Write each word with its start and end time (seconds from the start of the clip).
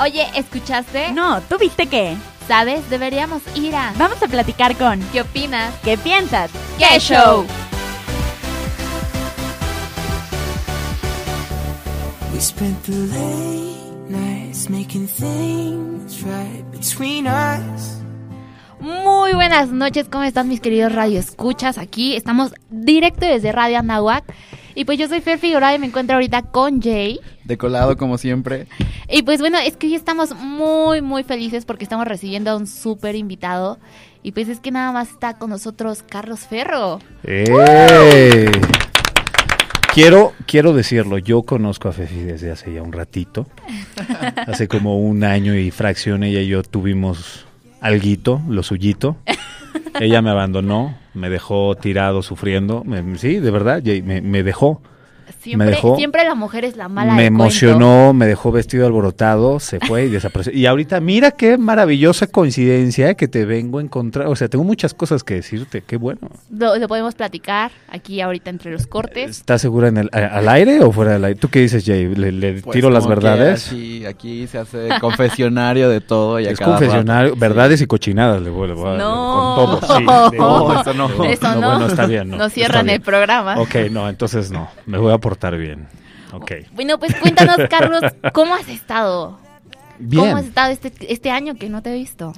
Oye, 0.00 0.28
¿escuchaste? 0.36 1.10
No, 1.12 1.40
¿tú 1.40 1.58
viste 1.58 1.86
qué? 1.86 2.16
¿Sabes? 2.46 2.88
Deberíamos 2.88 3.42
ir 3.56 3.74
a... 3.74 3.92
Vamos 3.98 4.22
a 4.22 4.28
platicar 4.28 4.76
con... 4.76 5.00
¿Qué 5.12 5.22
opinas? 5.22 5.74
¿Qué 5.82 5.98
piensas? 5.98 6.52
¡Qué 6.78 7.00
show! 7.00 7.44
We 12.32 12.40
spent 12.40 12.80
the 12.84 12.92
late 12.92 14.08
nights 14.08 14.70
making 14.70 15.08
things 15.08 16.22
right 16.22 16.64
between 16.70 17.26
us. 17.26 17.98
Muy 18.78 19.32
buenas 19.32 19.70
noches, 19.70 20.08
¿cómo 20.08 20.22
están 20.22 20.46
mis 20.46 20.60
queridos 20.60 20.92
radioescuchas? 20.92 21.76
Aquí 21.76 22.14
estamos 22.14 22.54
directo 22.70 23.26
desde 23.26 23.50
Radio 23.50 23.80
Anahuac. 23.80 24.22
Y 24.74 24.84
pues 24.84 24.98
yo 24.98 25.08
soy 25.08 25.20
Fer 25.20 25.38
Figueroa 25.38 25.74
y 25.74 25.78
me 25.78 25.86
encuentro 25.86 26.14
ahorita 26.14 26.42
con 26.42 26.80
Jay. 26.80 27.20
De 27.44 27.56
colado, 27.58 27.96
como 27.96 28.18
siempre. 28.18 28.66
Y 29.08 29.22
pues 29.22 29.40
bueno, 29.40 29.58
es 29.58 29.76
que 29.76 29.86
hoy 29.86 29.94
estamos 29.94 30.34
muy, 30.34 31.02
muy 31.02 31.24
felices 31.24 31.64
porque 31.64 31.84
estamos 31.84 32.06
recibiendo 32.06 32.50
a 32.50 32.56
un 32.56 32.66
súper 32.66 33.14
invitado. 33.14 33.78
Y 34.22 34.32
pues 34.32 34.48
es 34.48 34.60
que 34.60 34.70
nada 34.70 34.92
más 34.92 35.10
está 35.10 35.38
con 35.38 35.50
nosotros 35.50 36.02
Carlos 36.02 36.40
Ferro. 36.40 37.00
¡Eh! 37.24 38.50
Quiero, 39.94 40.34
quiero 40.46 40.74
decirlo, 40.74 41.18
yo 41.18 41.42
conozco 41.42 41.88
a 41.88 41.92
Fefi 41.92 42.20
desde 42.20 42.50
hace 42.50 42.72
ya 42.72 42.82
un 42.82 42.92
ratito. 42.92 43.46
Hace 44.46 44.68
como 44.68 44.98
un 44.98 45.24
año 45.24 45.56
y 45.56 45.70
fracción 45.70 46.22
ella 46.22 46.40
y 46.40 46.48
yo 46.48 46.62
tuvimos 46.62 47.46
alguito, 47.80 48.40
lo 48.48 48.62
suyito. 48.62 49.16
Ella 50.00 50.22
me 50.22 50.30
abandonó, 50.30 50.96
me 51.14 51.28
dejó 51.30 51.74
tirado 51.76 52.22
sufriendo. 52.22 52.82
Me- 52.84 53.18
sí, 53.18 53.38
de 53.38 53.50
verdad, 53.50 53.82
me 53.82 54.42
dejó. 54.42 54.80
Siempre, 55.40 55.70
dejó- 55.70 55.96
siempre 55.96 56.24
la 56.24 56.34
mujer 56.34 56.64
es 56.64 56.76
la 56.76 56.88
mala 56.88 57.12
me 57.14 57.22
cuento. 57.28 57.42
emocionó, 57.44 58.12
me 58.12 58.26
dejó 58.26 58.50
vestido 58.52 58.86
alborotado, 58.86 59.60
se 59.60 59.78
fue 59.80 60.04
y 60.06 60.08
desapareció. 60.08 60.52
Y 60.52 60.66
ahorita, 60.66 61.00
mira 61.00 61.30
qué 61.30 61.58
maravillosa 61.58 62.26
coincidencia 62.26 63.14
que 63.14 63.28
te 63.28 63.44
vengo 63.44 63.78
a 63.78 63.82
encontrar. 63.82 64.26
O 64.28 64.36
sea, 64.36 64.48
tengo 64.48 64.64
muchas 64.64 64.94
cosas 64.94 65.22
que 65.24 65.34
decirte, 65.34 65.82
qué 65.86 65.96
bueno. 65.96 66.20
Lo, 66.50 66.76
lo 66.76 66.88
podemos 66.88 67.14
platicar 67.14 67.70
aquí 67.88 68.20
ahorita 68.20 68.50
entre 68.50 68.72
los 68.72 68.86
cortes. 68.86 69.30
¿Estás 69.30 69.60
segura 69.60 69.88
en 69.88 69.98
el, 69.98 70.10
a- 70.12 70.38
al 70.38 70.48
aire 70.48 70.82
o 70.82 70.92
fuera 70.92 71.12
del 71.12 71.24
aire? 71.24 71.38
¿Tú 71.38 71.48
qué 71.48 71.60
dices, 71.60 71.84
Jay? 71.84 72.14
¿Le, 72.14 72.32
le 72.32 72.62
Pues, 72.62 72.74
tiro 72.74 72.90
las 72.90 73.06
verdades? 73.06 73.62
Sí, 73.62 74.04
aquí 74.06 74.46
se 74.46 74.58
hace 74.58 74.88
confesionario 75.00 75.88
de 75.88 76.00
todo. 76.00 76.40
Y 76.40 76.46
Es 76.46 76.58
confesionario, 76.58 77.30
rato. 77.30 77.40
verdades 77.40 77.80
y 77.80 77.86
cochinadas 77.86 78.42
le 78.42 78.50
a 78.50 78.96
No. 78.98 79.54
con 79.56 79.80
todo. 79.80 79.98
Sí, 79.98 80.04
No, 80.04 80.80
eso 80.80 80.94
no. 80.94 81.24
Eso 81.24 81.54
no. 81.54 81.68
Bueno, 81.70 81.86
está 81.86 82.06
bien. 82.06 82.28
No, 82.30 82.36
Nos 82.36 82.52
cierran 82.52 82.88
el 82.90 83.00
programa. 83.00 83.58
Ok, 83.60 83.74
no, 83.90 84.08
entonces 84.08 84.50
no. 84.50 84.68
Me 84.86 84.98
voy 84.98 85.12
a 85.12 85.17
portar 85.20 85.56
bien. 85.56 85.86
Ok. 86.32 86.52
Bueno, 86.72 86.98
pues 86.98 87.14
cuéntanos, 87.16 87.56
Carlos, 87.70 88.02
¿cómo 88.32 88.54
has 88.54 88.68
estado? 88.68 89.38
Bien. 90.00 90.22
¿Cómo 90.26 90.36
has 90.36 90.44
estado 90.46 90.70
este, 90.72 90.92
este 91.12 91.30
año 91.30 91.54
que 91.56 91.68
no 91.68 91.82
te 91.82 91.90
he 91.90 91.94
visto? 91.94 92.32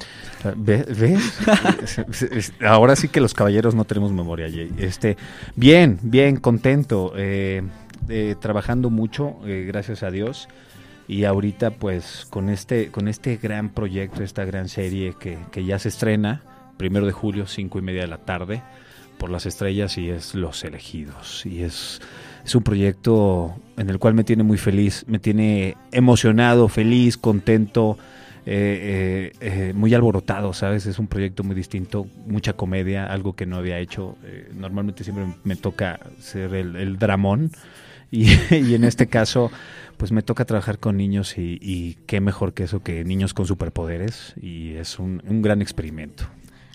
Ve- 0.57 0.87
¿Ves? 0.89 1.39
Es- 1.83 1.99
es- 1.99 2.23
es- 2.23 2.53
Ahora 2.65 2.97
sí 2.97 3.09
que 3.09 3.21
los 3.21 3.35
caballeros 3.35 3.75
no 3.75 3.85
tenemos 3.85 4.13
memoria, 4.13 4.47
Jay. 4.51 4.71
Este, 4.79 5.17
bien, 5.57 5.99
bien, 6.03 6.37
contento. 6.37 7.13
eh, 7.17 7.63
eh, 8.09 8.35
trabajando 8.41 8.89
mucho, 8.91 9.37
eh, 9.45 9.65
gracias 9.67 10.03
a 10.03 10.11
Dios. 10.11 10.49
Y 11.07 11.25
ahorita, 11.25 11.73
pues, 11.73 12.27
con 12.31 12.49
este, 12.49 12.91
con 12.91 13.09
este 13.09 13.37
gran 13.37 13.69
proyecto, 13.69 14.23
esta 14.23 14.45
gran 14.45 14.69
serie 14.69 15.15
que, 15.21 15.37
que 15.53 15.65
ya 15.65 15.79
se 15.79 15.89
estrena, 15.89 16.41
primero 16.79 17.05
de 17.05 17.13
julio, 17.13 17.47
cinco 17.47 17.79
y 17.79 17.83
media 17.83 18.01
de 18.03 18.07
la 18.07 18.19
tarde, 18.19 18.63
por 19.19 19.29
las 19.29 19.45
estrellas, 19.45 19.99
y 19.99 20.09
es 20.09 20.35
Los 20.35 20.65
Elegidos. 20.65 21.45
Y 21.45 21.63
es, 21.63 22.01
es 22.45 22.55
un 22.55 22.63
proyecto 22.63 23.55
en 23.77 23.91
el 23.91 23.99
cual 23.99 24.15
me 24.15 24.25
tiene 24.25 24.43
muy 24.43 24.59
feliz, 24.59 25.05
me 25.07 25.19
tiene 25.19 25.77
emocionado, 25.93 26.69
feliz, 26.69 27.17
contento 27.17 27.99
eh, 28.47 29.33
eh, 29.41 29.69
eh, 29.69 29.73
muy 29.75 29.93
alborotado, 29.95 30.53
¿sabes? 30.55 30.87
Es 30.87 30.99
un 30.99 31.07
proyecto 31.07 31.45
muy 31.45 31.55
distinto, 31.55 32.07
mucha 32.27 32.55
comedia, 32.55 33.07
algo 33.07 33.35
que 33.35 33.47
no 33.47 33.57
había 33.57 33.79
hecho. 33.79 34.17
Eh, 34.25 34.51
normalmente 34.55 35.05
siempre 35.05 35.27
me 35.45 35.57
toca 35.57 36.01
ser 36.19 36.55
el, 36.55 36.99
dramón 36.99 37.51
y, 38.11 38.29
y 38.51 38.75
en 38.75 38.85
este 38.85 39.07
caso 39.09 39.51
pues 39.99 40.13
me 40.13 40.23
toca 40.23 40.47
trabajar 40.47 40.79
con 40.79 40.97
niños 40.97 41.37
y, 41.37 41.59
y 41.61 41.99
qué 42.07 42.21
mejor 42.21 42.55
que 42.55 42.65
eso 42.65 42.83
que 42.83 43.05
niños 43.05 43.35
con 43.35 43.45
superpoderes 43.45 44.35
y 44.41 44.73
es 44.73 44.99
un, 44.99 45.23
un 45.29 45.43
gran 45.43 45.61
experimento. 45.61 46.25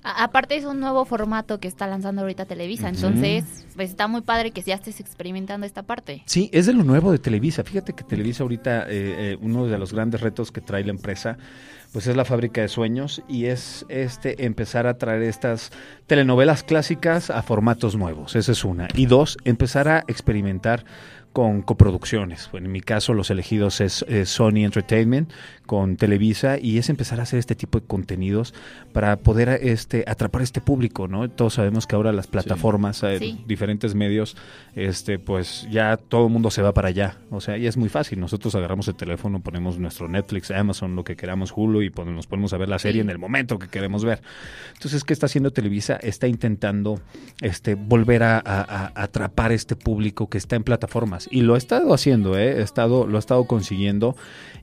A- 0.05 0.23
aparte 0.23 0.55
es 0.55 0.63
un 0.65 0.79
nuevo 0.79 1.03
formato 1.03 1.59
que 1.59 1.67
está 1.67 1.87
lanzando 1.87 2.21
ahorita 2.21 2.45
Televisa, 2.45 2.87
entonces 2.89 3.65
pues 3.75 3.89
está 3.89 4.07
muy 4.07 4.21
padre 4.21 4.51
que 4.51 4.61
ya 4.61 4.75
estés 4.75 4.99
experimentando 4.99 5.65
esta 5.65 5.83
parte. 5.83 6.21
Sí, 6.25 6.49
es 6.53 6.67
de 6.67 6.73
lo 6.73 6.83
nuevo 6.83 7.11
de 7.11 7.17
Televisa. 7.19 7.63
Fíjate 7.63 7.93
que 7.93 8.03
Televisa 8.03 8.43
ahorita, 8.43 8.83
eh, 8.83 8.85
eh, 9.33 9.37
uno 9.41 9.65
de 9.65 9.77
los 9.77 9.91
grandes 9.93 10.21
retos 10.21 10.51
que 10.51 10.61
trae 10.61 10.83
la 10.83 10.91
empresa, 10.91 11.37
pues 11.91 12.07
es 12.07 12.15
la 12.15 12.25
fábrica 12.25 12.61
de 12.61 12.67
sueños 12.67 13.23
y 13.27 13.45
es 13.45 13.85
este 13.89 14.45
empezar 14.45 14.85
a 14.85 14.97
traer 14.97 15.23
estas 15.23 15.71
telenovelas 16.07 16.61
clásicas 16.63 17.29
a 17.29 17.41
formatos 17.41 17.95
nuevos. 17.95 18.35
Esa 18.35 18.51
es 18.51 18.63
una. 18.65 18.87
Y 18.95 19.05
dos, 19.07 19.37
empezar 19.45 19.87
a 19.87 20.03
experimentar 20.07 20.85
con 21.35 21.63
coproducciones. 21.63 22.47
Bueno, 22.53 22.67
en 22.67 22.71
mi 22.71 22.79
caso, 22.79 23.13
los 23.13 23.29
elegidos 23.29 23.81
es, 23.81 24.05
Sony 24.23 24.63
Entertainment 24.63 25.29
con 25.65 25.97
Televisa 25.97 26.57
y 26.57 26.77
es 26.77 26.89
empezar 26.89 27.19
a 27.19 27.23
hacer 27.23 27.39
este 27.39 27.55
tipo 27.55 27.77
de 27.77 27.85
contenidos 27.85 28.53
para 28.93 29.17
poder 29.17 29.49
este 29.61 30.05
atrapar 30.07 30.43
este 30.43 30.61
público, 30.61 31.09
¿no? 31.09 31.29
Todos 31.29 31.55
sabemos 31.55 31.87
que 31.87 31.95
ahora 31.97 32.13
las 32.13 32.27
plataformas, 32.27 33.03
eh, 33.03 33.19
Sí. 33.19 33.43
diferentes 33.47 33.95
medios, 33.95 34.37
este, 34.75 35.19
pues 35.19 35.67
ya 35.69 35.97
todo 35.97 36.27
el 36.27 36.31
mundo 36.31 36.51
se 36.51 36.61
va 36.61 36.73
para 36.73 36.87
allá. 36.87 37.17
O 37.31 37.41
sea, 37.41 37.57
y 37.57 37.67
es 37.67 37.75
muy 37.75 37.89
fácil. 37.89 38.17
Nosotros 38.21 38.55
agarramos 38.55 38.87
el 38.87 38.95
teléfono, 38.95 39.41
ponemos 39.41 39.77
nuestro 39.77 40.07
Netflix, 40.07 40.51
Amazon, 40.51 40.95
lo 40.95 41.03
que 41.03 41.17
queramos, 41.17 41.51
Hulu, 41.53 41.81
y 41.81 41.89
pon- 41.89 42.15
nos 42.15 42.27
ponemos 42.27 42.53
a 42.53 42.57
ver 42.57 42.69
la 42.69 42.79
serie 42.79 43.01
Sí. 43.01 43.05
en 43.05 43.09
el 43.09 43.19
momento 43.19 43.59
que 43.59 43.67
queremos 43.67 44.05
ver. 44.05 44.21
Entonces, 44.75 45.03
¿qué 45.03 45.11
está 45.11 45.25
haciendo 45.25 45.51
Televisa? 45.51 45.97
Está 45.97 46.27
intentando 46.29 47.01
este, 47.41 47.75
volver 47.75 48.23
a, 48.23 48.37
a- 48.37 48.61
a 48.95 49.03
atrapar 49.03 49.51
este 49.51 49.75
público 49.75 50.29
que 50.29 50.37
está 50.37 50.55
en 50.55 50.63
plataformas. 50.63 51.24
Y 51.31 51.41
lo 51.41 51.55
ha 51.55 51.57
estado 51.57 51.93
haciendo, 51.93 52.37
¿eh? 52.37 52.59
Ha 52.59 52.63
estado, 52.63 53.07
lo 53.07 53.17
ha 53.17 53.19
estado 53.19 53.43
consiguiendo. 53.45 54.15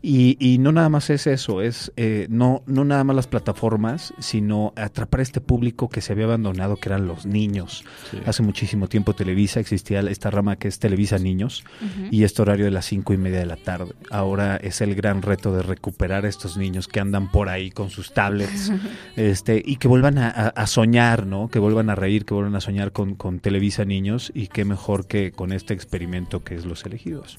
Y, 0.05 0.37
y 0.41 0.59
no 0.59 0.73
nada 0.73 0.89
más 0.89 1.11
es 1.11 1.29
eso, 1.29 1.63
es 1.63 1.93
eh, 1.97 2.27
no, 2.29 2.65
no 2.67 2.85
nada 2.85 3.05
más 3.05 3.15
las 3.15 3.29
plataformas, 3.29 4.13
sino 4.19 4.73
atrapar 4.75 5.21
este 5.21 5.41
público 5.41 5.89
que 5.89 6.01
se 6.01 6.13
había 6.13 6.25
abandonado, 6.25 6.75
que 6.75 6.89
eran 6.89 7.07
los 7.07 7.25
niños. 7.25 7.85
Hace 8.27 8.43
muchísimo 8.43 8.89
tiempo 8.89 9.15
Televisa 9.15 9.61
existía 9.61 10.01
esta 10.01 10.29
rama 10.33 10.57
que 10.57 10.67
es 10.67 10.81
Televisa 10.81 11.19
Niños 11.19 11.63
y 12.11 12.25
este 12.25 12.43
horario 12.43 12.65
de 12.65 12.73
las 12.73 12.85
cinco 12.87 13.13
y 13.13 13.17
media 13.17 13.39
de 13.39 13.47
la 13.47 13.55
tarde. 13.57 13.93
Ahora 14.11 14.57
es 14.57 14.81
el 14.81 14.97
gran 14.97 15.23
reto 15.23 15.55
de 15.55 15.63
recuperar 15.63 16.25
a 16.25 16.29
estos 16.29 16.57
niños 16.57 16.89
que 16.89 16.99
andan 16.99 17.31
por 17.31 17.49
ahí 17.49 17.71
con 17.71 17.89
sus 17.91 18.13
tablets 18.13 18.73
este, 19.17 19.63
y 19.65 19.77
que 19.77 19.87
vuelvan 19.87 20.19
a, 20.19 20.29
a- 20.31 20.49
a 20.49 20.67
soñar, 20.67 21.27
¿no? 21.27 21.47
Que 21.49 21.61
vuelvan 21.61 21.91
a 21.91 21.95
reír, 21.95 22.25
que 22.25 22.35
vuelvan 22.35 22.57
a 22.57 22.61
soñar 22.61 22.91
con, 22.91 23.15
con 23.15 23.39
Televisa 23.39 23.85
Niños 23.85 24.33
y 24.35 24.49
qué 24.49 24.65
mejor 24.65 25.07
que 25.07 25.31
con 25.31 25.53
este 25.53 25.75
experimento 25.75 26.43
que 26.43 26.52
es 26.55 26.65
Los 26.65 26.85
Elegidos. 26.85 27.39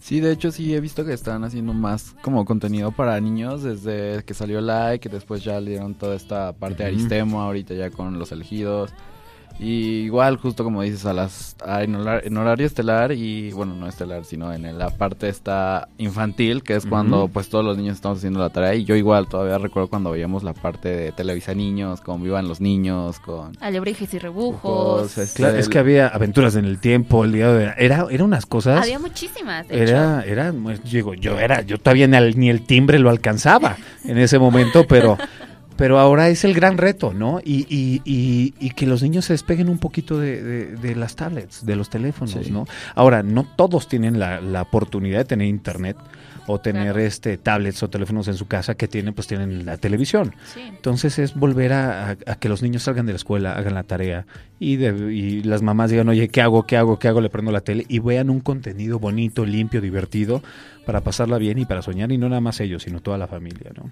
Sí, 0.00 0.18
de 0.18 0.32
hecho 0.32 0.50
sí 0.50 0.74
he 0.74 0.80
visto 0.80 1.04
que 1.04 1.12
están 1.12 1.44
haciendo 1.44 1.72
más 1.72 2.16
como 2.22 2.44
contenido 2.44 2.90
para 2.90 3.20
niños 3.20 3.62
desde 3.62 4.24
que 4.24 4.34
salió 4.34 4.60
Like, 4.60 5.08
después 5.08 5.44
ya 5.44 5.60
le 5.60 5.70
dieron 5.70 5.94
toda 5.94 6.16
esta 6.16 6.52
parte 6.52 6.82
de. 6.82 6.88
Aristemo, 6.88 7.40
ahorita 7.40 7.74
ya 7.74 7.90
con 7.90 8.18
los 8.18 8.32
elegidos. 8.32 8.92
Y 9.58 10.02
igual, 10.04 10.36
justo 10.38 10.64
como 10.64 10.82
dices, 10.82 11.06
a 11.06 11.12
las 11.12 11.56
a- 11.64 11.82
en, 11.82 11.94
horar- 11.94 12.22
en 12.24 12.36
horario 12.36 12.66
estelar 12.66 13.12
y, 13.12 13.52
bueno, 13.52 13.74
no 13.74 13.86
estelar, 13.86 14.24
sino 14.24 14.52
en 14.52 14.78
la 14.78 14.90
parte 14.90 15.28
esta 15.28 15.88
infantil, 15.98 16.62
que 16.62 16.74
es 16.76 16.84
cuando 16.86 17.28
pues 17.28 17.48
todos 17.48 17.64
los 17.64 17.76
niños 17.76 17.94
estamos 17.96 18.18
haciendo 18.18 18.40
la 18.40 18.50
tarea. 18.50 18.74
Y 18.74 18.84
yo 18.84 18.96
igual 18.96 19.28
todavía 19.28 19.58
recuerdo 19.58 19.88
cuando 19.88 20.10
veíamos 20.10 20.42
la 20.42 20.52
parte 20.52 20.88
de 20.88 21.12
Televisa 21.12 21.54
Niños, 21.54 22.00
con 22.00 22.22
Vivan 22.22 22.48
los 22.48 22.60
Niños, 22.60 23.20
con... 23.20 23.52
Alebrijes 23.60 24.12
y 24.14 24.18
rebujos. 24.18 25.16
Este, 25.18 25.36
Claro, 25.42 25.58
es 25.58 25.68
que 25.68 25.78
había 25.78 26.08
aventuras 26.08 26.56
en 26.56 26.64
el 26.64 26.78
tiempo, 26.78 27.24
el 27.24 27.32
día 27.32 27.52
de... 27.52 27.72
Era, 27.78 28.06
era 28.10 28.24
unas 28.24 28.46
cosas... 28.46 28.82
Había 28.82 28.98
muchísimas, 28.98 29.68
de 29.68 29.74
hecho. 29.82 29.92
Era, 29.92 30.22
era, 30.24 30.52
pues, 30.52 30.82
digo, 30.84 31.14
yo 31.14 31.38
era, 31.38 31.62
yo 31.62 31.78
todavía 31.78 32.06
ni 32.08 32.16
el, 32.16 32.38
ni 32.38 32.50
el 32.50 32.62
timbre 32.66 32.98
lo 32.98 33.10
alcanzaba 33.10 33.76
en 34.04 34.18
ese 34.18 34.38
momento, 34.38 34.86
pero, 34.88 35.16
pero 35.76 35.98
ahora 35.98 36.28
es 36.28 36.44
el 36.44 36.54
gran 36.54 36.78
reto, 36.78 37.12
¿no? 37.14 37.40
Y, 37.44 37.66
y, 37.68 38.02
y, 38.04 38.54
y 38.60 38.70
que 38.70 38.86
los 38.86 39.02
niños 39.02 39.24
se 39.26 39.32
despeguen 39.32 39.68
un 39.68 39.78
poquito 39.78 40.18
de, 40.18 40.42
de- 40.42 40.76
de 40.76 40.94
las 40.96 41.16
tablets, 41.16 41.64
de 41.66 41.76
los 41.76 41.90
teléfonos, 41.90 42.32
Sí. 42.44 42.50
¿no? 42.50 42.66
Ahora, 42.94 43.22
no 43.22 43.44
todos 43.56 43.88
tienen 43.88 44.18
la, 44.18 44.40
la 44.40 44.62
oportunidad 44.62 45.18
de 45.18 45.24
tener 45.24 45.46
internet 45.48 45.96
o 46.48 46.58
tener 46.60 46.82
Claro. 46.94 46.98
este 47.00 47.38
tablets 47.38 47.82
o 47.84 47.88
teléfonos 47.90 48.26
en 48.26 48.34
su 48.34 48.46
casa 48.46 48.74
que 48.74 48.88
tienen, 48.88 49.14
pues 49.14 49.28
tienen 49.28 49.64
la 49.64 49.76
televisión. 49.76 50.34
Sí. 50.52 50.60
Entonces 50.60 51.18
es 51.20 51.34
volver 51.36 51.72
a, 51.72 52.10
a- 52.10 52.16
a 52.26 52.34
que 52.36 52.48
los 52.48 52.62
niños 52.62 52.82
salgan 52.82 53.06
de 53.06 53.12
la 53.12 53.16
escuela, 53.16 53.52
hagan 53.52 53.74
la 53.74 53.84
tarea 53.84 54.26
y, 54.58 54.76
de- 54.76 55.12
y 55.14 55.42
las 55.44 55.62
mamás 55.62 55.90
digan, 55.90 56.08
oye, 56.08 56.28
¿qué 56.28 56.42
hago? 56.42 56.66
¿Qué 56.66 56.76
hago? 56.76 56.98
¿Qué 56.98 57.06
hago? 57.08 57.20
Le 57.20 57.30
prendo 57.30 57.52
la 57.52 57.60
tele 57.60 57.86
y 57.88 58.00
vean 58.00 58.28
un 58.30 58.40
contenido 58.40 58.98
bonito, 58.98 59.46
limpio, 59.46 59.80
divertido 59.80 60.42
para 60.84 61.00
pasarla 61.02 61.38
bien 61.38 61.58
y 61.58 61.64
para 61.64 61.80
soñar 61.82 62.10
y 62.10 62.18
no 62.18 62.28
nada 62.28 62.40
más 62.40 62.58
ellos, 62.60 62.82
sino 62.82 63.00
toda 63.00 63.18
la 63.18 63.28
familia, 63.28 63.70
¿no? 63.76 63.90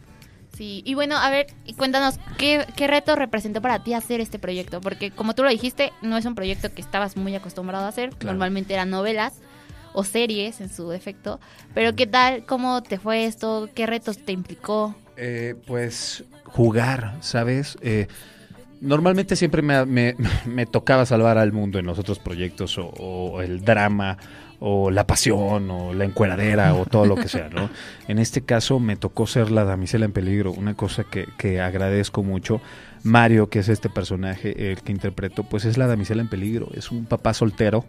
Sí, 0.61 0.83
y 0.85 0.93
bueno, 0.93 1.17
a 1.17 1.31
ver, 1.31 1.47
cuéntanos, 1.79 2.17
¿qué, 2.37 2.67
¿qué 2.77 2.87
reto 2.87 3.17
representó 3.17 3.63
para 3.63 3.83
ti 3.83 3.95
hacer 3.95 4.21
este 4.21 4.39
proyecto? 4.39 4.83
Porque 4.83 5.11
como 5.11 5.35
tú 5.35 5.43
lo 5.43 5.49
dijiste, 5.49 5.91
no 6.03 6.19
es 6.19 6.27
un 6.27 6.35
proyecto 6.35 6.71
que 6.75 6.83
estabas 6.83 7.17
muy 7.17 7.35
acostumbrado 7.35 7.87
a 7.87 7.89
hacer, 7.89 8.11
Claro. 8.11 8.35
normalmente 8.35 8.75
eran 8.75 8.91
novelas. 8.91 9.33
o 9.95 10.05
series 10.05 10.61
en 10.61 10.69
su 10.69 10.91
defecto. 10.91 11.41
Pero 11.73 11.97
¿qué 11.97 12.07
tal? 12.07 12.45
¿Cómo 12.45 12.83
te 12.83 12.99
fue 12.99 13.25
esto? 13.25 13.71
¿Qué 13.75 13.87
retos 13.87 14.19
te 14.19 14.33
implicó? 14.33 14.95
Eh, 15.17 15.55
pues 15.67 16.25
jugar, 16.45 17.15
¿sabes? 17.23 17.79
Eh, 17.81 18.07
normalmente 18.83 19.35
siempre 19.35 19.63
me, 19.63 19.87
me- 19.87 20.15
me 20.47 20.67
tocaba 20.67 21.07
salvar 21.07 21.39
al 21.39 21.53
mundo 21.53 21.79
en 21.79 21.87
los 21.87 21.99
otros 21.99 22.19
proyectos 22.19 22.77
o, 22.77 22.87
o 22.89 23.41
el 23.41 23.65
drama 23.65 24.19
o 24.61 24.91
la 24.91 25.07
pasión 25.07 25.71
o 25.71 25.93
la 25.95 26.05
encueradera 26.05 26.75
o 26.75 26.85
todo 26.85 27.07
lo 27.07 27.17
que 27.17 27.29
sea, 27.29 27.49
¿no? 27.49 27.71
En 28.09 28.19
este 28.19 28.43
caso 28.43 28.79
me 28.79 28.97
tocó 28.97 29.27
ser 29.27 29.51
la 29.51 29.65
damisela 29.65 30.05
en 30.05 30.13
peligro, 30.13 30.53
una 30.53 30.75
cosa 30.75 31.05
que, 31.05 31.27
que 31.39 31.61
agradezco 31.61 32.23
mucho. 32.23 32.61
Mario, 33.03 33.49
que 33.49 33.61
es 33.61 33.69
este 33.71 33.89
personaje, 33.89 34.71
el 34.73 34.83
que 34.83 34.93
interpreto, 34.93 35.45
pues 35.45 35.65
es 35.65 35.79
la 35.79 35.87
damisela 35.87 36.21
en 36.21 36.29
peligro, 36.29 36.69
es 36.75 36.91
un 36.91 37.07
papá 37.07 37.33
soltero. 37.35 37.85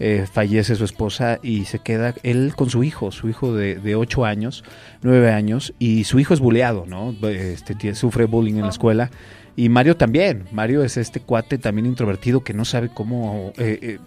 eh, 0.00 0.26
fallece 0.32 0.74
su 0.74 0.84
esposa 0.84 1.38
y 1.42 1.66
se 1.66 1.78
queda 1.78 2.14
él 2.22 2.54
con 2.56 2.68
su 2.70 2.82
hijo, 2.82 3.12
su 3.12 3.28
hijo 3.28 3.54
de, 3.54 3.76
de 3.76 3.94
8 3.94 4.24
años, 4.24 4.64
9 5.02 5.30
años, 5.32 5.72
y 5.78 6.04
su 6.04 6.18
hijo 6.18 6.34
es 6.34 6.40
buleado, 6.40 6.84
¿no? 6.86 7.14
Este, 7.28 7.94
sufre 7.94 8.24
bullying 8.26 8.54
en 8.56 8.62
la 8.62 8.70
escuela. 8.70 9.10
Y 9.56 9.68
Mario 9.68 9.96
también. 9.96 10.46
Mario 10.50 10.82
es 10.82 10.96
este 10.96 11.20
cuate 11.20 11.58
también 11.58 11.86
introvertido 11.86 12.42
que 12.42 12.54
no 12.54 12.64
sabe 12.64 12.88
cómo, 12.92 13.52
eh, 13.56 13.78
eh, 13.82 13.98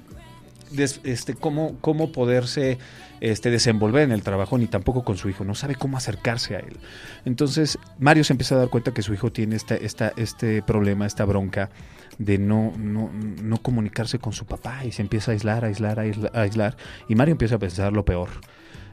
des- 0.72 1.02
este, 1.04 1.34
cómo, 1.34 1.78
cómo 1.82 2.12
poderse 2.12 2.78
este, 3.22 3.50
desenvolver 3.50 4.04
en 4.04 4.12
el 4.12 4.22
trabajo, 4.24 4.58
ni 4.58 4.68
tampoco 4.68 5.04
con 5.04 5.18
su 5.18 5.30
hijo. 5.30 5.44
No 5.44 5.56
sabe 5.56 5.76
cómo 5.76 5.98
acercarse 5.98 6.56
a 6.56 6.60
él. 6.60 6.78
Entonces, 7.26 7.78
Mario 8.00 8.24
se 8.24 8.34
empieza 8.34 8.56
a 8.56 8.60
dar 8.60 8.70
cuenta 8.70 8.94
que 8.94 9.02
su 9.02 9.14
hijo 9.14 9.32
tiene 9.32 9.56
esta, 9.56 9.76
esta, 9.76 10.14
este 10.18 10.62
problema, 10.62 11.06
esta 11.06 11.26
bronca 11.26 11.70
de 12.18 12.38
no, 12.38 12.74
no, 12.78 13.12
no 13.14 13.58
comunicarse 13.58 14.20
con 14.20 14.34
su 14.34 14.46
papá 14.46 14.86
y 14.86 14.92
se 14.92 15.02
empieza 15.02 15.32
a 15.32 15.34
aislar, 15.34 15.64
a 15.64 15.68
aislar, 15.68 16.00
a 16.00 16.04
aislar, 16.04 16.32
a 16.36 16.42
aislar. 16.42 16.78
Y 17.08 17.16
Mario 17.16 17.34
empieza 17.34 17.56
a 17.56 17.60
pensar 17.60 17.94
lo 17.94 18.06
peor. 18.06 18.30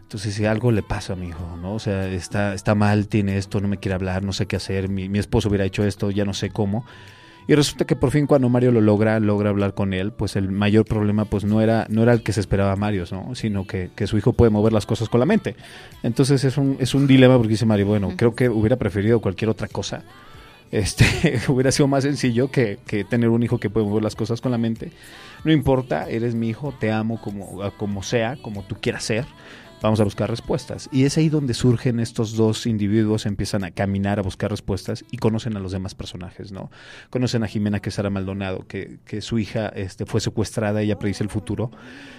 Entonces, 0.03 0.35
si 0.35 0.45
algo 0.45 0.71
le 0.71 0.83
pasa 0.83 1.15
a 1.15 1.17
mi 1.17 1.29
hijo, 1.29 1.57
¿no? 1.61 1.75
O 1.75 1.79
sea, 1.79 2.07
está, 2.09 2.53
está 2.55 2.75
mal, 2.75 3.09
tiene 3.09 3.39
esto, 3.39 3.61
no 3.61 3.69
me 3.69 3.79
quiere 3.79 3.95
hablar, 3.95 4.23
no 4.23 4.33
sé 4.33 4.47
qué 4.47 4.57
hacer, 4.57 4.89
mi, 4.89 5.09
mi 5.09 5.19
esposo 5.19 5.49
hubiera 5.49 5.65
hecho 5.65 5.83
esto, 5.85 6.11
ya 6.11 6.25
no 6.25 6.35
sé 6.35 6.51
cómo. 6.51 6.85
Y 7.47 7.55
resulta 7.55 7.85
que 7.85 7.97
por 7.97 8.11
fin 8.11 8.27
cuando 8.27 8.49
Mario 8.49 8.73
lo 8.73 8.81
logra, 8.81 9.21
logra 9.21 9.51
hablar 9.51 9.75
con 9.75 9.93
él, 9.93 10.13
pues 10.13 10.37
el 10.37 10.51
mayor 10.51 10.87
problema 10.87 11.27
pues 11.27 11.45
no 11.45 11.61
era, 11.61 11.87
no 11.91 12.03
era 12.03 12.13
el 12.13 12.23
que 12.23 12.33
se 12.33 12.41
esperaba 12.41 12.75
Mario, 12.77 13.05
¿no? 13.11 13.35
Sino 13.35 13.67
que, 13.67 13.91
que 13.95 14.07
su 14.07 14.17
hijo 14.17 14.33
puede 14.33 14.51
mover 14.51 14.73
las 14.73 14.87
cosas 14.87 15.09
con 15.09 15.21
la 15.21 15.27
mente. 15.27 15.55
Entonces 16.03 16.45
es 16.45 16.57
un, 16.57 16.77
es 16.81 16.95
un 16.95 17.07
dilema 17.07 17.37
porque 17.37 17.51
dice 17.51 17.67
Mario, 17.67 17.87
bueno, 17.87 18.15
creo 18.17 18.35
que 18.35 18.49
hubiera 18.49 18.77
preferido 18.77 19.21
cualquier 19.21 19.51
otra 19.51 19.69
cosa. 19.69 20.05
Este, 20.71 21.41
hubiera 21.49 21.71
sido 21.71 21.87
más 21.87 22.05
sencillo 22.05 22.51
que, 22.51 22.79
que 22.87 23.05
tener 23.05 23.29
un 23.29 23.43
hijo 23.43 23.59
que 23.59 23.71
puede 23.71 23.87
mover 23.87 24.03
las 24.03 24.17
cosas 24.17 24.41
con 24.41 24.51
la 24.51 24.59
mente. 24.59 24.91
No 25.45 25.53
importa, 25.53 26.09
eres 26.09 26.35
mi 26.35 26.49
hijo, 26.49 26.73
te 26.79 26.91
amo 26.91 27.21
como, 27.21 27.61
como 27.77 28.03
sea, 28.03 28.37
como 28.41 28.63
tú 28.63 28.77
quieras 28.81 29.05
ser. 29.05 29.27
Vamos 29.83 30.01
a 30.01 30.05
buscar 30.05 30.31
respuestas. 30.31 30.89
Y 30.93 31.05
es 31.05 31.19
ahí 31.19 31.29
donde 31.29 31.53
surgen 31.53 32.01
estos 32.01 32.37
dos 32.37 32.67
individuos, 32.67 33.27
empiezan 33.27 33.65
a 33.65 33.71
caminar 33.71 34.19
a 34.19 34.23
buscar 34.23 34.51
respuestas 34.51 35.05
y 35.11 35.19
conocen 35.19 35.57
a 35.57 35.61
los 35.61 35.73
demás 35.73 35.95
personajes, 35.95 36.53
¿no? 36.53 36.71
Conocen 37.11 37.43
a 37.43 37.49
Jimena, 37.49 37.81
que 37.81 37.91
es 37.91 37.97
Sara 37.97 38.09
Maldonado, 38.09 38.67
que, 38.67 38.99
que 39.05 39.21
su 39.21 39.39
hija 39.39 39.69
este, 39.69 40.07
fue 40.07 40.23
secuestrada, 40.23 40.81
ella 40.81 40.99
predice 40.99 41.23
el 41.23 41.29
futuro, 41.29 41.71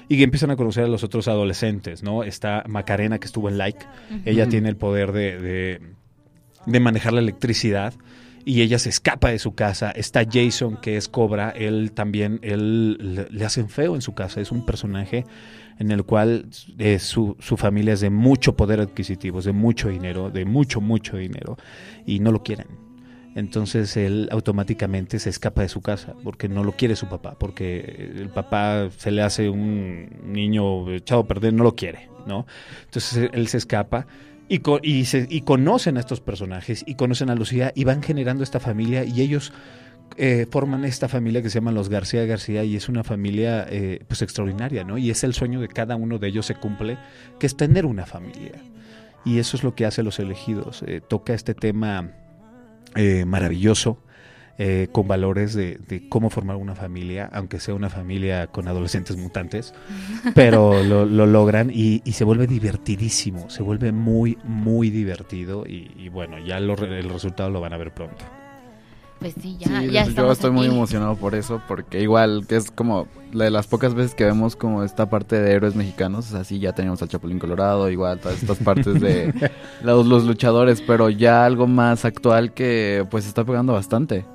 y 0.08 0.22
empiezan 0.22 0.52
a 0.52 0.56
conocer 0.56 0.84
a 0.84 0.88
los 0.88 1.04
otros 1.04 1.28
adolescentes, 1.28 2.04
¿no? 2.04 2.24
Está 2.24 2.64
Macarena, 2.68 3.18
que 3.18 3.26
estuvo 3.26 3.50
en 3.50 3.58
Like, 3.58 3.86
ella 4.26 4.48
tiene 4.48 4.70
el 4.70 4.78
poder 4.78 5.12
de, 5.12 5.40
de, 5.40 5.82
de 6.68 6.80
manejar 6.80 7.14
la 7.14 7.22
electricidad 7.22 7.96
y 8.46 8.62
ella 8.62 8.78
se 8.78 8.90
escapa 8.90 9.30
de 9.30 9.40
su 9.40 9.56
casa. 9.56 9.90
Está 9.90 10.22
Jason, 10.32 10.78
que 10.78 10.98
es 10.98 11.08
Cobra, 11.08 11.50
él 11.50 11.94
también, 11.94 12.40
él 12.44 13.16
le, 13.16 13.28
le 13.32 13.46
hacen 13.46 13.70
feo 13.70 13.96
en 13.96 14.02
su 14.02 14.14
casa, 14.14 14.40
es 14.40 14.52
un 14.52 14.68
personaje 14.68 15.26
en 15.80 15.92
el 15.92 16.04
cual 16.04 16.48
eh, 16.78 17.00
su, 17.00 17.36
su 17.40 17.58
familia 17.58 17.94
es 17.94 18.02
de 18.02 18.10
mucho 18.10 18.56
poder 18.56 18.80
adquisitivo, 18.80 19.40
es 19.40 19.46
de 19.46 19.52
mucho 19.54 19.90
dinero, 19.90 20.30
de 20.30 20.46
mucho, 20.46 20.82
mucho 20.82 21.18
dinero, 21.18 21.58
y 22.06 22.20
no 22.20 22.32
lo 22.32 22.44
quieren. 22.44 22.68
Entonces 23.36 23.98
él 23.98 24.30
automáticamente 24.32 25.20
se 25.20 25.30
escapa 25.30 25.62
de 25.62 25.68
su 25.70 25.82
casa 25.82 26.14
porque 26.24 26.48
no 26.48 26.64
lo 26.64 26.72
quiere 26.72 26.96
su 26.96 27.08
papá, 27.08 27.36
porque 27.38 28.12
el 28.16 28.30
papá 28.30 28.90
se 28.98 29.12
le 29.12 29.22
hace 29.22 29.50
un 29.50 30.08
niño 30.26 30.90
echado 30.94 31.22
a 31.22 31.28
perder, 31.28 31.54
no 31.54 31.64
lo 31.66 31.76
quiere, 31.76 32.10
¿no? 32.26 32.46
Entonces 32.86 33.30
él 33.34 33.48
se 33.50 33.58
escapa 33.58 34.08
y, 34.48 34.62
y, 34.84 35.04
se- 35.06 35.28
y 35.30 35.42
conocen 35.42 35.98
a 35.98 36.00
estos 36.00 36.22
personajes 36.22 36.86
y 36.88 36.96
conocen 36.96 37.30
a 37.30 37.36
Lucía 37.36 37.74
y 37.76 37.84
van 37.84 38.02
generando 38.02 38.42
esta 38.42 38.62
familia 38.62 39.04
y 39.04 39.20
ellos 39.22 39.52
eh, 40.18 40.48
forman 40.50 40.86
esta 40.86 41.08
familia 41.08 41.42
que 41.42 41.50
se 41.50 41.56
llama 41.60 41.72
los 41.72 41.90
García 41.90 42.26
García 42.26 42.64
y 42.64 42.76
es 42.76 42.88
una 42.90 43.04
familia 43.04 43.66
eh, 43.70 44.00
pues 44.08 44.22
extraordinaria, 44.22 44.84
¿no? 44.84 44.98
Y 44.98 45.10
es 45.10 45.24
el 45.24 45.34
sueño 45.34 45.60
de 45.60 45.68
cada 45.68 45.96
uno 45.96 46.20
de 46.20 46.28
ellos 46.28 46.46
se 46.46 46.56
cumple, 46.56 46.98
que 47.40 47.48
es 47.48 47.58
tener 47.58 47.86
una 47.86 48.06
familia. 48.06 48.54
Y 49.26 49.40
eso 49.40 49.58
es 49.58 49.64
lo 49.64 49.76
que 49.76 49.86
hace 49.86 50.04
Los 50.04 50.20
Elegidos. 50.20 50.84
eh, 50.88 51.02
toca 51.06 51.34
este 51.34 51.54
tema 51.56 52.12
eh, 52.96 53.26
maravilloso, 53.26 53.98
eh, 54.58 54.88
con 54.94 55.06
valores 55.06 55.54
de, 55.54 55.80
de 55.90 56.08
cómo 56.08 56.30
formar 56.30 56.56
una 56.56 56.76
familia, 56.76 57.30
aunque 57.34 57.60
sea 57.60 57.74
una 57.74 57.90
familia 57.90 58.48
con 58.48 58.70
adolescentes 58.70 59.18
mutantes, 59.18 59.74
pero 60.34 60.82
lo, 60.82 61.06
lo 61.06 61.26
logran 61.26 61.72
y, 61.74 62.02
y 62.06 62.14
se 62.14 62.24
vuelve 62.24 62.48
divertidísimo, 62.48 63.50
se 63.50 63.64
vuelve 63.64 63.92
muy, 63.92 64.38
muy 64.46 64.92
divertido 64.92 65.66
y, 65.68 65.92
y 65.98 66.08
bueno, 66.08 66.40
ya 66.40 66.62
lo 66.62 66.76
el 66.76 67.10
resultado 67.10 67.50
lo 67.50 67.60
van 67.60 67.74
a 67.74 67.78
ver 67.78 67.94
pronto. 67.94 68.24
Pues 69.20 69.34
sí, 69.42 69.56
ya, 69.60 69.68
Sí, 69.82 69.92
ya 69.92 70.04
yo 70.04 70.10
estamos 70.10 70.34
estoy 70.34 70.52
muy 70.52 70.68
emocionado 70.68 71.16
por 71.16 71.36
eso, 71.36 71.62
porque 71.68 72.02
igual 72.02 72.46
que 72.48 72.58
es 72.58 72.70
como 72.70 73.08
la 73.32 73.46
de 73.46 73.50
las 73.52 73.66
pocas 73.66 73.94
veces 73.96 74.14
que 74.14 74.26
vemos 74.26 74.56
como 74.56 74.84
esta 74.84 75.10
parte 75.10 75.40
de 75.40 75.52
héroes 75.54 75.74
mexicanos, 75.76 76.34
así 76.34 76.60
ya 76.60 76.74
teníamos 76.74 77.02
al 77.02 77.08
Chapulín 77.08 77.40
Colorado, 77.40 77.90
igual 77.90 78.20
todas 78.20 78.42
estas 78.42 78.58
partes 78.58 79.00
de 79.00 79.34
los, 79.84 80.06
los 80.06 80.26
luchadores, 80.26 80.82
pero 80.82 81.10
ya 81.10 81.46
algo 81.46 81.66
más 81.66 82.06
actual 82.06 82.54
que 82.54 83.06
pues 83.10 83.26
está 83.26 83.44
pegando 83.46 83.74
bastante. 83.74 84.26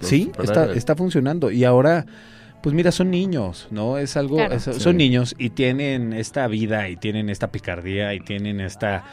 Los 0.00 0.08
Sí, 0.10 0.30
está, 0.42 0.72
está 0.72 0.94
funcionando. 0.96 1.50
Y 1.50 1.64
ahora, 1.64 2.04
pues 2.62 2.74
mira, 2.74 2.90
son 2.92 3.10
niños, 3.12 3.68
¿no? 3.70 3.98
Es 3.98 4.16
algo, 4.16 4.36
Claro. 4.36 4.56
es- 4.56 4.64
Sí. 4.64 4.72
son 4.80 4.96
niños 4.96 5.34
y 5.38 5.50
tienen 5.50 6.12
esta 6.12 6.46
vida 6.48 6.88
y 6.88 6.96
tienen 6.96 7.30
esta 7.30 7.52
picardía 7.52 8.12
y 8.14 8.20
tienen 8.20 8.60
esta, 8.60 9.04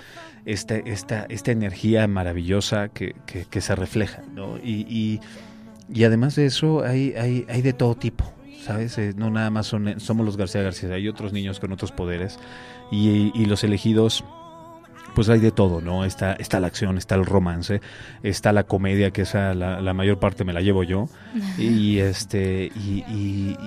esta, 0.45 0.75
esta, 0.77 1.25
esta 1.29 1.51
energía 1.51 2.07
maravillosa 2.07 2.89
que, 2.89 3.15
que, 3.25 3.45
que 3.45 3.61
se 3.61 3.75
refleja, 3.75 4.21
¿no? 4.33 4.57
Y, 4.57 4.85
y, 4.89 5.19
y 5.93 6.03
además 6.03 6.35
de 6.35 6.45
eso, 6.45 6.83
hay, 6.83 7.13
hay, 7.13 7.45
hay 7.49 7.61
de 7.61 7.73
todo 7.73 7.95
tipo. 7.95 8.31
¿Sabes? 8.63 8.95
Eh, 8.99 9.13
no 9.17 9.31
nada 9.31 9.49
más 9.49 9.65
son, 9.65 9.99
somos 9.99 10.23
los 10.23 10.37
García 10.37 10.61
García, 10.61 10.93
hay 10.93 11.07
otros 11.07 11.33
niños 11.33 11.59
con 11.59 11.71
otros 11.71 11.91
poderes 11.91 12.37
y, 12.91 13.31
y 13.33 13.45
los 13.45 13.63
elegidos 13.63 14.23
pues 15.15 15.29
hay 15.29 15.39
de 15.39 15.49
todo, 15.51 15.81
¿no? 15.81 16.05
Está, 16.05 16.33
está 16.33 16.59
la 16.59 16.67
acción, 16.67 16.97
está 16.99 17.15
el 17.15 17.25
romance, 17.25 17.81
está 18.21 18.53
la 18.53 18.63
comedia, 18.65 19.09
que 19.09 19.23
esa 19.23 19.55
la, 19.55 19.81
la 19.81 19.93
mayor 19.95 20.19
parte 20.19 20.43
me 20.45 20.53
la 20.53 20.61
llevo 20.61 20.83
yo, 20.83 21.09
y 21.57 21.97
este, 21.97 22.71
y, 22.75 23.03
y- 23.09 23.57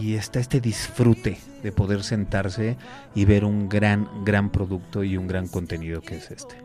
y 0.00 0.14
está 0.14 0.40
este 0.40 0.60
disfrute 0.60 1.38
de 1.62 1.72
poder 1.72 2.02
sentarse 2.02 2.76
y 3.14 3.24
ver 3.24 3.44
un 3.44 3.68
gran, 3.68 4.08
gran 4.24 4.50
producto 4.50 5.04
y 5.04 5.16
un 5.16 5.26
gran 5.26 5.48
contenido 5.48 6.00
que 6.00 6.16
es 6.16 6.30
este. 6.30 6.56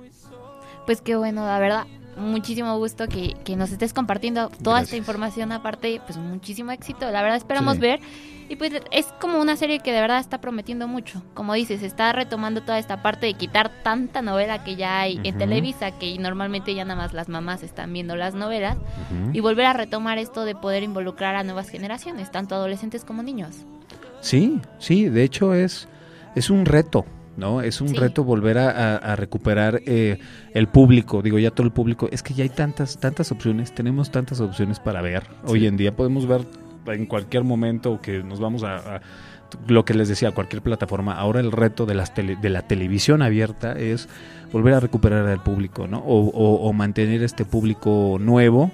Pues 0.86 1.02
qué 1.02 1.16
bueno, 1.16 1.46
la 1.46 1.60
verdad. 1.60 1.86
Muchísimo 2.18 2.78
gusto 2.78 3.08
que, 3.08 3.36
que 3.44 3.56
nos 3.56 3.72
estés 3.72 3.94
compartiendo 3.94 4.50
toda 4.64 4.82
esta 4.82 4.96
información. 4.98 5.52
Aparte, 5.52 6.02
pues 6.06 6.18
muchísimo 6.18 6.72
éxito. 6.72 7.10
La 7.12 7.22
verdad, 7.22 7.38
esperamos 7.38 7.76
Sí. 7.76 7.82
ver. 7.82 8.00
Y 8.50 8.56
pues 8.56 8.72
es 8.92 9.06
como 9.20 9.42
una 9.42 9.58
serie 9.58 9.80
que 9.80 9.92
de 9.92 10.00
verdad 10.00 10.20
está 10.20 10.40
prometiendo 10.40 10.88
mucho. 10.88 11.22
Como 11.34 11.54
dices, 11.54 11.84
está 11.84 12.14
retomando 12.14 12.62
toda 12.62 12.80
esta 12.80 13.02
parte 13.04 13.26
de 13.26 13.34
quitar 13.34 13.70
tanta 13.84 14.22
novela 14.22 14.64
que 14.64 14.78
ya 14.78 15.02
hay 15.02 15.20
en. 15.24 15.38
Televisa, 15.38 15.92
que 15.92 16.18
normalmente 16.18 16.74
ya 16.74 16.86
nada 16.86 16.96
más 17.02 17.14
las 17.14 17.28
mamás 17.28 17.62
están 17.62 17.92
viendo 17.92 18.16
las 18.16 18.36
novelas. 18.36 18.78
Y 19.34 19.42
volver 19.42 19.66
a 19.66 19.74
retomar 19.74 20.18
esto 20.18 20.46
de 20.46 20.56
poder 20.56 20.84
involucrar 20.84 21.36
a 21.36 21.44
nuevas 21.44 21.70
generaciones, 21.70 22.32
tanto 22.32 22.56
adolescentes 22.56 23.04
como 23.04 23.22
niños. 23.22 23.56
Sí, 24.22 24.60
sí, 24.80 25.10
de 25.10 25.24
hecho 25.24 25.54
es, 25.54 25.88
es 26.36 26.50
un 26.50 26.66
reto, 26.66 27.06
¿no? 27.38 27.62
Es 27.62 27.80
un 27.82 27.90
Sí. 27.90 27.96
reto 27.96 28.24
volver 28.24 28.58
a, 28.58 28.70
a- 28.72 28.98
a 28.98 29.16
recuperar 29.16 29.82
eh, 29.86 30.20
el 30.54 30.68
público, 30.68 31.22
digo 31.22 31.40
ya 31.40 31.52
todo 31.52 31.66
el 31.66 31.72
público, 31.74 32.10
es 32.12 32.24
que 32.24 32.34
ya 32.34 32.44
hay 32.44 32.50
tantas, 32.50 32.98
tantas 33.00 33.32
opciones, 33.32 33.74
tenemos 33.74 34.12
tantas 34.12 34.42
opciones 34.42 34.80
para 34.80 35.02
ver. 35.02 35.24
Hoy 35.46 35.66
en 35.68 35.78
día 35.78 35.96
podemos 35.96 36.28
ver 36.28 36.42
en 36.88 37.06
cualquier 37.06 37.44
momento 37.44 38.00
que 38.02 38.24
nos 38.24 38.40
vamos 38.40 38.64
a, 38.64 38.96
a- 38.98 39.02
lo 39.68 39.86
que 39.86 39.94
les 39.94 40.10
decía, 40.10 40.32
cualquier 40.32 40.62
plataforma. 40.62 41.14
Ahora 41.14 41.40
el 41.40 41.54
reto 41.54 41.86
de, 41.86 41.96
las 41.96 42.14
tele- 42.14 42.36
de 42.42 42.50
la 42.50 42.64
televisión 42.64 43.22
abierta 43.22 43.74
es 43.74 44.10
volver 44.52 44.74
a 44.74 44.80
recuperar 44.82 45.26
al 45.28 45.42
público, 45.42 45.88
¿no? 45.88 46.00
O, 46.00 46.20
o- 46.30 46.68
o 46.68 46.74
mantener 46.74 47.24
este 47.24 47.46
público 47.46 48.18
nuevo 48.20 48.72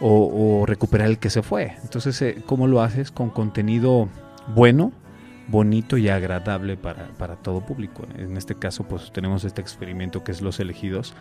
o, 0.00 0.60
o 0.62 0.66
recuperar 0.66 1.08
el 1.08 1.18
que 1.18 1.30
se 1.30 1.42
fue. 1.42 1.74
Entonces, 1.82 2.20
eh, 2.22 2.42
¿cómo 2.44 2.66
lo 2.66 2.82
haces? 2.82 3.10
Con 3.12 3.30
contenido 3.30 4.08
bueno, 4.54 4.90
bonito 5.48 5.96
y 5.96 6.08
agradable 6.08 6.76
para, 6.76 7.08
para 7.18 7.36
todo 7.36 7.60
público. 7.60 8.02
En 8.18 8.36
este 8.36 8.54
caso, 8.56 8.84
pues 8.84 9.12
tenemos 9.12 9.44
este 9.44 9.60
experimento 9.60 10.24
que 10.24 10.32
es 10.32 10.42
Los 10.42 10.58
Elegidos. 10.60 11.14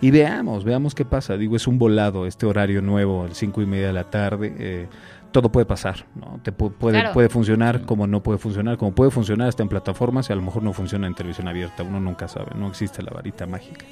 Y 0.00 0.10
veamos, 0.10 0.64
veamos 0.64 0.94
qué 0.94 1.04
pasa. 1.04 1.36
Digo, 1.36 1.56
es 1.56 1.66
un 1.66 1.78
volado, 1.78 2.26
este 2.26 2.46
horario 2.46 2.82
nuevo, 2.82 3.24
el 3.26 3.34
cinco 3.34 3.62
y 3.62 3.66
media 3.66 3.88
de 3.88 3.92
la 3.92 4.04
tarde. 4.04 4.54
eh, 4.58 4.88
todo 5.32 5.52
puede 5.52 5.64
pasar, 5.64 6.06
¿no? 6.16 6.40
Te 6.42 6.52
pu- 6.52 6.72
puede, 6.72 6.98
Claro. 6.98 7.14
puede 7.14 7.28
funcionar 7.28 7.82
como 7.82 8.08
no 8.08 8.20
puede 8.20 8.36
funcionar, 8.38 8.76
como 8.76 8.92
puede 8.96 9.12
funcionar 9.12 9.46
hasta 9.48 9.62
en 9.62 9.68
plataformas 9.68 10.28
y 10.28 10.32
a 10.32 10.36
lo 10.36 10.42
mejor 10.42 10.64
no 10.64 10.72
funciona 10.72 11.06
en 11.06 11.14
televisión 11.14 11.46
abierta, 11.46 11.84
uno 11.84 12.00
nunca 12.00 12.26
sabe, 12.26 12.46
no 12.56 12.66
existe 12.66 13.00
la 13.00 13.12
varita 13.12 13.46
mágica. 13.46 13.86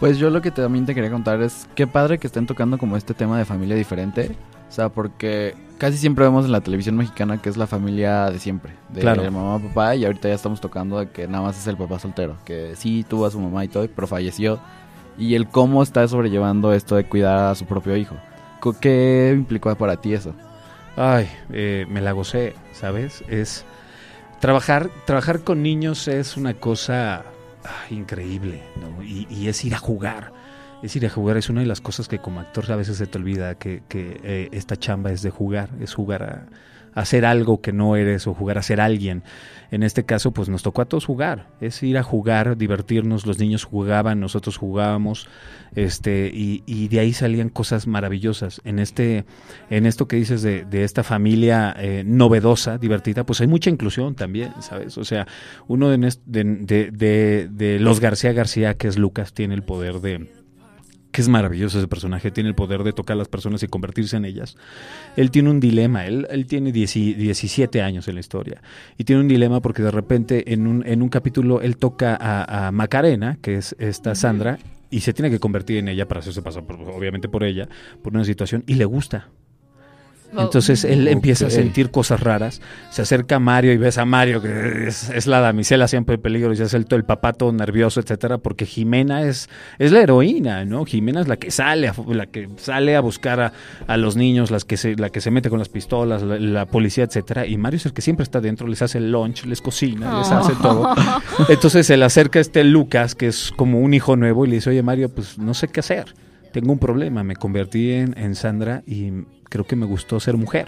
Pues 0.00 0.18
yo 0.18 0.30
lo 0.30 0.42
que 0.42 0.50
también 0.50 0.84
te 0.84 0.94
quería 0.94 1.10
contar 1.10 1.40
es 1.42 1.68
qué 1.76 1.86
padre 1.86 2.18
que 2.18 2.26
estén 2.26 2.46
tocando 2.46 2.76
como 2.76 2.96
este 2.96 3.14
tema 3.14 3.38
de 3.38 3.44
familia 3.44 3.76
diferente. 3.76 4.34
O 4.68 4.72
sea, 4.72 4.88
porque 4.88 5.54
casi 5.84 5.98
siempre 5.98 6.24
vemos 6.24 6.46
en 6.46 6.52
la 6.52 6.62
televisión 6.62 6.96
mexicana 6.96 7.42
que 7.42 7.50
es 7.50 7.58
la 7.58 7.66
familia 7.66 8.30
de 8.30 8.38
siempre. 8.38 8.72
De 8.88 9.02
Claro. 9.02 9.30
mamá, 9.30 9.58
papá, 9.68 9.94
y 9.94 10.06
ahorita 10.06 10.28
ya 10.28 10.34
estamos 10.34 10.58
tocando 10.58 10.98
de 10.98 11.10
que 11.10 11.28
nada 11.28 11.44
más 11.44 11.58
es 11.58 11.66
el 11.66 11.76
papá 11.76 11.98
soltero. 11.98 12.38
Que 12.46 12.74
sí 12.74 13.04
tuvo 13.06 13.26
a 13.26 13.30
su 13.30 13.38
mamá 13.38 13.66
y 13.66 13.68
todo, 13.68 13.86
pero 13.94 14.06
falleció. 14.06 14.58
Y 15.18 15.34
el 15.34 15.46
cómo 15.46 15.82
está 15.82 16.08
sobrellevando 16.08 16.72
esto 16.72 16.96
de 16.96 17.04
cuidar 17.04 17.50
a 17.50 17.54
su 17.54 17.66
propio 17.66 17.98
hijo. 17.98 18.16
¿Qué 18.80 19.34
implicó 19.36 19.74
para 19.76 19.98
ti 19.98 20.14
eso? 20.14 20.32
Ay, 20.96 21.28
eh, 21.52 21.84
me 21.90 22.00
la 22.00 22.12
gocé, 22.12 22.54
¿sabes? 22.72 23.22
Es 23.28 23.66
trabajar, 24.40 24.88
trabajar 25.04 25.40
con 25.40 25.62
niños 25.62 26.08
es 26.08 26.38
una 26.38 26.54
cosa 26.54 27.24
ah, 27.62 27.84
increíble, 27.90 28.62
¿no? 28.80 29.02
Y, 29.02 29.26
y 29.28 29.48
es 29.48 29.62
ir 29.66 29.74
a 29.74 29.78
jugar. 29.78 30.32
Es 30.84 30.94
ir 30.96 31.06
a 31.06 31.10
jugar, 31.10 31.36
es 31.38 31.48
una 31.48 31.62
de 31.62 31.66
las 31.66 31.80
cosas 31.80 32.08
que 32.08 32.18
como 32.18 32.40
actor 32.40 32.70
a 32.70 32.76
veces 32.76 32.98
se 32.98 33.06
te 33.06 33.16
olvida, 33.18 33.54
que, 33.54 33.82
que, 33.88 34.20
eh, 34.22 34.48
esta 34.52 34.76
chamba 34.76 35.10
es 35.12 35.22
de 35.22 35.30
jugar, 35.30 35.70
es 35.80 35.94
jugar 35.94 36.22
a, 36.22 36.46
hacer 36.94 37.24
algo 37.24 37.60
que 37.60 37.72
no 37.72 37.96
eres 37.96 38.26
o 38.28 38.34
jugar 38.34 38.56
a 38.58 38.62
ser 38.62 38.80
alguien. 38.80 39.24
En 39.72 39.82
este 39.82 40.04
caso, 40.04 40.30
pues 40.32 40.48
nos 40.48 40.62
tocó 40.62 40.82
a 40.82 40.84
todos 40.84 41.06
jugar, 41.06 41.48
es 41.60 41.82
ir 41.82 41.98
a 41.98 42.02
jugar, 42.04 42.56
divertirnos, 42.56 43.26
los 43.26 43.38
niños 43.40 43.64
jugaban, 43.64 44.20
nosotros 44.20 44.58
jugábamos, 44.58 45.26
este, 45.74 46.30
y, 46.32 46.62
y 46.66 46.86
de 46.88 47.00
ahí 47.00 47.12
salían 47.12 47.48
cosas 47.48 47.86
maravillosas. 47.88 48.60
En 48.64 48.78
este, 48.78 49.24
en 49.70 49.86
esto 49.86 50.06
que 50.06 50.16
dices 50.16 50.42
de, 50.42 50.64
de 50.66 50.84
esta 50.84 51.02
familia 51.02 51.74
eh, 51.78 52.04
novedosa, 52.06 52.78
divertida, 52.78 53.24
pues 53.24 53.40
hay 53.40 53.48
mucha 53.48 53.70
inclusión 53.70 54.14
también, 54.14 54.52
¿sabes? 54.60 54.96
O 54.98 55.04
sea, 55.04 55.26
uno 55.66 55.88
de- 55.88 56.12
de- 56.26 57.48
de 57.50 57.78
los 57.80 57.98
García 58.00 58.32
García, 58.32 58.74
que 58.74 58.86
es 58.86 58.98
Lucas, 58.98 59.32
tiene 59.32 59.54
el 59.54 59.62
poder 59.64 60.00
de 60.00 60.43
que 61.14 61.20
es 61.22 61.28
maravilloso 61.28 61.78
ese 61.78 61.86
personaje, 61.86 62.32
tiene 62.32 62.48
el 62.48 62.56
poder 62.56 62.82
de 62.82 62.92
tocar 62.92 63.14
a 63.14 63.18
las 63.18 63.28
personas 63.28 63.62
y 63.62 63.68
convertirse 63.68 64.16
en 64.16 64.24
ellas. 64.24 64.56
Él 65.16 65.30
tiene 65.30 65.48
un 65.48 65.60
dilema, 65.60 66.06
él, 66.06 66.26
él 66.28 66.46
tiene 66.46 66.72
10 66.72 66.92
17 66.92 67.80
años 67.82 68.08
en 68.08 68.14
la 68.16 68.20
historia, 68.20 68.60
y 68.98 69.04
tiene 69.04 69.22
un 69.22 69.28
dilema 69.28 69.62
porque 69.62 69.84
de 69.84 69.92
repente 69.92 70.52
en 70.52 70.66
un, 70.66 70.84
en 70.84 71.02
un 71.02 71.08
capítulo 71.08 71.60
él 71.60 71.76
toca 71.76 72.18
a, 72.20 72.66
a 72.66 72.72
Macarena, 72.72 73.38
que 73.40 73.54
es 73.58 73.76
esta 73.78 74.16
Sandra, 74.16 74.58
y 74.90 75.00
se 75.00 75.12
tiene 75.12 75.30
que 75.30 75.38
convertir 75.38 75.76
en 75.76 75.86
ella 75.86 76.08
para 76.08 76.18
hacerse 76.18 76.42
pasar, 76.42 76.64
por- 76.66 76.80
obviamente 76.80 77.28
por 77.28 77.44
ella, 77.44 77.68
por 78.02 78.12
una 78.12 78.24
situación, 78.24 78.64
y 78.66 78.74
le 78.74 78.84
gusta. 78.84 79.28
Entonces 80.36 80.84
él 80.84 81.06
empieza 81.08 81.46
a 81.46 81.50
sentir 81.50 81.90
cosas 81.90 82.20
raras, 82.20 82.60
se 82.90 83.02
acerca 83.02 83.36
a 83.36 83.38
Mario 83.38 83.72
y 83.72 83.76
ves 83.76 83.98
a 83.98 84.04
Mario 84.04 84.42
que 84.42 84.88
es, 84.88 85.10
es 85.10 85.26
la 85.26 85.40
damisela 85.40 85.88
siempre 85.88 86.16
en 86.16 86.22
peligro 86.22 86.52
y 86.52 86.60
es 86.60 86.74
el, 86.74 86.86
el 86.90 87.04
papá 87.04 87.32
todo 87.32 87.52
nervioso, 87.52 88.00
etcétera, 88.00 88.38
porque 88.38 88.66
Jimena 88.66 89.22
es, 89.22 89.48
es 89.78 89.92
la 89.92 90.00
heroína, 90.00 90.64
¿no? 90.64 90.84
Jimena 90.84 91.20
es 91.20 91.28
la 91.28 91.36
que 91.36 91.50
sale 91.50 91.88
a, 91.88 91.94
la 92.08 92.26
que 92.26 92.48
sale 92.56 92.96
a 92.96 93.00
buscar 93.00 93.40
a, 93.40 93.52
a 93.86 93.96
los 93.96 94.16
niños, 94.16 94.50
las 94.50 94.64
que 94.64 94.76
se, 94.76 94.96
la 94.96 95.10
que 95.10 95.20
se 95.20 95.30
mete 95.30 95.50
con 95.50 95.58
las 95.58 95.68
pistolas, 95.68 96.22
la, 96.22 96.38
la 96.38 96.66
policía, 96.66 97.04
etcétera, 97.04 97.46
y 97.46 97.56
Mario 97.56 97.76
es 97.78 97.86
el 97.86 97.92
que 97.92 98.02
siempre 98.02 98.24
está 98.24 98.40
dentro, 98.40 98.66
les 98.66 98.82
hace 98.82 98.98
el 98.98 99.10
lunch, 99.12 99.44
les 99.46 99.60
cocina, 99.60 100.18
les 100.18 100.28
Oh. 100.30 100.34
hace 100.38 100.54
todo. 100.56 100.94
Entonces 101.48 101.86
se 101.86 101.96
le 101.96 102.04
acerca 102.04 102.40
este 102.40 102.64
Lucas, 102.64 103.14
que 103.14 103.26
es 103.28 103.52
como 103.56 103.80
un 103.80 103.94
hijo 103.94 104.16
nuevo, 104.16 104.44
y 104.44 104.48
le 104.48 104.54
dice, 104.56 104.70
oye 104.70 104.82
Mario, 104.82 105.08
pues 105.08 105.38
no 105.38 105.54
sé 105.54 105.68
qué 105.68 105.80
hacer. 105.80 106.14
Tengo 106.52 106.72
un 106.72 106.78
problema, 106.78 107.22
me 107.24 107.36
convertí 107.36 107.92
en, 107.92 108.16
en 108.16 108.34
Sandra 108.34 108.82
y 108.86 109.10
creo 109.54 109.64
que 109.64 109.76
me 109.76 109.86
gustó 109.86 110.18
ser 110.18 110.36
mujer. 110.36 110.66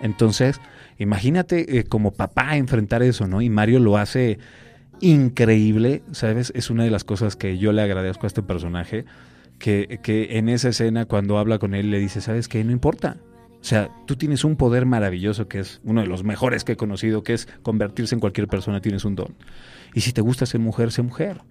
Entonces, 0.00 0.60
imagínate 0.98 1.78
eh, 1.78 1.84
como 1.84 2.10
papá 2.10 2.56
enfrentar 2.56 3.04
eso, 3.04 3.28
¿no? 3.28 3.40
Y 3.40 3.48
Mario 3.48 3.78
lo 3.78 3.98
hace 3.98 4.40
increíble, 4.98 6.02
¿sabes? 6.10 6.50
Es 6.56 6.70
una 6.70 6.82
de 6.82 6.90
las 6.90 7.04
cosas 7.04 7.36
que 7.36 7.56
yo 7.56 7.70
le 7.70 7.82
agradezco 7.82 8.26
a 8.26 8.26
este 8.26 8.42
personaje, 8.42 9.04
que, 9.60 10.00
que 10.02 10.38
en 10.38 10.48
esa 10.48 10.70
escena 10.70 11.04
cuando 11.04 11.38
habla 11.38 11.60
con 11.60 11.72
él 11.72 11.92
le 11.92 12.00
dice, 12.00 12.20
¿sabes 12.20 12.48
qué? 12.48 12.64
No 12.64 12.72
importa. 12.72 13.18
O 13.60 13.64
sea, 13.64 13.90
tú 14.06 14.16
tienes 14.16 14.42
un 14.42 14.56
poder 14.56 14.86
maravilloso 14.86 15.46
que 15.46 15.60
es 15.60 15.80
uno 15.84 16.00
de 16.00 16.08
los 16.08 16.24
mejores 16.24 16.64
que 16.64 16.72
he 16.72 16.76
conocido, 16.76 17.22
que 17.22 17.34
es 17.34 17.46
convertirse 17.62 18.16
en 18.16 18.20
cualquier 18.20 18.48
persona, 18.48 18.80
tienes 18.80 19.04
un 19.04 19.14
don. 19.14 19.36
Y 19.94 20.00
si 20.00 20.12
te 20.12 20.20
gusta 20.20 20.46
ser 20.46 20.58
mujer, 20.58 20.90
sé 20.90 21.02
mujer. 21.02 21.42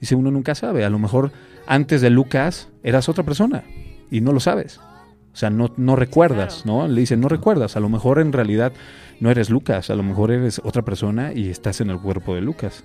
Dice, 0.00 0.16
uno 0.16 0.32
nunca 0.32 0.56
sabe. 0.56 0.84
A 0.84 0.90
lo 0.90 0.98
mejor 0.98 1.30
antes 1.68 2.00
de 2.00 2.10
Lucas 2.10 2.70
eras 2.82 3.08
otra 3.08 3.22
persona 3.22 3.62
y 4.10 4.20
no 4.20 4.32
lo 4.32 4.40
sabes. 4.40 4.80
O 5.32 5.36
sea, 5.36 5.50
no, 5.50 5.72
no 5.76 5.96
recuerdas, 5.96 6.66
¿no? 6.66 6.86
Le 6.86 7.00
dicen, 7.00 7.20
no 7.20 7.28
recuerdas. 7.28 7.76
A 7.76 7.80
lo 7.80 7.88
mejor 7.88 8.18
en 8.18 8.32
realidad 8.32 8.72
no 9.20 9.30
eres 9.30 9.50
Lucas, 9.50 9.88
a 9.88 9.94
lo 9.94 10.02
mejor 10.02 10.30
eres 10.30 10.60
otra 10.64 10.82
persona 10.82 11.32
y 11.32 11.48
estás 11.48 11.80
en 11.80 11.90
el 11.90 11.98
cuerpo 11.98 12.34
de 12.34 12.42
Lucas. 12.42 12.84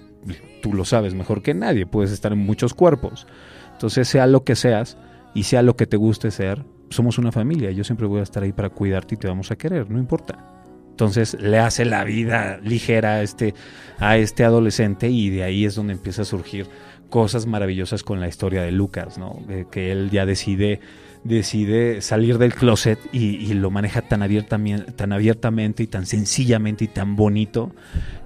Tú 0.62 0.74
lo 0.74 0.86
sabes 0.86 1.14
mejor 1.14 1.42
que 1.42 1.54
nadie, 1.54 1.86
puedes 1.86 2.12
estar 2.12 2.32
en 2.32 2.40
muchos 2.40 2.74
cuerpos. 2.74 3.28
Entonces, 3.74 4.08
sea 4.08 4.28
lo 4.28 4.44
que 4.44 4.56
seas 4.56 4.98
y 5.34 5.44
sea 5.44 5.62
lo 5.62 5.76
que 5.76 5.88
te 5.88 5.98
guste 5.98 6.32
ser, 6.32 6.64
somos 6.90 7.18
una 7.18 7.32
familia. 7.32 7.72
Yo 7.72 7.84
siempre 7.84 8.08
voy 8.08 8.22
a 8.22 8.24
estar 8.24 8.44
ahí 8.44 8.54
para 8.54 8.70
cuidarte 8.70 9.16
y 9.16 9.18
te 9.18 9.28
vamos 9.28 9.52
a 9.52 9.56
querer, 9.56 9.90
no 9.90 10.00
importa. 10.00 10.58
Entonces 10.98 11.40
le 11.40 11.60
hace 11.60 11.86
la 11.86 12.04
vida 12.04 12.60
ligera 12.64 13.16
a 13.16 13.22
este, 13.22 13.54
a 14.00 14.18
este 14.18 14.44
adolescente 14.44 15.10
y 15.10 15.30
de 15.30 15.44
ahí 15.44 15.64
es 15.64 15.76
donde 15.76 15.94
empieza 15.94 16.24
a 16.24 16.26
surgir 16.26 16.68
cosas 17.12 17.46
maravillosas 17.46 18.02
con 18.02 18.20
la 18.20 18.28
historia 18.28 18.64
de 18.64 18.72
Lucas, 18.72 19.20
¿no? 19.20 19.46
Eh, 19.48 19.66
que 19.70 19.92
él 19.92 20.10
ya 20.10 20.26
decide, 20.26 20.80
decide 21.24 22.02
salir 22.02 22.38
del 22.38 22.54
closet 22.54 23.00
y, 23.12 23.36
y 23.36 23.54
lo 23.54 23.70
maneja 23.72 24.02
tan, 24.02 24.24
abiertamente, 24.24 24.92
tan 24.94 25.12
abiertamente 25.14 25.84
y 25.84 25.88
tan 25.88 26.06
sencillamente 26.06 26.86
y 26.86 26.88
tan 26.88 27.16
bonito 27.16 27.72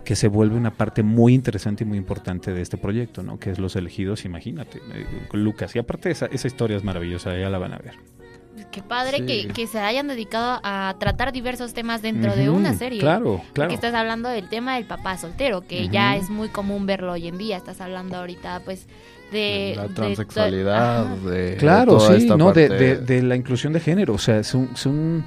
que 0.05 0.15
se 0.15 0.27
vuelve 0.27 0.55
una 0.55 0.71
parte 0.71 1.03
muy 1.03 1.33
interesante 1.33 1.83
y 1.83 1.87
muy 1.87 1.97
importante 1.97 2.53
de 2.53 2.61
este 2.61 2.77
proyecto, 2.77 3.23
¿no? 3.23 3.39
Que 3.39 3.51
es 3.51 3.59
Los 3.59 3.75
Elegidos, 3.75 4.25
imagínate, 4.25 4.79
eh, 4.93 5.05
Lucas. 5.33 5.75
Y 5.75 5.79
aparte 5.79 6.11
esa, 6.11 6.25
esa 6.27 6.47
historia 6.47 6.77
es 6.77 6.83
maravillosa, 6.83 7.37
ya 7.37 7.49
la 7.49 7.57
van 7.57 7.73
a 7.73 7.77
ver. 7.77 7.95
Qué 8.71 8.81
padre 8.83 9.17
Sí. 9.19 9.25
que, 9.25 9.47
que 9.53 9.67
se 9.67 9.79
hayan 9.79 10.07
dedicado 10.07 10.59
a 10.63 10.95
tratar 10.99 11.31
diversos 11.31 11.73
temas 11.73 12.01
dentro 12.01 12.35
de 12.35 12.49
una 12.49 12.73
serie. 12.73 12.99
Claro, 12.99 13.37
Porque 13.37 13.53
claro. 13.53 13.73
estás 13.73 13.93
hablando 13.93 14.29
del 14.29 14.49
tema 14.49 14.75
del 14.75 14.85
papá 14.85 15.17
soltero, 15.17 15.61
que 15.61 15.87
ya 15.89 16.15
es 16.15 16.29
muy 16.29 16.49
común 16.49 16.85
verlo 16.85 17.13
hoy 17.13 17.27
en 17.27 17.37
día. 17.37 17.57
Estás 17.57 17.81
hablando 17.81 18.17
ahorita, 18.17 18.61
pues, 18.65 18.87
de... 19.31 19.73
la 19.75 19.87
transexualidad, 19.87 21.05
de, 21.17 21.51
de 21.51 21.57
Claro, 21.57 21.97
toda 21.97 22.15
sí, 22.15 22.23
esta 22.23 22.37
no, 22.37 22.51
de, 22.53 22.67
parte- 22.67 22.83
de- 22.83 22.97
de 22.97 23.23
la 23.23 23.35
inclusión 23.35 23.73
de 23.73 23.79
género, 23.79 24.13
o 24.13 24.17
sea, 24.17 24.43
son, 24.43 24.75
son, 24.75 25.23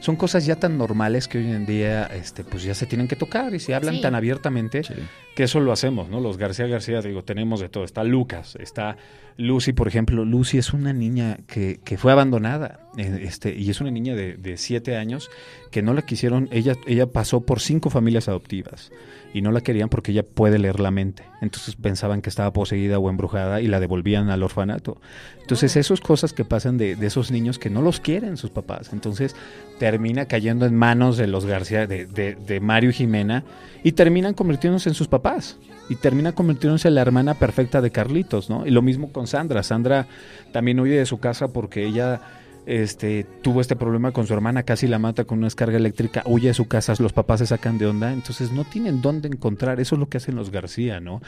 son 0.00 0.16
cosas 0.16 0.46
ya 0.46 0.56
tan 0.56 0.78
normales 0.78 1.28
que 1.28 1.38
hoy 1.38 1.50
en 1.50 1.66
día, 1.66 2.04
este, 2.06 2.44
pues 2.44 2.62
ya 2.62 2.74
se 2.74 2.86
tienen 2.86 3.08
que 3.08 3.16
tocar 3.16 3.54
y 3.54 3.60
se 3.60 3.74
hablan 3.74 3.96
Sí. 3.96 4.00
tan 4.00 4.14
abiertamente 4.14 4.82
Sí. 4.84 4.94
que 5.34 5.44
eso 5.44 5.60
lo 5.60 5.72
hacemos, 5.72 6.08
¿no? 6.08 6.20
Los 6.20 6.36
García 6.38 6.66
García, 6.66 7.00
digo, 7.00 7.24
tenemos 7.24 7.60
de 7.60 7.68
todo. 7.68 7.84
Está 7.84 8.04
Lucas, 8.04 8.56
está 8.60 8.96
Lucy, 9.38 9.72
por 9.72 9.86
ejemplo. 9.86 10.24
Lucy 10.24 10.58
es 10.58 10.72
una 10.72 10.92
niña 10.92 11.38
que, 11.46 11.80
que 11.84 11.96
fue 11.96 12.10
abandonada, 12.10 12.80
eh, 12.96 13.20
este, 13.22 13.54
y 13.56 13.70
es 13.70 13.80
una 13.80 13.92
niña 13.92 14.16
de, 14.16 14.36
de 14.36 14.56
siete 14.56 14.96
años 14.96 15.30
que 15.70 15.80
no 15.80 15.94
la 15.94 16.02
quisieron. 16.02 16.48
Ella, 16.50 16.74
ella 16.86 17.06
pasó 17.06 17.40
por 17.42 17.60
cinco 17.60 17.88
familias 17.88 18.28
adoptivas 18.28 18.90
y 19.32 19.40
no 19.40 19.52
la 19.52 19.60
querían 19.60 19.90
porque 19.90 20.10
ella 20.10 20.24
puede 20.24 20.58
leer 20.58 20.80
la 20.80 20.90
mente. 20.90 21.22
Entonces 21.40 21.76
pensaban 21.76 22.20
que 22.20 22.30
estaba 22.30 22.52
poseída 22.52 22.98
o 22.98 23.08
embrujada 23.08 23.60
y 23.60 23.68
la 23.68 23.78
devolvían 23.78 24.28
al 24.28 24.42
orfanato. 24.42 25.00
Entonces, 25.40 25.76
esas 25.76 26.00
cosas 26.00 26.32
que 26.32 26.44
pasan 26.44 26.76
de, 26.76 26.96
de 26.96 27.06
esos 27.06 27.30
niños 27.30 27.60
que 27.60 27.70
no 27.70 27.80
los 27.80 28.00
quieren 28.00 28.36
sus 28.36 28.50
papás. 28.50 28.90
Entonces, 28.92 29.36
termina 29.78 30.26
cayendo 30.26 30.66
en 30.66 30.74
manos 30.74 31.16
de 31.16 31.28
los 31.28 31.46
García, 31.46 31.86
de, 31.86 32.06
de, 32.06 32.34
de 32.34 32.60
Mario 32.60 32.90
y 32.90 32.94
Jimena, 32.94 33.44
y 33.84 33.92
terminan 33.92 34.34
convirtiéndose 34.34 34.88
en 34.88 34.96
sus 34.96 35.06
papás. 35.06 35.58
Y 35.88 35.96
termina 35.96 36.32
convirtiéndose 36.32 36.88
en 36.88 36.94
la 36.94 37.02
hermana 37.02 37.34
perfecta 37.34 37.80
de 37.80 37.90
Carlitos, 37.90 38.50
¿no? 38.50 38.66
Y 38.66 38.70
lo 38.70 38.82
mismo 38.82 39.10
con 39.12 39.26
Sandra. 39.26 39.62
Sandra 39.62 40.06
también 40.52 40.80
huye 40.80 40.96
de 40.96 41.06
su 41.06 41.18
casa 41.18 41.48
porque 41.48 41.86
ella 41.86 42.20
este, 42.68 43.24
tuvo 43.40 43.62
este 43.62 43.76
problema 43.76 44.12
con 44.12 44.26
su 44.26 44.34
hermana, 44.34 44.62
casi 44.62 44.86
la 44.86 44.98
mata 44.98 45.24
con 45.24 45.38
una 45.38 45.46
descarga 45.46 45.78
eléctrica, 45.78 46.22
huye 46.26 46.48
de 46.48 46.54
su 46.54 46.68
casa, 46.68 46.92
los 46.98 47.14
papás 47.14 47.40
se 47.40 47.46
sacan 47.46 47.78
de 47.78 47.86
onda, 47.86 48.12
entonces 48.12 48.52
no 48.52 48.64
tienen 48.64 49.00
dónde 49.00 49.28
encontrar, 49.28 49.80
eso 49.80 49.94
es 49.94 49.98
lo 49.98 50.10
que 50.10 50.18
hacen 50.18 50.34
los 50.34 50.50
García, 50.50 51.00
¿no? 51.00 51.22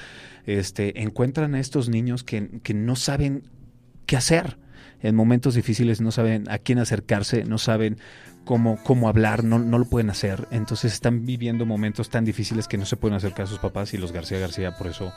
Este, 0.44 1.00
encuentran 1.00 1.54
a 1.54 1.60
estos 1.60 1.88
niños 1.88 2.24
que, 2.24 2.60
que 2.62 2.74
no 2.74 2.94
saben 2.94 3.44
qué 4.04 4.18
hacer. 4.18 4.58
En 5.02 5.16
momentos 5.16 5.54
difíciles 5.54 6.02
no 6.02 6.10
saben 6.10 6.44
a 6.50 6.58
quién 6.58 6.78
acercarse, 6.78 7.44
no 7.44 7.56
saben 7.56 7.96
cómo, 8.50 8.80
cómo 8.82 9.08
hablar, 9.08 9.44
no, 9.44 9.60
no 9.60 9.78
lo 9.78 9.84
pueden 9.84 10.10
hacer. 10.10 10.48
Entonces 10.50 10.92
están 10.92 11.24
viviendo 11.24 11.66
momentos 11.66 12.10
tan 12.10 12.24
difíciles 12.24 12.66
que 12.66 12.78
no 12.78 12.84
se 12.84 12.96
pueden 12.96 13.16
acercar 13.16 13.44
a 13.44 13.46
sus 13.46 13.60
papás 13.60 13.94
y 13.94 13.96
los 13.96 14.10
García 14.10 14.40
García 14.40 14.76
por 14.76 14.88
eso 14.88 15.12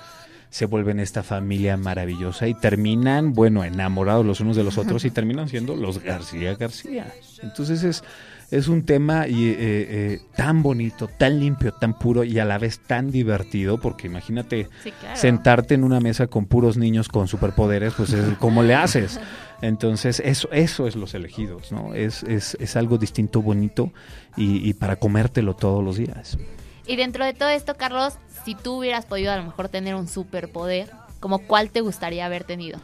se 0.52 0.68
vuelven 0.68 1.00
esta 1.00 1.24
familia 1.24 1.76
maravillosa 1.76 2.48
y 2.48 2.54
terminan, 2.54 3.34
bueno, 3.34 3.64
enamorados 3.64 4.24
los 4.24 4.40
unos 4.40 4.56
de 4.56 4.64
los 4.64 4.78
otros 4.78 5.04
y 5.04 5.10
terminan 5.10 5.50
siendo 5.50 5.76
los 5.76 6.04
García 6.04 6.54
García. 6.54 7.12
Entonces 7.42 7.82
es, 7.82 8.04
Es 8.54 8.68
un 8.68 8.84
tema 8.86 9.28
y, 9.28 9.50
eh, 9.50 9.56
eh, 9.60 10.22
tan 10.36 10.62
bonito, 10.62 11.08
tan 11.08 11.40
limpio, 11.40 11.72
tan 11.74 11.98
puro 11.98 12.24
y 12.24 12.38
a 12.40 12.46
la 12.46 12.58
vez 12.60 12.80
tan 12.80 13.10
divertido, 13.10 13.80
porque 13.80 14.08
imagínate 14.08 14.70
Sí, 14.84 14.92
claro. 14.92 15.16
sentarte 15.20 15.74
en 15.74 15.84
una 15.84 16.00
mesa 16.00 16.28
con 16.28 16.46
puros 16.46 16.78
niños 16.78 17.08
con 17.08 17.28
superpoderes, 17.28 17.94
pues 17.98 18.14
es- 18.14 18.38
¿cómo 18.38 18.62
le 18.62 18.76
haces? 18.76 19.20
Entonces, 19.62 20.22
eso, 20.24 20.50
eso 20.52 20.88
es 20.88 20.96
los 20.96 21.14
elegidos, 21.14 21.72
¿no? 21.72 21.94
Es, 21.96 22.22
es, 22.24 22.56
es 22.60 22.76
algo 22.76 22.98
distinto, 22.98 23.42
bonito 23.42 23.92
y, 24.38 24.68
y 24.70 24.74
para 24.74 24.98
comértelo 24.98 25.56
todos 25.56 25.84
los 25.84 25.98
días. 25.98 26.38
Y 26.86 26.96
dentro 26.96 27.26
de 27.26 27.34
todo 27.34 27.50
esto, 27.50 27.76
Carlos, 27.76 28.16
si 28.46 28.56
tú 28.56 28.80
hubieras 28.80 29.06
podido 29.06 29.32
a 29.32 29.38
lo 29.38 29.46
mejor 29.46 29.70
tener 29.70 29.96
un 29.96 30.08
superpoder, 30.08 30.92
¿como 31.20 31.40
cuál 31.40 31.70
te 31.72 31.82
gustaría 31.82 32.26
haber 32.26 32.44
tenido? 32.44 32.78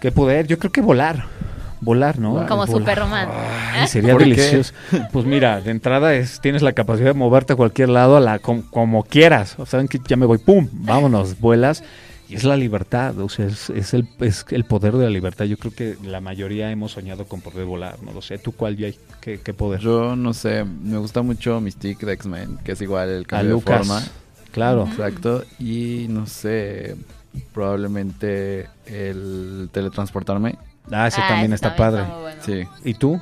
¿Qué 0.00 0.12
poder? 0.12 0.46
Yo 0.46 0.58
creo 0.58 0.72
que 0.72 0.80
volar. 0.80 1.24
Volar, 1.84 2.18
¿no? 2.18 2.46
Como 2.46 2.66
Volar. 2.66 2.68
Superman. 2.68 3.28
Ay, 3.72 3.86
sería 3.88 4.14
delicioso. 4.14 4.72
Pues 5.12 5.24
mira, 5.26 5.60
de 5.60 5.70
entrada 5.70 6.14
es 6.14 6.40
tienes 6.40 6.62
la 6.62 6.72
capacidad 6.72 7.08
de 7.08 7.14
moverte 7.14 7.52
a 7.52 7.56
cualquier 7.56 7.90
lado 7.90 8.16
a 8.16 8.20
la 8.20 8.38
com- 8.38 8.62
como 8.70 9.04
quieras. 9.04 9.56
O 9.58 9.66
sea, 9.66 9.84
que 9.86 10.00
ya 10.08 10.16
me 10.16 10.26
voy, 10.26 10.38
pum, 10.38 10.68
vámonos, 10.72 11.38
vuelas. 11.40 11.82
Y 12.26 12.36
es 12.36 12.44
la 12.44 12.56
libertad, 12.56 13.18
o 13.18 13.28
sea, 13.28 13.44
es, 13.44 13.68
es 13.68 13.92
el, 13.92 14.08
es 14.20 14.46
el 14.48 14.64
poder 14.64 14.94
de 14.94 15.04
la 15.04 15.10
libertad. 15.10 15.44
Yo 15.44 15.58
creo 15.58 15.74
que 15.74 15.96
la 16.02 16.22
mayoría 16.22 16.70
hemos 16.70 16.92
soñado 16.92 17.26
con 17.26 17.42
poder 17.42 17.66
volar, 17.66 17.96
no 18.02 18.12
lo 18.12 18.22
sé. 18.22 18.38
¿Tú 18.38 18.52
cuál, 18.52 18.78
Jay? 18.78 18.98
¿Qué, 19.20 19.40
qué 19.40 19.52
poder? 19.52 19.80
Yo 19.80 20.16
no 20.16 20.32
sé, 20.32 20.64
me 20.64 20.96
gusta 20.96 21.20
mucho 21.20 21.60
Mystique 21.60 22.06
de 22.06 22.14
X-Men, 22.14 22.58
que 22.64 22.72
es 22.72 22.80
igual 22.80 23.10
el 23.10 23.22
a 23.24 23.26
cambio 23.26 23.48
de 23.48 23.52
Lucas. 23.54 23.86
forma. 23.86 24.02
Claro. 24.52 24.88
Exacto. 24.90 25.44
Y 25.58 26.06
no 26.08 26.26
sé, 26.26 26.96
probablemente 27.52 28.68
el 28.86 29.68
teletransportarme. 29.72 30.56
Ah, 30.92 31.06
ese 31.08 31.20
Ah, 31.20 31.28
también 31.28 31.52
ese 31.52 31.56
está 31.66 31.74
también 31.76 32.04
padre. 32.06 32.12
muy 32.14 32.22
bueno. 32.22 32.42
Sí. 32.44 32.68
¿Y 32.84 32.94
tú? 32.94 33.20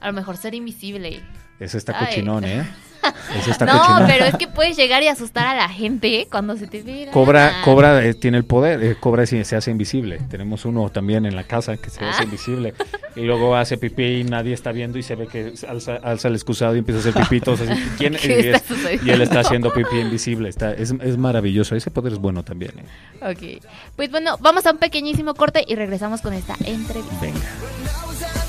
A 0.00 0.06
lo 0.08 0.12
mejor 0.12 0.36
ser 0.36 0.54
invisible. 0.54 1.22
Ese 1.58 1.76
está 1.78 1.98
Ay. 1.98 2.06
cochinón, 2.06 2.44
¿eh? 2.44 2.66
Está 3.48 3.64
no, 3.66 4.06
pero 4.06 4.24
es 4.26 4.34
que 4.36 4.48
puedes 4.48 4.76
llegar 4.76 5.02
y 5.02 5.08
asustar 5.08 5.46
a 5.46 5.54
la 5.54 5.68
gente 5.68 6.26
cuando 6.30 6.56
se 6.56 6.66
te 6.66 6.82
ve. 6.82 7.08
Cobra. 7.12 7.62
Cobra 7.64 8.04
eh, 8.04 8.14
tiene 8.14 8.36
el 8.38 8.44
poder, 8.44 8.82
eh, 8.82 8.96
Cobra 8.98 9.24
si 9.26 9.42
se 9.44 9.56
hace 9.56 9.70
invisible. 9.70 10.18
Tenemos 10.30 10.64
uno 10.64 10.90
también 10.90 11.26
en 11.26 11.36
la 11.36 11.44
casa 11.44 11.76
que 11.76 11.90
se 11.90 12.04
hace 12.04 12.22
Ah. 12.22 12.24
invisible. 12.24 12.74
Y 13.16 13.22
luego 13.22 13.56
hace 13.56 13.76
pipí 13.78 14.20
y 14.20 14.24
nadie 14.24 14.52
está 14.54 14.72
viendo 14.72 14.98
y 14.98 15.02
se 15.02 15.14
ve 15.16 15.26
que 15.26 15.52
alza, 15.68 15.96
alza 16.02 16.28
el 16.28 16.34
excusado 16.34 16.74
y 16.74 16.78
empieza 16.78 16.98
a 16.98 17.10
hacer 17.10 17.22
pipí. 17.22 17.40
todos 17.40 17.60
así, 17.62 17.72
¿quién? 17.98 18.14
¿Qué 18.14 18.28
y, 18.28 18.46
está 18.48 18.56
es- 18.58 18.62
sucediendo? 18.64 19.06
y 19.06 19.10
él 19.10 19.20
está 19.22 19.40
haciendo 19.40 19.72
pipí 19.72 19.98
invisible. 19.98 20.48
Está, 20.48 20.72
es, 20.72 20.92
es 21.00 21.16
maravilloso. 21.16 21.74
Ese 21.76 21.90
poder 21.90 22.12
es 22.12 22.18
bueno 22.18 22.42
también. 22.42 22.72
eh. 22.78 23.30
Ok. 23.58 23.64
Pues 23.96 24.10
bueno, 24.10 24.36
vamos 24.40 24.66
a 24.66 24.72
un 24.72 24.78
pequeñísimo 24.78 25.34
corte 25.34 25.64
y 25.66 25.74
regresamos 25.74 26.20
con 26.20 26.32
esta 26.34 26.54
entrevista. 26.64 27.16
Venga. 27.20 28.39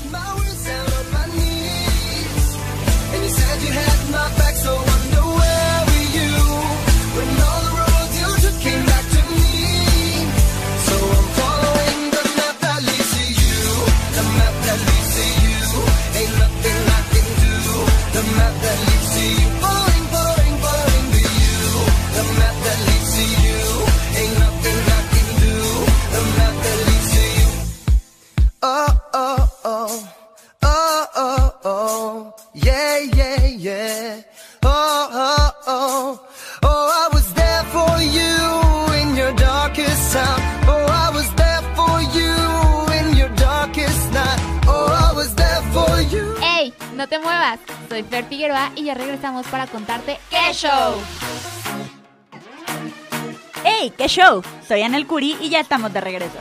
Para 49.46 49.66
contarte 49.66 50.18
qué 50.30 50.52
show. 50.52 50.94
¡Hey! 53.64 53.92
¡Qué 53.96 54.08
show! 54.08 54.42
Soy 54.66 54.82
Anel 54.82 55.06
Curi 55.06 55.36
y 55.40 55.48
ya 55.50 55.60
estamos 55.60 55.92
de 55.92 56.00
regreso. 56.00 56.38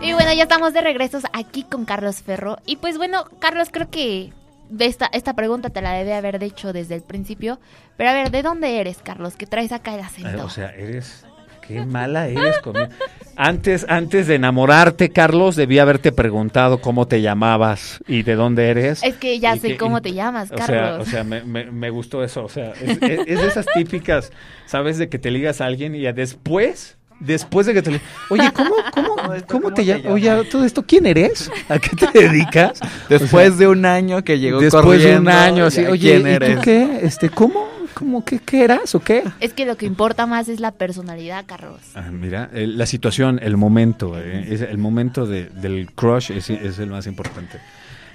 Y 0.00 0.12
bueno, 0.12 0.32
ya 0.34 0.42
estamos 0.42 0.72
de 0.74 0.82
regreso 0.82 1.18
aquí 1.32 1.64
con 1.64 1.84
Carlos 1.84 2.22
Ferro. 2.22 2.58
Y 2.66 2.76
pues 2.76 2.98
bueno, 2.98 3.24
Carlos, 3.38 3.68
creo 3.72 3.90
que 3.90 4.32
esta, 4.78 5.06
esta 5.06 5.32
pregunta 5.34 5.70
te 5.70 5.80
la 5.80 5.92
debe 5.92 6.14
haber 6.14 6.42
hecho 6.42 6.72
desde 6.72 6.96
el 6.96 7.02
principio. 7.02 7.58
Pero 7.96 8.10
a 8.10 8.12
ver, 8.12 8.30
¿de 8.30 8.42
dónde 8.42 8.80
eres, 8.80 8.98
Carlos? 9.02 9.36
Que 9.36 9.46
traes 9.46 9.72
acá 9.72 9.94
el 9.94 10.00
Eh, 10.00 10.04
acento. 10.04 10.44
O 10.44 10.50
sea, 10.50 10.70
eres. 10.70 11.24
Qué 11.66 11.86
mala 11.86 12.26
eres 12.28 12.58
conmigo. 12.58 12.88
Antes, 13.36 13.84
antes 13.88 14.26
de 14.26 14.36
enamorarte, 14.36 15.10
Carlos, 15.10 15.56
debía 15.56 15.82
haberte 15.82 16.12
preguntado 16.12 16.78
cómo 16.80 17.06
te 17.08 17.20
llamabas 17.20 18.00
y 18.06 18.22
de 18.22 18.34
dónde 18.36 18.68
eres. 18.68 19.02
es 19.02 19.16
que 19.16 19.38
ya 19.40 19.56
y 19.56 19.58
sé 19.60 19.68
que- 19.68 19.76
cómo 19.76 19.98
y- 19.98 20.02
te 20.02 20.12
llamas, 20.12 20.50
O 20.52 20.56
sea, 20.56 20.66
Carlos. 20.66 21.08
o 21.08 21.10
sea 21.10 21.24
me, 21.24 21.42
me- 21.42 21.70
me 21.70 21.90
gustó 21.90 22.22
eso. 22.22 22.44
O 22.44 22.48
sea, 22.48 22.72
es, 22.80 22.98
es- 23.02 23.20
es 23.26 23.40
de 23.40 23.46
esas 23.46 23.66
típicas, 23.74 24.30
¿sabes? 24.66 24.98
De 24.98 25.08
que 25.08 25.18
te 25.18 25.30
ligas 25.30 25.60
a 25.60 25.66
alguien 25.66 25.94
y 25.94 26.02
ya 26.02 26.12
después, 26.12 26.96
después 27.20 27.66
de 27.66 27.74
que 27.74 27.82
te 27.82 27.90
li- 27.92 28.00
Oye, 28.30 28.50
¿cómo, 28.52 28.74
cómo, 28.92 29.16
cómo 29.48 29.74
te 29.74 29.84
llamas? 29.84 30.06
Oye, 30.12 30.30
todo 30.50 30.64
esto, 30.64 30.84
¿quién 30.86 31.06
eres? 31.06 31.50
¿A 31.68 31.78
qué 31.78 31.90
te 31.96 32.18
dedicas? 32.28 32.80
Después 33.08 33.58
de 33.58 33.66
un 33.68 33.84
año 33.86 34.22
que 34.22 34.38
llegó 34.38 34.60
después 34.60 35.02
de 35.02 35.16
un 35.18 35.28
año, 35.28 35.66
así, 35.66 35.82
ya, 35.82 35.90
oye, 35.90 36.20
¿quién 36.22 36.34
¿y 36.50 36.54
tú 36.54 36.60
qué? 36.62 36.98
Este, 37.02 37.28
¿cómo? 37.30 37.63
¿Cómo 37.94 38.24
qué, 38.24 38.38
qué 38.40 38.64
eras 38.64 38.94
o 38.94 39.00
qué? 39.00 39.22
Es 39.40 39.52
que 39.54 39.64
lo 39.66 39.76
que 39.76 39.86
importa 39.86 40.26
más 40.26 40.48
es 40.48 40.60
la 40.60 40.72
personalidad, 40.72 41.44
Carlos. 41.46 41.80
Ah, 41.94 42.10
mira, 42.10 42.50
el- 42.52 42.76
la 42.76 42.86
situación, 42.86 43.38
el 43.42 43.56
momento, 43.56 44.18
eh, 44.20 44.46
es 44.52 44.60
el 44.62 44.78
momento 44.78 45.26
de- 45.26 45.48
del 45.48 45.90
crush 45.92 46.30
es, 46.32 46.50
es 46.50 46.78
el 46.78 46.90
más 46.90 47.06
importante. 47.06 47.60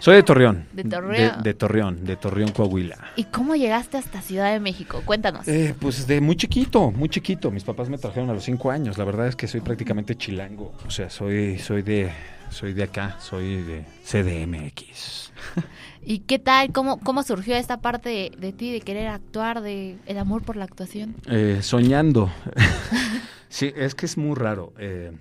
Soy 0.02 0.16
de 0.16 0.24
Torreón. 0.24 0.66
De 0.72 0.86
Torreón. 0.86 1.44
De, 1.44 1.54
Torreón, 1.54 2.06
de 2.06 2.16
Torreón, 2.16 2.52
Coahuila. 2.52 2.98
¿Y 3.18 3.26
cómo 3.26 3.56
llegaste 3.58 3.98
hasta 3.98 4.22
Ciudad 4.22 4.50
de 4.54 4.62
México? 4.62 5.02
Cuéntanos. 5.04 5.46
Eh, 5.48 5.76
pues 5.78 6.08
de 6.08 6.22
muy 6.22 6.38
chiquito, 6.38 6.90
muy 6.92 7.10
chiquito. 7.10 7.52
Mis 7.52 7.66
papás 7.66 7.90
me 7.90 7.98
trajeron 7.98 8.30
a 8.30 8.34
los 8.34 8.44
cinco 8.46 8.72
años. 8.72 8.98
La 8.98 9.04
verdad 9.04 9.28
es 9.28 9.36
que 9.36 9.46
soy 9.48 9.60
prácticamente 9.60 10.16
chilango. 10.16 10.74
O 10.88 10.90
sea, 10.90 11.10
soy, 11.10 11.60
soy 11.60 11.82
de, 11.82 12.12
soy 12.50 12.72
de 12.74 12.84
acá, 12.84 13.18
soy 13.20 13.62
de 13.62 13.84
CDMX. 14.06 15.34
¿Y 16.06 16.20
qué 16.20 16.40
tal? 16.40 16.72
¿Cómo, 16.72 17.00
cómo 17.00 17.24
surgió 17.24 17.56
esta 17.56 17.82
parte 17.82 18.10
de, 18.10 18.32
de 18.38 18.54
ti, 18.54 18.72
de 18.72 18.82
querer 18.82 19.08
actuar, 19.08 19.62
de 19.62 19.98
el 20.06 20.18
amor 20.18 20.42
por 20.44 20.56
la 20.56 20.64
actuación? 20.66 21.16
Eh, 21.28 21.60
soñando. 21.62 22.32
sí, 23.50 23.72
es 23.76 23.96
que 23.96 24.06
es 24.06 24.18
muy 24.18 24.36
raro. 24.36 24.74
eh, 24.80 25.12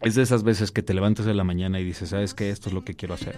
es 0.00 0.16
de 0.16 0.22
esas 0.22 0.42
veces 0.42 0.72
que 0.72 0.82
te 0.82 0.94
levantas 0.94 1.26
de 1.26 1.34
la 1.34 1.44
mañana 1.44 1.78
y 1.78 1.84
dices, 1.84 2.08
¿sabes 2.08 2.34
qué? 2.34 2.50
Esto 2.50 2.68
es 2.68 2.74
lo 2.74 2.84
que 2.84 2.94
quiero 2.94 3.14
hacer. 3.14 3.36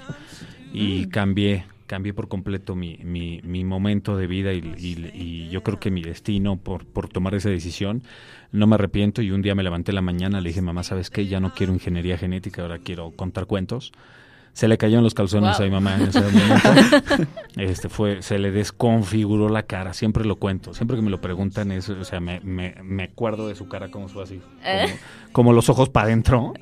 Y 0.73 1.07
cambié, 1.09 1.67
cambié 1.87 2.15
por 2.15 2.29
completo 2.29 2.75
mi, 2.75 2.97
mi, 3.03 3.41
mi 3.45 3.65
momento 3.65 4.17
de 4.17 4.27
vida 4.27 4.55
y, 4.55 4.61
y- 4.79 5.11
y 5.15 5.49
yo 5.51 5.63
creo 5.63 5.79
que 5.79 5.91
mi 5.91 6.03
destino 6.03 6.57
por, 6.57 6.87
por 6.87 7.09
tomar 7.11 7.35
esa 7.35 7.51
decisión. 7.51 8.03
No 8.51 8.67
me 8.67 8.77
arrepiento 8.77 9.21
y 9.21 9.31
un 9.31 9.43
día 9.43 9.55
me 9.55 9.63
levanté 9.63 9.91
en 9.91 9.97
la 9.97 10.01
mañana, 10.01 10.41
le 10.41 10.49
dije, 10.49 10.63
mamá, 10.63 10.85
¿sabes 10.85 11.11
qué? 11.11 11.27
Ya 11.27 11.39
no 11.39 11.53
quiero 11.53 11.75
ingeniería 11.75 12.17
genética, 12.17 12.63
ahora 12.63 12.79
quiero 12.79 13.11
contar 13.11 13.45
cuentos. 13.45 13.93
Se 14.55 14.67
le 14.69 14.79
cayeron 14.79 15.05
los 15.05 15.13
calzones 15.15 15.59
Wow. 15.59 15.63
a 15.63 15.69
mi 15.69 15.71
mamá 15.73 15.97
en 15.97 16.03
ese 16.03 16.21
momento. 16.23 17.27
Este 17.57 17.89
fue, 17.89 18.21
se 18.23 18.39
le 18.41 18.51
desconfiguró 18.51 19.49
la 19.49 19.63
cara, 19.65 19.95
siempre 19.95 20.25
lo 20.25 20.37
cuento, 20.37 20.75
siempre 20.75 20.97
que 20.97 21.03
me 21.03 21.11
lo 21.11 21.21
preguntan 21.21 21.71
es, 21.71 21.89
o 21.89 22.03
sea, 22.05 22.19
me, 22.19 22.41
me, 22.41 22.75
me 22.83 23.05
acuerdo 23.05 23.47
de 23.47 23.55
su 23.55 23.69
cara 23.69 23.91
como 23.93 24.09
fue 24.09 24.25
así, 24.25 24.41
¿Eh? 24.65 24.87
como, 24.87 25.33
como 25.33 25.53
los 25.53 25.69
ojos 25.69 25.89
para 25.89 26.07
adentro. 26.07 26.53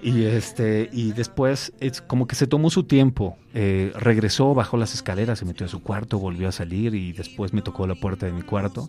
Y 0.00 0.24
este, 0.24 0.88
y 0.92 1.10
después 1.12 1.72
es 1.80 2.00
como 2.02 2.26
que 2.28 2.36
se 2.36 2.46
tomó 2.46 2.70
su 2.70 2.84
tiempo, 2.84 3.36
eh, 3.52 3.92
regresó, 3.96 4.54
bajó 4.54 4.76
las 4.76 4.94
escaleras, 4.94 5.40
se 5.40 5.44
metió 5.44 5.66
a 5.66 5.68
su 5.68 5.82
cuarto, 5.82 6.18
volvió 6.20 6.48
a 6.48 6.52
salir 6.52 6.94
y 6.94 7.12
después 7.12 7.52
me 7.52 7.62
tocó 7.62 7.86
la 7.88 7.96
puerta 7.96 8.26
de 8.26 8.32
mi 8.32 8.42
cuarto 8.42 8.88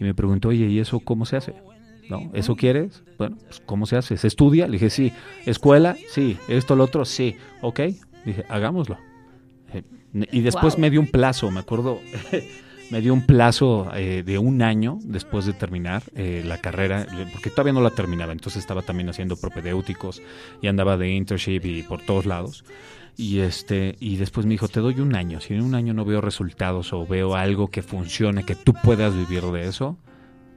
y 0.00 0.04
me 0.04 0.14
preguntó, 0.14 0.48
oye, 0.48 0.66
¿y 0.66 0.80
eso 0.80 0.98
cómo 1.00 1.26
se 1.26 1.36
hace? 1.36 1.54
¿No? 2.08 2.30
¿Eso 2.34 2.56
quieres? 2.56 3.02
Bueno, 3.18 3.36
pues, 3.46 3.60
¿cómo 3.66 3.86
se 3.86 3.96
hace? 3.96 4.16
¿Se 4.16 4.26
estudia? 4.28 4.66
Le 4.66 4.72
dije, 4.74 4.90
sí. 4.90 5.12
¿Escuela? 5.46 5.96
Sí. 6.10 6.38
¿Esto, 6.48 6.74
lo 6.76 6.84
otro? 6.84 7.04
Sí. 7.04 7.36
Ok. 7.60 7.80
Dije, 8.24 8.44
hagámoslo. 8.48 8.96
Eh, 9.74 9.82
Y 10.32 10.40
después 10.40 10.74
Wow. 10.74 10.80
me 10.80 10.90
dio 10.90 11.00
un 11.00 11.06
plazo, 11.08 11.50
me 11.50 11.60
acuerdo, 11.60 12.00
me 12.90 13.00
dio 13.02 13.12
un 13.12 13.26
plazo 13.26 13.90
eh, 13.94 14.22
de 14.24 14.38
un 14.38 14.62
año 14.62 14.98
después 15.02 15.44
de 15.44 15.52
terminar 15.52 16.02
eh, 16.14 16.42
la 16.46 16.58
carrera, 16.58 17.06
porque 17.32 17.50
todavía 17.50 17.74
no 17.74 17.82
la 17.82 17.90
terminaba, 17.90 18.32
entonces 18.32 18.60
estaba 18.60 18.80
también 18.82 19.10
haciendo 19.10 19.36
propedéuticos 19.36 20.22
y 20.62 20.66
andaba 20.68 20.96
de 20.96 21.10
internship 21.10 21.60
y 21.66 21.82
por 21.82 22.00
todos 22.00 22.24
lados. 22.24 22.64
Y 23.18 23.40
este 23.40 23.96
y 24.00 24.16
después 24.16 24.46
me 24.46 24.52
dijo, 24.52 24.68
te 24.68 24.80
doy 24.80 25.00
un 25.00 25.14
año, 25.14 25.40
si 25.40 25.52
en 25.52 25.62
un 25.62 25.74
año 25.74 25.92
no 25.92 26.04
veo 26.06 26.20
resultados 26.22 26.92
o 26.94 27.06
veo 27.06 27.34
algo 27.34 27.68
que 27.68 27.82
funcione, 27.82 28.44
que 28.44 28.54
tú 28.54 28.72
puedas 28.82 29.14
vivir 29.14 29.42
de 29.42 29.66
eso, 29.68 29.98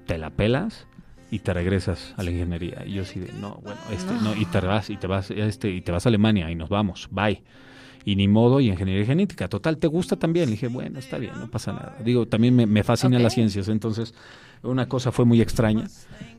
te 0.05 0.17
la 0.17 0.29
pelas 0.29 0.87
y 1.31 1.39
te 1.39 1.53
regresas 1.53 2.13
a 2.17 2.23
la 2.23 2.29
ingeniería. 2.31 2.83
Y 2.85 2.93
yo 2.93 3.03
así 3.03 3.19
de, 3.19 3.31
no, 3.33 3.59
bueno, 3.63 3.79
este, 3.91 4.13
no, 4.21 4.35
y 4.35 4.45
te 4.45 4.59
vas, 4.59 4.89
y 4.89 4.97
te 4.97 5.07
vas, 5.07 5.31
este, 5.31 5.71
y 5.71 5.81
te 5.81 5.91
vas 5.91 6.05
a 6.05 6.09
Alemania 6.09 6.51
y 6.51 6.55
nos 6.55 6.69
vamos, 6.69 7.07
bye. 7.09 7.41
Y 8.03 8.15
ni 8.15 8.27
modo, 8.27 8.59
y 8.59 8.67
ingeniería 8.67 9.05
genética. 9.05 9.47
Total, 9.47 9.77
¿te 9.77 9.87
gusta 9.87 10.15
también? 10.17 10.47
Le 10.47 10.51
dije, 10.53 10.67
bueno, 10.67 10.99
está 10.99 11.17
bien, 11.17 11.33
no 11.39 11.49
pasa 11.49 11.71
nada. 11.71 11.97
Digo, 12.03 12.27
también 12.27 12.55
me, 12.55 12.65
me 12.65 12.83
fascinan 12.83 13.21
Ok. 13.21 13.23
las 13.23 13.33
ciencias, 13.33 13.67
entonces 13.69 14.13
una 14.63 14.87
cosa 14.87 15.11
fue 15.11 15.25
muy 15.25 15.39
extraña 15.41 15.85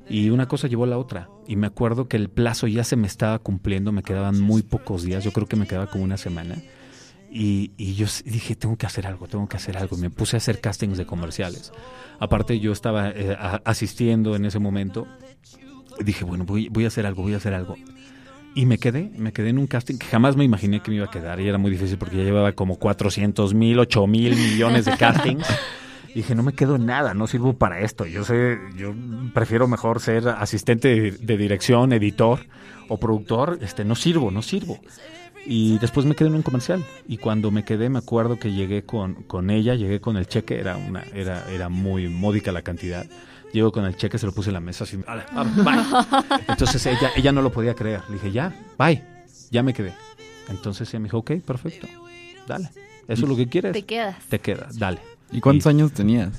y 0.09 0.31
una 0.31 0.47
cosa 0.47 0.69
llevó 0.69 0.85
a 0.85 0.89
la 0.89 0.99
otra. 0.99 1.29
Y 1.47 1.57
me 1.57 1.69
acuerdo 1.69 2.07
que 2.09 2.17
el 2.17 2.29
plazo 2.29 2.67
ya 2.67 2.85
se 2.85 2.97
me 2.97 3.07
estaba 3.07 3.39
cumpliendo, 3.39 3.93
me 3.93 4.03
quedaban 4.03 4.41
muy 4.41 4.63
pocos 4.63 5.05
días, 5.05 5.25
yo 5.25 5.33
creo 5.33 5.47
que 5.47 5.57
me 5.57 5.67
quedaba 5.67 5.87
como 5.87 6.05
una 6.05 6.17
semana. 6.17 6.57
Y, 7.35 7.71
y 7.79 7.95
yo 7.95 8.07
dije, 8.27 8.55
tengo 8.57 8.77
que 8.77 8.85
hacer 8.85 9.07
algo, 9.07 9.27
tengo 9.27 9.49
que 9.49 9.57
hacer 9.57 9.79
algo. 9.79 9.97
Me 9.97 10.11
puse 10.11 10.37
a 10.37 10.39
hacer 10.39 10.61
castings 10.61 10.99
de 10.99 11.07
comerciales. 11.07 11.73
Aparte, 12.19 12.61
yo 12.61 12.73
estaba 12.73 13.09
eh, 13.09 13.35
a- 13.39 13.63
asistiendo 13.65 14.37
en 14.37 14.45
ese 14.45 14.59
momento. 14.59 15.07
Dije, 16.05 16.25
bueno, 16.25 16.45
voy, 16.45 16.69
voy 16.69 16.85
a 16.85 16.89
hacer 16.89 17.07
algo, 17.07 17.23
voy 17.23 17.33
a 17.35 17.39
hacer 17.39 17.55
algo. 17.55 17.77
Y 18.55 18.67
me 18.67 18.77
quedé, 18.77 19.11
me 19.17 19.33
quedé 19.33 19.49
en 19.49 19.59
un 19.59 19.67
casting 19.67 19.97
que 19.97 20.07
jamás 20.07 20.37
me 20.37 20.45
imaginé 20.45 20.81
que 20.81 20.91
me 20.91 20.99
iba 20.99 21.07
a 21.07 21.11
quedar. 21.11 21.41
Y 21.41 21.49
era 21.49 21.57
muy 21.57 21.71
difícil 21.71 21.97
porque 21.97 22.19
ya 22.19 22.23
llevaba 22.23 22.53
como 22.53 22.77
400 22.77 23.55
mil, 23.55 23.79
8 23.79 24.07
mil 24.07 24.37
millones 24.37 24.85
de 24.85 24.97
castings. 24.99 25.47
Y 26.11 26.17
dije, 26.17 26.35
no 26.35 26.43
me 26.43 26.53
quedo 26.53 26.77
en 26.77 26.85
nada, 26.85 27.15
no 27.15 27.27
sirvo 27.27 27.55
para 27.55 27.81
esto. 27.81 28.05
Yo 28.05 28.25
sé, 28.25 28.59
yo 28.77 28.93
prefiero 29.33 29.67
mejor 29.69 30.01
ser 30.01 30.29
asistente 30.29 30.89
de, 30.89 31.11
de 31.13 31.37
dirección, 31.39 31.95
editor 31.95 32.41
o 32.91 32.99
productor. 33.01 33.59
Este, 33.63 33.87
no 33.87 33.95
sirvo, 33.95 34.31
no 34.31 34.43
sirvo. 34.43 34.79
Y 35.45 35.79
después 35.79 36.07
me 36.07 36.15
quedé 36.15 36.29
en 36.29 36.35
un 36.37 36.43
comercial. 36.43 36.85
Y 37.09 37.17
cuando 37.19 37.51
me 37.51 37.65
quedé, 37.65 37.89
me 37.89 37.99
acuerdo 37.99 38.39
que 38.39 38.53
llegué 38.53 38.85
con, 38.85 39.15
con 39.25 39.51
ella, 39.51 39.75
llegué 39.75 40.01
con 40.01 40.17
el 40.17 40.27
cheque, 40.29 40.59
era 40.59 40.77
una, 40.77 41.03
era, 41.15 41.45
era 41.51 41.69
muy 41.69 42.09
módica 42.09 42.53
la 42.53 42.63
cantidad. 42.63 43.07
Llego 43.53 43.71
con 43.73 43.85
el 43.85 43.97
cheque, 43.97 44.19
se 44.19 44.27
lo 44.27 44.33
puse 44.33 44.51
en 44.51 44.55
la 44.55 44.61
mesa 44.61 44.85
así, 44.85 44.99
"Ale, 45.07 45.25
ah, 45.33 45.45
bye". 45.45 46.39
Entonces 46.49 46.87
ella, 46.87 47.11
ella 47.17 47.33
no 47.33 47.43
lo 47.43 47.51
podía 47.53 47.75
creer. 47.75 48.01
Le 48.09 48.15
dije, 48.15 48.31
ya, 48.33 48.55
bye, 48.79 49.03
ya 49.51 49.63
me 49.63 49.75
quedé. 49.75 49.93
Entonces 50.49 50.89
ella 50.89 51.01
me 51.01 51.05
dijo, 51.05 51.19
ok, 51.19 51.33
perfecto, 51.45 51.87
dale. 52.47 52.69
¿Eso 53.09 53.23
es 53.25 53.29
lo 53.29 53.37
que 53.37 53.49
quieres? 53.49 53.73
Te 53.73 53.83
quedas. 53.83 54.17
Te 54.29 54.39
quedas, 54.39 54.79
dale. 54.79 55.01
¿Y 55.33 55.41
cuántos 55.41 55.67
Y- 55.67 55.69
años 55.71 55.93
tenías? 55.93 56.31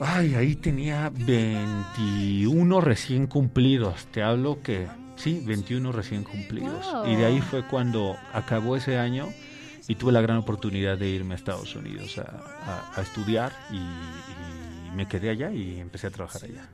Ay, 0.00 0.34
ahí 0.34 0.54
tenía 0.56 1.10
21 1.10 2.80
recién 2.80 3.26
cumplidos. 3.26 4.06
Te 4.10 4.22
hablo 4.22 4.60
que 4.62 4.86
sí, 5.16 5.42
21 5.44 5.92
recién 5.92 6.24
cumplidos. 6.24 6.84
Wow. 6.92 7.06
Y 7.06 7.16
de 7.16 7.24
ahí 7.26 7.40
fue 7.40 7.62
cuando 7.66 8.16
acabó 8.32 8.76
ese 8.76 8.98
año 8.98 9.28
y 9.88 9.94
tuve 9.96 10.12
la 10.12 10.20
gran 10.20 10.36
oportunidad 10.38 10.96
de 10.98 11.08
irme 11.08 11.34
a 11.34 11.36
Estados 11.36 11.74
Unidos 11.74 12.18
a, 12.18 12.22
a- 12.22 12.92
a 12.96 13.02
estudiar 13.02 13.52
y, 13.70 13.76
y 13.76 14.90
me 14.96 15.06
quedé 15.06 15.30
allá 15.30 15.50
y 15.52 15.80
empecé 15.80 16.06
a 16.06 16.10
trabajar 16.10 16.44
allá. 16.44 16.68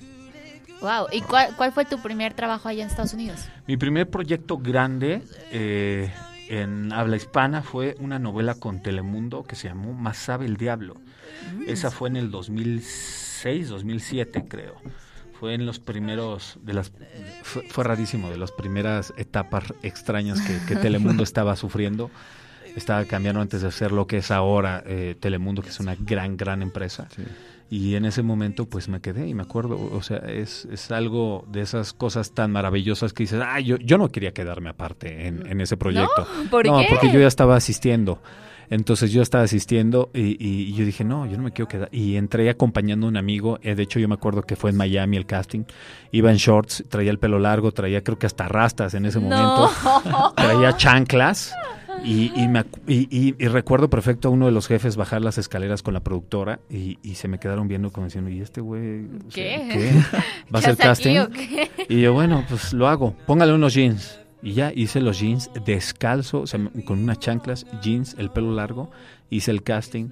Wow. 0.81 1.07
¿Y 1.12 1.22
cuál, 1.22 1.55
cuál 1.57 1.72
fue 1.72 1.85
tu 1.85 1.98
primer 2.01 2.35
trabajo 2.35 2.68
allá 2.68 2.85
en 2.85 2.90
Estados 2.90 3.12
Unidos? 3.14 3.40
Mi 3.66 3.77
primer 3.77 4.09
proyecto 4.09 4.59
grande 4.59 5.22
eh, 5.51 6.12
en 6.48 6.92
habla 6.92 7.16
hispana 7.16 7.62
fue 7.62 7.96
una 7.98 8.18
novela 8.18 8.55
con 8.55 8.81
Telemundo 8.81 9.42
que 9.42 9.57
se 9.57 9.68
llamó 9.68 9.92
Más 9.92 10.16
sabe 10.18 10.46
el 10.46 10.57
diablo. 10.57 10.94
Esa 11.66 11.90
fue 11.90 12.09
en 12.11 12.16
el 12.16 12.31
2006, 12.31 13.68
2007 13.68 14.44
creo. 14.48 14.74
Fue 15.38 15.55
en 15.55 15.66
los 15.66 15.79
primeros 15.79 16.59
de 16.62 16.72
las 16.74 16.92
fue, 17.42 17.62
fue 17.62 17.85
rarísimo 17.85 18.31
de 18.31 18.38
las 18.38 18.51
primeras 18.53 19.12
etapas 19.16 19.72
extrañas 19.83 20.40
que, 20.40 20.59
que 20.66 20.81
Telemundo 20.81 21.22
estaba 21.24 21.55
sufriendo. 21.57 22.11
Estaba 22.77 23.05
cambiando 23.07 23.40
antes 23.40 23.62
de 23.62 23.70
ser 23.72 23.92
lo 23.92 24.07
que 24.07 24.18
es 24.18 24.31
ahora 24.31 24.83
eh, 24.87 25.16
Telemundo, 25.18 25.62
que 25.62 25.68
es 25.68 25.81
una 25.81 25.96
gran 25.98 26.37
gran 26.37 26.62
empresa. 26.62 27.09
Sí. 27.14 27.22
Y 27.70 27.96
en 27.96 28.07
ese 28.07 28.22
momento 28.22 28.66
pues 28.66 28.88
me 28.88 29.01
quedé 29.01 29.29
y 29.29 29.35
me 29.35 29.42
acuerdo, 29.42 29.79
o 29.92 30.03
sea, 30.03 30.18
es, 30.18 30.66
es 30.72 30.90
algo 30.90 31.44
de 31.48 31.61
esas 31.61 31.92
cosas 31.92 32.33
tan 32.33 32.51
maravillosas 32.51 33.12
que 33.12 33.24
dices, 33.24 33.42
ah, 33.44 33.61
yo, 33.61 33.77
yo 33.77 33.98
no 33.98 34.09
quería 34.09 34.33
quedarme 34.33 34.70
aparte 34.70 35.27
en, 35.27 35.46
en 35.46 35.61
ese 35.61 35.77
proyecto. 35.77 36.27
¿Por 36.51 36.66
no, 36.66 36.79
qué? 36.79 36.87
porque 36.88 37.12
yo 37.12 37.20
ya 37.20 37.27
estaba 37.27 37.57
asistiendo. 37.57 38.22
Entonces 38.70 39.12
yo 39.12 39.22
estaba 39.22 39.44
asistiendo 39.44 40.11
y, 40.14 40.37
y 40.42 40.72
yo 40.74 40.85
dije, 40.85 41.04
no, 41.04 41.26
yo 41.26 41.37
no 41.37 41.42
me 41.44 41.52
quiero 41.52 41.68
quedar. 41.68 41.88
Y 41.92 42.16
entré 42.16 42.48
acompañando 42.50 43.07
a 43.07 43.09
un 43.11 43.16
amigo, 43.16 43.59
eh, 43.62 43.74
de 43.74 43.83
hecho 43.83 43.98
yo 43.98 44.09
me 44.09 44.14
acuerdo 44.14 44.42
que 44.42 44.57
fue 44.57 44.70
en 44.70 44.76
Miami 44.76 45.16
el 45.16 45.26
casting, 45.26 45.64
iba 46.12 46.31
en 46.31 46.37
shorts, 46.37 46.85
traía 46.88 47.11
el 47.11 47.18
pelo 47.18 47.38
largo, 47.38 47.72
traía 47.72 48.02
creo 48.02 48.18
que 48.18 48.26
hasta 48.26 48.46
rastas 48.48 48.94
en 48.94 49.07
ese 49.07 49.18
momento, 49.18 49.70
traía 50.37 50.76
chanclas. 50.76 51.54
Y, 52.04 52.31
y, 52.40 52.46
me 52.46 52.64
y- 52.87 53.33
recuerdo 53.48 53.90
perfecto 53.90 54.28
a 54.28 54.31
uno 54.31 54.46
de 54.46 54.52
los 54.52 54.68
jefes 54.68 54.94
bajar 54.94 55.20
las 55.20 55.37
escaleras 55.37 55.83
con 55.83 55.94
la 55.94 56.00
productora 56.00 56.61
y, 56.70 56.96
se 57.16 57.26
me 57.26 57.40
quedaron 57.40 57.66
viendo 57.66 57.90
como 57.90 58.07
diciendo, 58.07 58.31
¿y 58.31 58.40
este 58.40 58.61
güey? 58.61 59.07
o 59.07 59.31
sea, 59.31 59.35
¿Qué? 59.35 59.68
¿qué? 59.68 59.92
¿Va 60.54 60.61
a 60.61 60.62
¿Qué 60.62 60.70
hacer 60.70 60.90
hace 60.90 61.11
aquí 61.18 61.28
casting? 61.28 61.66
Y 61.88 62.00
yo, 62.02 62.12
bueno, 62.12 62.44
pues 62.48 62.72
lo 62.72 62.87
hago. 62.87 63.16
Póngale 63.26 63.52
unos 63.52 63.74
jeans. 63.74 64.20
Y 64.42 64.53
ya 64.53 64.72
hice 64.74 65.01
los 65.01 65.18
jeans 65.18 65.51
descalzo, 65.64 66.42
o 66.42 66.46
sea, 66.46 66.61
con 66.85 67.01
unas 67.03 67.18
chanclas, 67.18 67.66
jeans, 67.83 68.14
el 68.18 68.31
pelo 68.31 68.53
largo. 68.53 68.90
Hice 69.31 69.51
el 69.51 69.62
casting, 69.62 70.11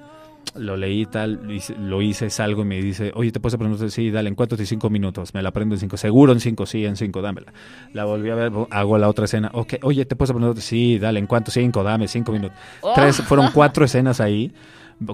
lo 0.57 0.77
leí 0.77 1.03
y 1.03 1.07
tal, 1.07 1.51
hice- 1.51 1.77
lo 1.77 2.03
hice, 2.03 2.29
salgo 2.31 2.63
y 2.63 2.65
me 2.65 2.81
dice, 2.83 3.13
oye, 3.15 3.31
¿te 3.31 3.39
puedes 3.41 3.55
aprender? 3.55 3.91
Sí, 3.91 4.11
dale, 4.11 4.29
¿en 4.29 4.35
cuánto? 4.35 4.57
te 4.57 4.67
cinco 4.67 4.91
minutos. 4.91 5.33
Me 5.33 5.43
la 5.43 5.51
aprendo 5.51 5.75
en 5.77 5.81
cinco. 5.81 5.97
Seguro 5.97 6.33
en 6.33 6.41
cinco, 6.41 6.67
sí, 6.67 6.85
en 6.85 6.97
cinco, 6.97 7.23
dámela. 7.23 7.53
La 7.93 8.05
volví 8.05 8.31
a 8.31 8.35
ver, 8.35 8.53
hago 8.71 8.99
la 8.99 9.09
otra 9.09 9.27
escena. 9.27 9.51
Ok, 9.55 9.75
oye, 9.83 10.05
¿te 10.07 10.17
puedes 10.17 10.31
aprender? 10.31 10.61
Sí, 10.61 10.99
dale, 10.99 11.19
¿en 11.21 11.27
cuánto? 11.27 11.51
Cinco, 11.51 11.83
dame, 11.83 12.09
cinco 12.09 12.33
minutos. 12.33 12.57
Oh. 12.81 12.93
Tres, 12.95 13.17
fueron 13.23 13.51
cuatro 13.55 13.85
escenas 13.85 14.21
ahí. 14.21 14.53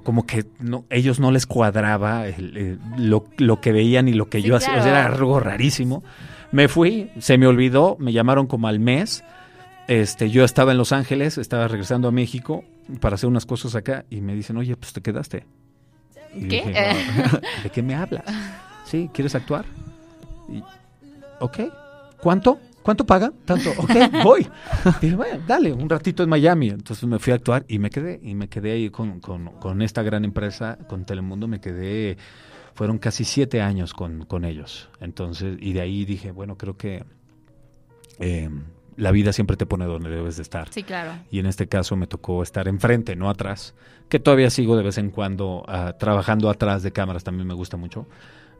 Como 0.04 0.26
que 0.26 0.44
no, 0.60 0.84
ellos 0.90 1.18
no 1.18 1.30
les 1.32 1.46
cuadraba 1.46 2.26
el- 2.28 2.56
el- 2.56 2.78
lo, 2.98 3.24
lo 3.38 3.60
que 3.60 3.72
veían 3.72 4.06
y 4.08 4.12
lo 4.12 4.28
que 4.28 4.40
Sí, 4.40 4.46
yo 4.48 4.56
hacía. 4.56 4.78
O 4.78 4.82
sea, 4.82 4.90
era 4.90 5.06
algo 5.06 5.40
rarísimo. 5.40 6.04
Me 6.52 6.68
fui, 6.68 7.10
se 7.18 7.36
me 7.38 7.46
olvidó, 7.46 7.96
me 7.98 8.12
llamaron 8.12 8.46
como 8.46 8.68
al 8.68 8.78
mes. 8.78 9.24
Este, 9.88 10.30
yo 10.30 10.44
estaba 10.44 10.70
en 10.72 10.78
Los 10.78 10.92
Ángeles, 10.92 11.36
estaba 11.38 11.66
regresando 11.66 12.06
a 12.08 12.12
México 12.12 12.62
para 13.00 13.16
hacer 13.16 13.28
unas 13.28 13.44
cosas 13.46 13.74
acá 13.74 14.04
y 14.10 14.20
me 14.20 14.34
dicen, 14.34 14.56
oye, 14.56 14.76
pues 14.76 14.92
te 14.92 15.00
quedaste. 15.00 15.44
Y 16.34 16.48
¿Qué? 16.48 16.62
dije, 16.64 16.72
"No, 17.32 17.40
¿De 17.64 17.70
qué 17.70 17.82
me 17.82 17.94
hablas? 17.94 18.24
Sí, 18.86 19.10
¿quieres 19.12 19.34
actuar? 19.34 19.64
Y, 20.48 20.62
ok, 21.40 21.58
¿cuánto? 22.22 22.58
¿Cuánto 22.82 23.06
paga? 23.06 23.32
Tanto, 23.44 23.70
ok, 23.78 23.90
voy. 24.24 24.46
Dije, 25.00 25.14
bueno, 25.16 25.42
dale, 25.46 25.72
un 25.72 25.88
ratito 25.88 26.22
en 26.22 26.28
Miami. 26.28 26.68
Entonces 26.70 27.04
me 27.08 27.18
fui 27.18 27.32
a 27.32 27.36
actuar 27.36 27.64
y 27.68 27.78
me 27.78 27.90
quedé, 27.90 28.18
y 28.22 28.34
me 28.34 28.48
quedé 28.48 28.72
ahí 28.72 28.90
con, 28.90 29.20
con- 29.20 29.46
con 29.60 29.82
esta 29.82 30.02
gran 30.02 30.24
empresa, 30.24 30.78
con 30.88 31.04
Telemundo, 31.04 31.46
me 31.48 31.60
quedé, 31.60 32.16
fueron 32.74 32.98
casi 32.98 33.24
siete 33.24 33.60
años 33.62 33.94
con, 33.94 34.24
con 34.24 34.44
ellos. 34.44 34.88
Entonces, 35.00 35.58
y 35.60 35.72
de 35.72 35.80
ahí 35.80 36.04
dije, 36.04 36.30
bueno, 36.32 36.56
creo 36.58 36.76
que 36.76 37.04
eh, 38.18 38.50
la 38.96 39.10
vida 39.10 39.32
siempre 39.32 39.56
te 39.56 39.66
pone 39.66 39.84
donde 39.86 40.10
debes 40.10 40.36
de 40.36 40.42
estar. 40.42 40.68
Sí, 40.70 40.82
claro. 40.82 41.12
Y 41.30 41.38
en 41.38 41.46
este 41.46 41.68
caso 41.68 41.96
me 41.96 42.06
tocó 42.06 42.42
estar 42.42 42.68
enfrente, 42.68 43.16
no 43.16 43.30
atrás, 43.30 43.74
que 44.08 44.18
todavía 44.18 44.50
sigo 44.50 44.76
de 44.76 44.82
vez 44.82 44.98
en 44.98 45.10
cuando 45.10 45.64
ah, 45.68 45.94
trabajando 45.98 46.50
atrás 46.50 46.82
de 46.82 46.92
cámaras, 46.92 47.24
también 47.24 47.46
me 47.46 47.54
gusta 47.54 47.76
mucho. 47.76 48.06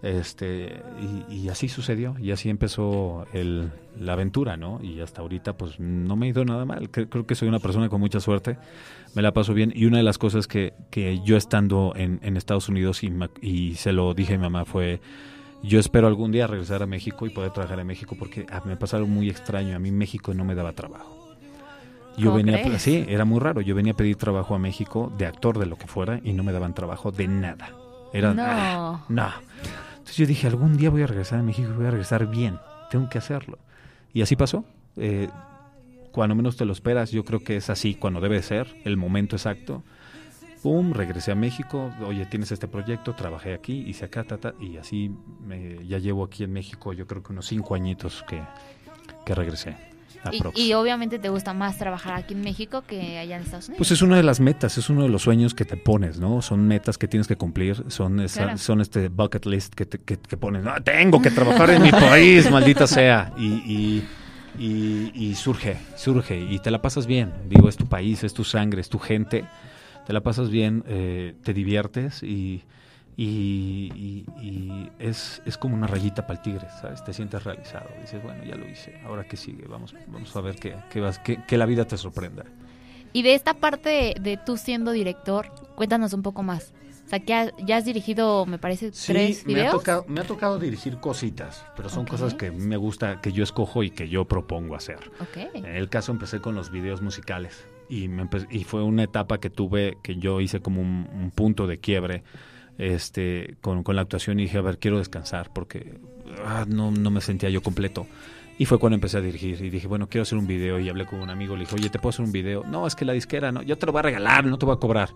Este, 0.02 0.82
y, 1.30 1.32
y 1.32 1.48
así 1.48 1.68
sucedió, 1.68 2.16
y 2.18 2.32
así 2.32 2.50
empezó 2.50 3.24
el- 3.32 3.70
la 4.00 4.14
aventura, 4.14 4.56
¿no? 4.56 4.80
Y 4.82 5.00
hasta 5.00 5.22
ahorita, 5.22 5.56
pues 5.56 5.78
no 5.78 6.16
me 6.16 6.26
ha 6.26 6.28
ido 6.30 6.44
nada 6.44 6.64
mal. 6.64 6.90
Cre- 6.90 7.08
Creo, 7.08 7.24
que 7.24 7.36
soy 7.36 7.46
una 7.46 7.60
persona 7.60 7.88
con 7.88 8.00
mucha 8.00 8.18
suerte, 8.18 8.58
me 9.14 9.22
la 9.22 9.32
paso 9.32 9.54
bien. 9.54 9.72
Y 9.76 9.84
una 9.86 9.98
de 9.98 10.02
las 10.02 10.18
cosas 10.18 10.48
que, 10.48 10.72
que 10.90 11.20
yo 11.24 11.36
estando 11.36 11.92
en, 11.94 12.18
en 12.22 12.36
Estados 12.36 12.68
Unidos 12.68 13.04
y, 13.04 13.12
y 13.40 13.74
se 13.76 13.92
lo 13.92 14.12
dije 14.12 14.34
a 14.34 14.38
mi 14.38 14.42
mamá 14.42 14.64
fue: 14.64 15.00
yo 15.62 15.78
espero 15.78 16.08
algún 16.08 16.32
día 16.32 16.48
regresar 16.48 16.82
a 16.82 16.86
México 16.86 17.24
y 17.26 17.30
poder 17.30 17.52
trabajar 17.52 17.78
en 17.78 17.86
México, 17.86 18.16
porque 18.18 18.44
ah, 18.50 18.60
me 18.64 18.76
pasó 18.76 18.96
algo 18.96 19.08
muy 19.08 19.30
extraño. 19.30 19.76
A 19.76 19.78
mí 19.78 19.92
México 19.92 20.34
no 20.34 20.44
me 20.44 20.56
daba 20.56 20.72
trabajo. 20.72 21.16
Yo 22.18 22.24
¿Cómo 22.30 22.36
venía, 22.38 22.60
crees? 22.60 22.82
sí, 22.82 23.04
era 23.08 23.24
muy 23.24 23.38
raro. 23.38 23.60
Yo 23.60 23.74
venía 23.76 23.92
a 23.92 23.96
pedir 23.96 24.16
trabajo 24.16 24.54
a 24.56 24.58
México 24.58 25.12
de 25.16 25.26
actor, 25.26 25.58
de 25.60 25.66
lo 25.66 25.76
que 25.76 25.86
fuera, 25.86 26.20
y 26.24 26.32
no 26.32 26.42
me 26.42 26.50
daban 26.52 26.74
trabajo 26.74 27.12
de 27.12 27.28
nada. 27.28 27.70
Era, 28.12 28.34
No. 28.34 28.42
ah, 28.44 29.04
no. 29.08 29.28
Entonces 30.02 30.16
yo 30.16 30.26
dije, 30.26 30.48
algún 30.48 30.76
día 30.76 30.90
voy 30.90 31.02
a 31.02 31.06
regresar 31.06 31.38
a 31.38 31.42
México 31.44 31.70
voy 31.76 31.86
a 31.86 31.90
regresar 31.92 32.26
bien. 32.26 32.58
Tengo 32.90 33.08
que 33.08 33.18
hacerlo. 33.18 33.58
Y 34.12 34.22
así 34.22 34.34
pasó. 34.34 34.64
Eh, 34.96 35.28
cuando 36.10 36.34
menos 36.34 36.56
te 36.56 36.64
lo 36.64 36.72
esperas, 36.72 37.12
yo 37.12 37.24
creo 37.24 37.40
que 37.40 37.56
es 37.56 37.70
así, 37.70 37.94
cuando 37.94 38.20
debe 38.20 38.42
ser, 38.42 38.66
el 38.84 38.96
momento 38.96 39.36
exacto. 39.36 39.82
Pum, 40.62 40.92
regresé 40.92 41.30
a 41.32 41.34
México. 41.36 41.90
Oye, 42.04 42.26
tienes 42.26 42.50
este 42.52 42.66
proyecto, 42.68 43.14
trabajé 43.14 43.54
aquí, 43.54 43.84
hice 43.86 44.04
acá, 44.06 44.24
ta, 44.24 44.38
ta, 44.38 44.54
y 44.60 44.76
así 44.76 45.10
me- 45.46 45.86
ya 45.86 45.98
llevo 45.98 46.24
aquí 46.24 46.44
en 46.44 46.52
México, 46.52 46.92
yo 46.92 47.06
creo 47.06 47.22
que 47.22 47.32
unos 47.32 47.46
cinco 47.46 47.74
añitos 47.74 48.24
que, 48.28 48.42
que 49.24 49.34
regresé. 49.34 49.76
Y, 50.54 50.62
y 50.62 50.72
obviamente 50.74 51.18
te 51.18 51.28
gusta 51.28 51.52
más 51.54 51.78
trabajar 51.78 52.14
aquí 52.14 52.35
en 52.35 52.42
México 52.42 52.82
que 52.87 53.18
allá 53.18 53.37
en 53.37 53.42
Estados 53.42 53.66
Unidos. 53.68 53.78
Pues 53.78 53.90
es 53.90 54.02
una 54.02 54.16
de 54.16 54.22
las 54.22 54.38
metas, 54.40 54.78
es 54.78 54.88
uno 54.90 55.02
de 55.02 55.08
los 55.08 55.22
sueños 55.22 55.54
que 55.54 55.64
te 55.64 55.76
pones, 55.76 56.18
¿no? 56.20 56.42
Son 56.42 56.66
metas 56.66 56.98
que 56.98 57.08
tienes 57.08 57.26
que 57.26 57.37
cumplir, 57.37 57.85
son 57.88 58.20
esa- 58.20 58.42
Claro. 58.44 58.58
son 58.58 58.80
este 58.80 59.08
bucket 59.08 59.46
list 59.46 59.74
que, 59.74 59.87
te- 59.87 59.98
que, 59.98 60.18
que 60.18 60.37
pones, 60.37 60.64
"Ah, 60.66 60.80
tengo 60.82 61.20
que 61.20 61.30
trabajar 61.30 61.70
en 61.70 61.82
mi 61.82 61.90
país, 61.90 62.50
maldita 62.50 62.87
sea. 62.87 63.32
Y, 63.37 63.46
y, 63.46 64.08
y- 64.58 65.11
y 65.14 65.35
surge, 65.35 65.76
surge, 65.96 66.38
y 66.40 66.58
te 66.58 66.70
la 66.70 66.82
pasas 66.82 67.06
bien. 67.06 67.32
Digo, 67.48 67.68
es 67.68 67.76
tu 67.76 67.87
país, 67.87 68.22
es 68.22 68.35
tu 68.35 68.44
sangre, 68.44 68.80
es 68.80 68.88
tu 68.88 68.98
gente, 68.98 69.44
te 70.06 70.12
la 70.12 70.20
pasas 70.20 70.50
bien, 70.50 70.85
eh, 70.87 71.35
te 71.42 71.54
diviertes 71.54 72.22
y, 72.22 72.62
y, 73.16 73.90
y- 73.94 74.25
y 74.40 74.90
es, 74.98 75.42
es 75.44 75.59
como 75.59 75.75
una 75.75 75.87
rayita 75.87 76.27
para 76.27 76.38
el 76.38 76.42
tigre, 76.42 76.66
¿sabes? 76.81 77.05
Te 77.05 77.12
sientes 77.12 77.44
realizado. 77.44 77.88
Dices, 78.01 78.22
bueno, 78.22 78.42
ya 78.44 78.57
lo 78.57 78.68
hice, 78.68 79.01
ahora 79.05 79.25
qué 79.25 79.37
sigue, 79.37 79.66
vamos, 79.68 79.94
vamos 80.07 80.35
a 80.35 80.40
ver 80.40 80.57
qué, 80.57 80.77
qué, 80.90 81.01
vas, 81.01 81.18
qué- 81.18 81.40
que 81.46 81.57
la 81.59 81.66
vida 81.66 81.85
te 81.87 81.96
sorprenda. 81.96 82.44
Y 83.12 83.22
de 83.22 83.35
esta 83.35 83.55
parte 83.55 83.88
de, 83.90 84.14
de 84.20 84.37
tú 84.38 84.57
siendo 84.57 84.90
director, 84.92 85.51
cuéntanos 85.75 86.12
un 86.14 86.22
poco 86.22 86.42
más. 86.42 86.72
O 87.05 87.09
sea, 87.12 87.20
que 87.20 87.35
ha- 87.35 87.53
ya 87.59 87.77
has 87.77 87.85
dirigido, 87.85 88.46
me 88.46 88.59
parece, 88.59 88.90
Sí, 88.92 89.12
tres 89.12 89.44
me 89.46 89.53
ha, 89.53 89.57
videos. 89.57 89.72
tocado, 89.75 90.05
me 90.09 90.20
ha 90.22 90.25
tocado 90.25 90.59
dirigir 90.59 90.96
cositas, 90.96 91.62
pero 91.77 91.90
son 91.90 92.07
cosas 92.07 92.33
que 92.33 92.51
me 92.51 92.79
gusta, 92.79 93.20
que 93.20 93.33
yo 93.33 93.44
escojo 93.44 93.83
y 93.83 93.90
que 93.90 94.09
yo 94.09 94.25
propongo 94.25 94.75
hacer. 94.77 94.98
Ok. 95.20 95.37
En 95.55 95.66
el 95.66 95.90
caso 95.90 96.12
empecé 96.12 96.40
con 96.40 96.55
los 96.55 96.70
videos 96.70 97.03
musicales 97.03 97.66
y, 97.90 98.09
me 98.09 98.27
y 98.51 98.64
fue 98.64 98.83
una 98.83 99.03
etapa 99.03 99.38
que 99.38 99.51
tuve, 99.51 99.98
que 100.03 100.16
yo 100.16 100.40
hice 100.40 100.61
como 100.61 100.81
un, 100.81 101.07
un 101.12 101.31
punto 101.31 101.66
de 101.66 101.79
quiebre 101.81 102.22
este, 102.78 103.56
con, 103.61 103.82
con 103.82 103.96
la 103.96 104.02
actuación 104.02 104.40
y 104.40 104.44
dije, 104.44 104.58
a 104.58 104.62
ver, 104.62 104.78
quiero 104.78 104.98
descansar 104.98 105.50
porque 105.54 105.94
ah, 106.44 106.64
no, 106.68 106.90
no 106.90 107.11
me 107.11 107.20
sentía 107.20 107.50
yo 107.50 107.62
completo. 107.62 108.06
Y 108.58 108.66
fue 108.66 108.78
cuando 108.78 108.94
empecé 108.94 109.16
a 109.18 109.20
dirigir 109.20 109.61
y 109.64 109.70
dije, 109.70 109.87
bueno, 109.88 110.08
quiero 110.08 110.22
hacer 110.22 110.38
un 110.38 110.46
video 110.46 110.78
y 110.78 110.88
hablé 110.88 111.06
con 111.06 111.20
un 111.20 111.30
amigo, 111.30 111.54
le 111.56 111.61
dije, 111.61 111.74
oye, 111.74 111.88
¿te 111.88 111.98
puedo 111.98 112.11
hacer 112.11 112.24
un 112.24 112.32
video? 112.32 112.64
No, 112.64 112.87
es 112.87 112.94
que 112.94 113.04
la 113.04 113.12
disquera, 113.14 113.50
no, 113.50 113.62
yo 113.62 113.76
te 113.78 113.87
lo 113.87 113.92
voy 113.92 114.00
a 114.00 114.02
regalar, 114.02 114.44
no 114.44 114.58
te 114.58 114.66
voy 114.66 114.74
a 114.74 114.78
cobrar. 114.78 115.08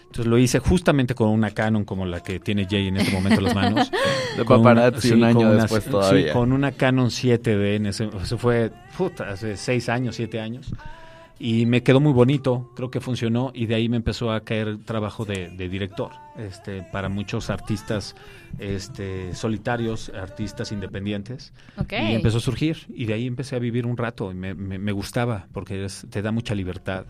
Entonces 0.00 0.26
lo 0.26 0.38
hice 0.38 0.58
justamente 0.58 1.14
con 1.14 1.28
una 1.28 1.52
Canon 1.52 1.84
como 1.84 2.04
la 2.04 2.20
que 2.20 2.40
tiene 2.40 2.66
Jay 2.68 2.88
en 2.88 2.96
este 2.96 3.12
momento 3.12 3.38
en 3.38 3.44
las 3.44 3.54
manos. 3.54 3.90
De 4.36 4.44
Con- 4.44 4.62
paparazzi 4.62 5.08
sí, 5.08 5.14
un 5.14 5.22
año 5.22 5.38
una- 5.40 5.62
después 5.62 5.84
sí, 5.84 5.90
todavía. 5.90 6.32
con 6.32 6.52
una 6.52 6.72
Canon 6.72 7.06
7D, 7.10 7.76
en 7.76 7.86
ese, 7.86 8.10
eso 8.20 8.36
fue 8.36 8.72
puta, 8.98 9.30
hace 9.30 9.56
seis 9.56 9.88
años, 9.88 10.16
siete 10.16 10.40
años. 10.40 10.72
Y 11.42 11.64
me 11.64 11.82
quedó 11.82 12.00
muy 12.00 12.12
bonito, 12.12 12.70
creo 12.76 12.90
que 12.90 13.00
funcionó 13.00 13.50
y 13.54 13.64
de 13.64 13.74
ahí 13.74 13.88
me 13.88 13.96
empezó 13.96 14.30
a 14.30 14.40
caer 14.44 14.76
trabajo 14.84 15.24
de, 15.24 15.48
de 15.48 15.68
director 15.70 16.10
este, 16.36 16.82
para 16.82 17.08
muchos 17.08 17.48
artistas 17.48 18.14
este, 18.58 19.34
solitarios, 19.34 20.10
artistas 20.10 20.70
independientes. 20.70 21.54
Y 22.10 22.14
empezó 22.14 22.36
a 22.38 22.40
surgir 22.40 22.76
y 22.94 23.06
de 23.06 23.14
ahí 23.14 23.26
empecé 23.26 23.56
a 23.56 23.58
vivir 23.58 23.86
un 23.86 23.96
rato 23.96 24.30
y 24.30 24.34
me, 24.34 24.52
me- 24.54 24.78
me 24.78 24.92
gustaba 24.92 25.46
porque 25.52 25.82
es- 25.84 26.06
te 26.10 26.20
da 26.20 26.30
mucha 26.30 26.54
libertad. 26.54 27.06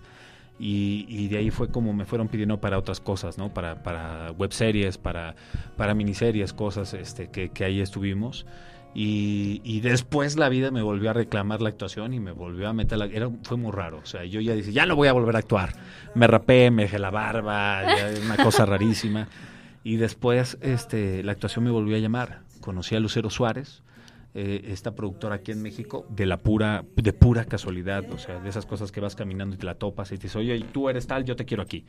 Y, 0.60 1.06
y 1.08 1.26
de 1.28 1.38
ahí 1.38 1.50
fue 1.50 1.68
como 1.70 1.92
me 1.92 2.04
fueron 2.04 2.28
pidiendo 2.28 2.60
para 2.60 2.78
otras 2.78 3.00
cosas, 3.00 3.36
¿no? 3.38 3.52
Para, 3.52 3.82
para 3.82 4.30
webseries, 4.32 4.96
para, 4.98 5.34
para 5.76 5.94
miniseries, 5.94 6.52
cosas 6.52 6.92
este, 6.94 7.30
que, 7.30 7.48
que 7.48 7.64
ahí 7.64 7.80
estuvimos. 7.80 8.46
Y, 8.92 9.61
y 9.62 9.81
después 9.81 10.37
la 10.37 10.48
vida 10.48 10.70
me 10.70 10.83
volvió 10.83 11.11
a 11.11 11.12
reclamar 11.12 11.62
la 11.62 11.68
actuación 11.68 12.12
y 12.12 12.20
me 12.20 12.33
volvió 12.33 12.68
a 12.68 12.72
meter 12.72 12.98
la... 12.98 13.07
Era, 13.07 13.31
fue 13.44 13.57
muy 13.57 13.70
raro, 13.70 14.00
o 14.03 14.07
sea, 14.07 14.24
yo 14.24 14.40
ya 14.40 14.55
dije, 14.55 14.72
ya 14.72 14.85
no 14.85 14.96
voy 14.96 15.09
a 15.09 15.12
volver 15.12 15.37
a 15.37 15.38
actuar. 15.38 15.74
Me 16.14 16.26
rapé, 16.26 16.70
me 16.70 16.83
dejé 16.83 16.98
la 16.98 17.11
barba, 17.11 17.83
ya, 17.85 18.11
una 18.24 18.37
cosa 18.37 18.66
rarísima. 18.66 19.29
Y 19.85 19.96
después 19.96 20.59
este, 20.61 21.22
la 21.22 21.33
actuación 21.33 21.64
me 21.64 21.70
volvió 21.70 21.96
a 21.96 22.00
llamar. 22.00 22.40
Conocí 22.61 22.96
a 22.96 23.00
Lucero 23.00 23.31
Suárez, 23.31 23.83
eh, 24.35 24.66
esta 24.68 24.94
productora 24.94 25.37
aquí 25.37 25.53
en 25.53 25.62
México, 25.62 26.07
de 26.09 26.26
la 26.26 26.38
pura, 26.38 26.85
de 26.94 27.12
pura 27.12 27.44
casualidad, 27.46 28.05
o 28.12 28.18
sea, 28.18 28.38
de 28.40 28.48
esas 28.48 28.66
cosas 28.66 28.92
que 28.92 29.00
vas 29.00 29.16
caminando 29.16 29.55
y 29.57 29.59
te 29.59 29.66
la 29.66 29.74
topas 29.74 30.12
y 30.12 30.16
te 30.16 30.24
dices, 30.24 30.37
oye, 30.37 30.61
tú 30.72 30.88
eres 30.88 31.07
tal, 31.07 31.24
yo 31.24 31.37
te 31.37 31.44
quiero 31.44 31.62
aquí. 31.62 31.85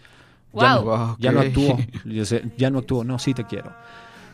Ya 0.54 0.76
no, 0.76 0.84
Wow, 0.84 1.16
ya 1.20 1.32
no 1.32 1.40
actúo, 1.40 1.78
Yo 2.06 2.26
sé, 2.26 2.44
ya 2.58 2.70
no 2.70 2.80
actúo, 2.80 3.04
no, 3.04 3.20
sí 3.20 3.34
te 3.34 3.46
quiero. 3.46 3.74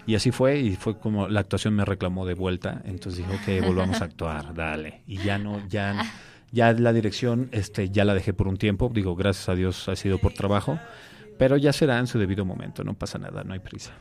Y 0.08 0.15
así 0.15 0.32
fue, 0.32 0.60
y 0.60 0.76
fue 0.78 0.98
como 0.98 1.28
la 1.28 1.41
actuación 1.41 1.76
me 1.76 1.84
reclamó 1.84 2.26
de 2.26 2.34
vuelta, 2.34 2.82
entonces 2.86 3.28
dije, 3.28 3.60
ok, 3.60 3.67
volvamos 3.67 4.02
a 4.02 4.06
actuar, 4.06 4.54
dale. 4.54 5.02
Y 5.06 5.17
ya 5.17 5.38
no, 5.38 5.62
ya, 5.67 6.02
ya 6.54 6.72
la 6.72 6.93
dirección, 6.93 7.50
este, 7.52 7.89
ya 7.89 8.06
la 8.06 8.13
dejé 8.13 8.34
por 8.34 8.48
un 8.48 8.56
tiempo, 8.56 8.89
digo, 8.93 9.17
gracias 9.17 9.50
a 9.50 9.56
Dios 9.56 9.89
ha 9.89 9.98
sido 9.98 10.17
por 10.17 10.32
trabajo, 10.32 10.80
pero 11.38 11.58
ya 11.58 11.74
será 11.74 12.00
en 12.00 12.08
su 12.08 12.20
debido 12.20 12.46
momento, 12.46 12.86
no 12.86 12.93
pasa 12.93 13.20
nada, 13.20 13.43
no 13.43 13.54
hay 13.54 13.60
prisa. 13.60 13.91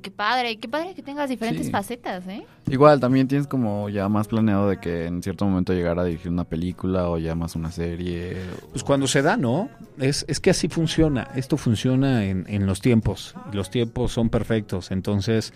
Qué 0.00 0.10
padre, 0.10 0.56
qué 0.56 0.68
padre 0.68 0.94
que 0.94 1.02
tengas 1.02 1.28
diferentes 1.28 1.66
Sí. 1.66 1.72
facetas, 1.72 2.26
¿eh? 2.26 2.44
Igual, 2.70 3.00
también 3.00 3.28
tienes 3.28 3.46
como 3.46 3.88
ya 3.90 4.08
más 4.08 4.28
planeado 4.28 4.68
de 4.68 4.78
que 4.78 5.04
en 5.06 5.22
cierto 5.22 5.44
momento 5.44 5.72
llegar 5.74 5.98
a 5.98 6.04
dirigir 6.04 6.30
una 6.30 6.44
película 6.44 7.08
o 7.10 7.18
ya 7.18 7.34
más 7.34 7.54
una 7.54 7.70
serie. 7.70 8.36
Pues 8.70 8.82
cuando 8.82 9.06
se 9.06 9.20
da, 9.20 9.36
¿no? 9.36 9.68
Es, 9.98 10.24
es 10.28 10.40
que 10.40 10.50
así 10.50 10.68
funciona. 10.68 11.28
Esto 11.34 11.56
funciona 11.58 12.24
en, 12.24 12.44
en 12.48 12.64
los 12.66 12.80
tiempos. 12.80 13.34
Los 13.52 13.70
tiempos 13.70 14.12
son 14.12 14.30
perfectos. 14.30 14.90
Entonces, 14.90 15.52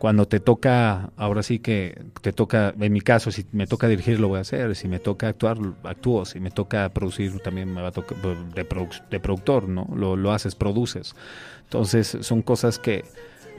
cuando 0.00 0.26
te 0.26 0.40
toca, 0.40 1.10
ahora 1.16 1.42
sí 1.44 1.60
que 1.60 2.00
te 2.20 2.32
toca, 2.32 2.74
en 2.78 2.92
mi 2.92 3.00
caso, 3.00 3.30
si 3.30 3.46
me 3.52 3.66
toca 3.68 3.86
dirigir, 3.88 4.18
lo 4.18 4.26
voy 4.28 4.38
a 4.38 4.42
hacer. 4.42 4.74
Si 4.74 4.88
me 4.88 4.98
toca 4.98 5.28
actuar, 5.28 5.58
actúo. 5.84 6.24
Si 6.24 6.40
me 6.40 6.50
toca 6.50 6.88
producir, 6.88 7.38
también 7.40 7.72
me 7.72 7.82
va 7.82 7.88
a 7.88 7.92
tocar 7.92 8.18
de, 8.18 8.68
produ- 8.68 9.08
de 9.08 9.20
productor, 9.20 9.68
¿no? 9.68 9.88
Lo, 9.94 10.16
lo 10.16 10.32
haces, 10.32 10.56
produces. 10.56 11.14
Entonces, 11.64 12.16
son 12.22 12.42
cosas 12.42 12.78
que, 12.78 13.04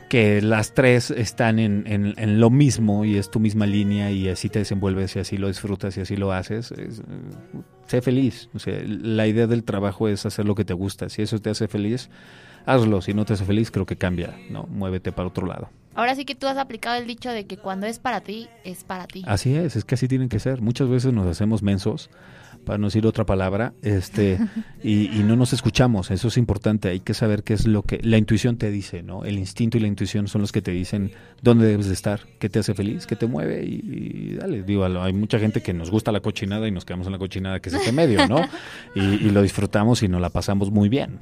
que 0.10 0.42
las 0.42 0.74
tres 0.74 1.12
están 1.12 1.60
en, 1.60 1.84
en- 1.88 2.14
en 2.18 2.40
lo 2.40 2.50
mismo 2.50 3.06
y 3.06 3.18
es 3.18 3.30
tu 3.32 3.40
misma 3.40 3.66
línea 3.66 4.12
y 4.12 4.28
así 4.28 4.50
te 4.50 4.60
desenvuelves 4.60 5.16
y 5.16 5.20
así 5.20 5.38
lo 5.38 5.48
disfrutas 5.48 5.96
y 5.98 6.02
así 6.02 6.16
lo 6.18 6.32
haces. 6.34 6.72
Es, 6.72 7.02
sé 7.88 8.02
feliz. 8.02 8.50
O 8.54 8.60
sea, 8.60 8.82
la 8.86 9.28
idea 9.28 9.48
del 9.48 9.64
trabajo 9.64 10.08
es 10.08 10.26
hacer 10.26 10.46
lo 10.46 10.56
que 10.56 10.66
te 10.66 10.74
gusta. 10.74 11.10
Si 11.10 11.22
eso 11.22 11.40
te 11.40 11.50
hace 11.52 11.68
feliz, 11.68 12.10
hazlo. 12.66 13.02
Si 13.02 13.14
no 13.14 13.24
te 13.26 13.34
hace 13.34 13.46
feliz, 13.46 13.72
creo 13.72 13.86
que 13.86 13.96
cambia, 13.98 14.36
¿no? 14.50 14.64
Muévete 14.64 15.12
para 15.12 15.28
otro 15.30 15.46
lado. 15.48 15.70
Ahora 15.96 16.16
sí 16.16 16.24
que 16.26 16.36
tú 16.36 16.48
has 16.48 16.58
aplicado 16.58 16.96
el 16.98 17.08
dicho 17.08 17.30
de 17.32 17.46
que 17.46 17.58
cuando 17.58 17.86
es 17.88 18.00
para 18.00 18.22
ti, 18.22 18.48
es 18.64 18.84
para 18.84 19.06
ti. 19.08 19.24
Así 19.28 19.56
es, 19.56 19.76
es 19.76 19.86
que 19.86 19.96
así 19.96 20.08
tienen 20.08 20.30
que 20.30 20.40
ser. 20.40 20.62
Muchas 20.62 20.88
veces 20.90 21.14
nos 21.14 21.28
hacemos 21.28 21.62
mensos, 21.64 22.10
para 22.70 22.78
no 22.78 22.86
decir 22.86 23.08
otra 23.08 23.26
palabra, 23.26 23.74
este, 23.82 24.38
y, 24.84 25.08
y 25.08 25.24
no 25.24 25.36
nos 25.36 25.54
escuchamos. 25.54 26.12
Eso 26.12 26.28
es 26.28 26.38
importante. 26.38 26.90
Hay 26.90 27.00
que 27.00 27.16
saber 27.16 27.42
qué 27.42 27.56
es 27.56 27.66
lo 27.66 27.82
que 27.82 28.00
la 28.04 28.20
intuición 28.20 28.58
te 28.58 28.70
dice, 28.70 29.02
¿no? 29.02 29.26
El 29.26 29.40
instinto 29.40 29.78
y 29.78 29.80
la 29.80 29.88
intuición 29.88 30.28
son 30.28 30.42
los 30.42 30.52
que 30.52 30.62
te 30.62 30.70
dicen 30.70 31.10
dónde 31.42 31.66
debes 31.66 31.88
de 31.88 31.96
estar, 31.96 32.28
qué 32.38 32.48
te 32.48 32.60
hace 32.60 32.76
feliz, 32.76 33.08
qué 33.08 33.16
te 33.16 33.26
mueve 33.26 33.66
y, 33.66 33.82
y 33.84 34.36
dale. 34.36 34.62
Digo, 34.62 34.86
hay 34.86 35.14
mucha 35.14 35.40
gente 35.40 35.64
que 35.64 35.74
nos 35.74 35.90
gusta 35.90 36.12
la 36.12 36.20
cochinada 36.20 36.68
y 36.68 36.72
nos 36.72 36.86
quedamos 36.86 37.08
en 37.08 37.14
la 37.14 37.18
cochinada 37.18 37.60
que 37.60 37.70
es 37.70 37.76
este 37.76 37.92
medio, 37.92 38.28
¿no? 38.28 38.40
Y, 38.94 39.00
y 39.00 39.32
lo 39.32 39.42
disfrutamos 39.42 40.04
y 40.04 40.08
nos 40.08 40.22
la 40.22 40.30
pasamos 40.30 40.70
muy 40.70 40.90
bien, 40.90 41.18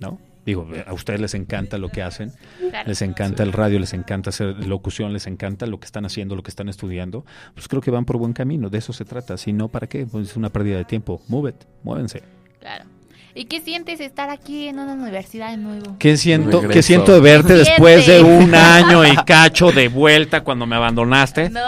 ¿no? 0.00 0.18
Digo, 0.46 0.68
a 0.86 0.92
ustedes 0.94 1.20
les 1.20 1.34
encanta 1.34 1.76
lo 1.78 1.90
que 1.90 2.02
hacen, 2.02 2.32
Claro. 2.70 2.88
les 2.88 3.02
encanta 3.02 3.42
el 3.42 3.52
radio, 3.52 3.78
les 3.78 3.92
encanta 3.92 4.30
hacer 4.30 4.66
locución, 4.66 5.12
les 5.12 5.26
encanta 5.26 5.66
lo 5.66 5.78
que 5.78 5.84
están 5.86 6.04
haciendo, 6.06 6.34
lo 6.34 6.42
que 6.42 6.50
están 6.50 6.68
estudiando, 6.68 7.26
pues 7.54 7.68
creo 7.68 7.82
que 7.82 7.90
van 7.90 8.04
por 8.06 8.16
buen 8.16 8.32
camino, 8.32 8.70
de 8.70 8.78
eso 8.78 8.92
se 8.92 9.04
trata. 9.04 9.36
Si 9.36 9.52
no, 9.52 9.68
¿para 9.68 9.86
qué? 9.86 10.06
Pues 10.06 10.30
es 10.30 10.36
una 10.36 10.48
pérdida 10.48 10.78
de 10.78 10.84
tiempo. 10.84 11.20
Move 11.28 11.50
it, 11.50 11.56
muévense. 11.82 12.22
Claro. 12.58 12.84
¿Y 13.34 13.44
qué 13.44 13.60
sientes 13.60 14.00
estar 14.00 14.28
aquí 14.28 14.66
en 14.66 14.78
una 14.80 14.94
universidad 14.94 15.50
de 15.50 15.56
nuevo? 15.58 15.96
¿Qué 15.98 16.16
siento, 16.16 16.62
Regreso. 16.62 16.72
¿qué 16.72 16.82
siento 16.82 17.12
de 17.12 17.20
verte 17.20 17.48
¿Qué 17.52 17.58
después 17.60 18.06
de 18.06 18.22
un 18.22 18.54
año 18.56 19.06
y 19.06 19.14
cacho 19.24 19.70
de 19.70 19.88
vuelta 19.88 20.40
cuando 20.42 20.66
me 20.66 20.74
abandonaste? 20.74 21.48
No. 21.50 21.60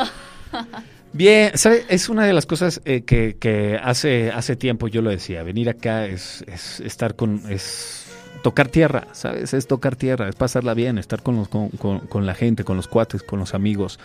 Bien, 1.12 1.56
¿sabe? 1.56 1.84
es 1.88 2.08
una 2.08 2.24
de 2.24 2.32
las 2.32 2.46
cosas 2.46 2.80
eh, 2.86 3.02
que, 3.02 3.36
que 3.38 3.78
hace, 3.82 4.30
hace 4.30 4.56
tiempo 4.56 4.88
yo 4.88 5.02
lo 5.02 5.10
decía, 5.10 5.42
venir 5.42 5.68
acá 5.68 6.06
es, 6.06 6.42
es 6.48 6.80
estar 6.80 7.16
con, 7.16 7.42
es 7.50 8.01
tocar 8.42 8.68
tierra, 8.68 9.06
¿sabes? 9.12 9.54
Es 9.54 9.66
tocar 9.66 9.96
tierra, 9.96 10.28
es 10.28 10.34
pasarla 10.36 10.74
bien, 10.74 10.98
estar 10.98 11.22
con, 11.22 11.36
los, 11.36 11.48
con, 11.48 12.26
la 12.26 12.34
gente, 12.34 12.64
con 12.64 12.76
los 12.76 12.88
cuates, 12.88 13.22
con 13.22 13.38
los 13.38 13.54
amigos, 13.54 13.98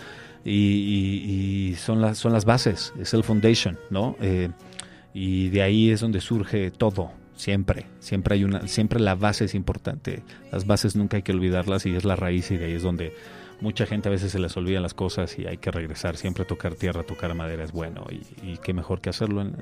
y, 0.45 1.75
son, 1.77 2.01
las, 2.01 2.17
son 2.17 2.33
las 2.33 2.45
bases, 2.45 2.93
es 2.99 3.13
el 3.13 3.23
foundation, 3.23 3.77
¿no? 3.89 4.15
Eh, 4.21 4.49
y 5.13 5.49
de 5.49 5.61
ahí 5.61 5.89
es 5.91 6.01
donde 6.01 6.21
surge 6.21 6.71
todo, 6.71 7.11
siempre, 7.35 7.87
siempre 7.99 8.35
hay 8.35 8.43
una, 8.43 8.67
siempre 8.67 8.99
la 8.99 9.15
base 9.15 9.45
es 9.45 9.55
importante, 9.55 10.23
las 10.51 10.65
bases 10.65 10.95
nunca 10.95 11.17
hay 11.17 11.23
que 11.23 11.31
olvidarlas 11.33 11.85
y 11.85 11.95
es 11.95 12.05
la 12.05 12.15
raíz 12.15 12.51
y 12.51 12.57
de 12.57 12.65
ahí 12.65 12.73
es 12.73 12.83
donde 12.83 13.13
mucha 13.59 13.85
gente 13.87 14.07
a 14.09 14.11
veces 14.11 14.31
se 14.31 14.39
les 14.39 14.55
olvidan 14.55 14.83
las 14.83 14.93
cosas 14.93 15.37
y 15.39 15.47
hay 15.47 15.57
que 15.57 15.71
regresar, 15.71 16.15
siempre 16.17 16.45
tocar 16.45 16.75
tierra, 16.75 17.03
tocar 17.03 17.33
madera 17.33 17.63
es 17.63 17.71
bueno 17.71 18.05
y, 18.11 18.51
y 18.51 18.57
qué 18.57 18.73
mejor 18.73 19.01
que 19.01 19.09
hacerlo 19.09 19.41
en- 19.41 19.55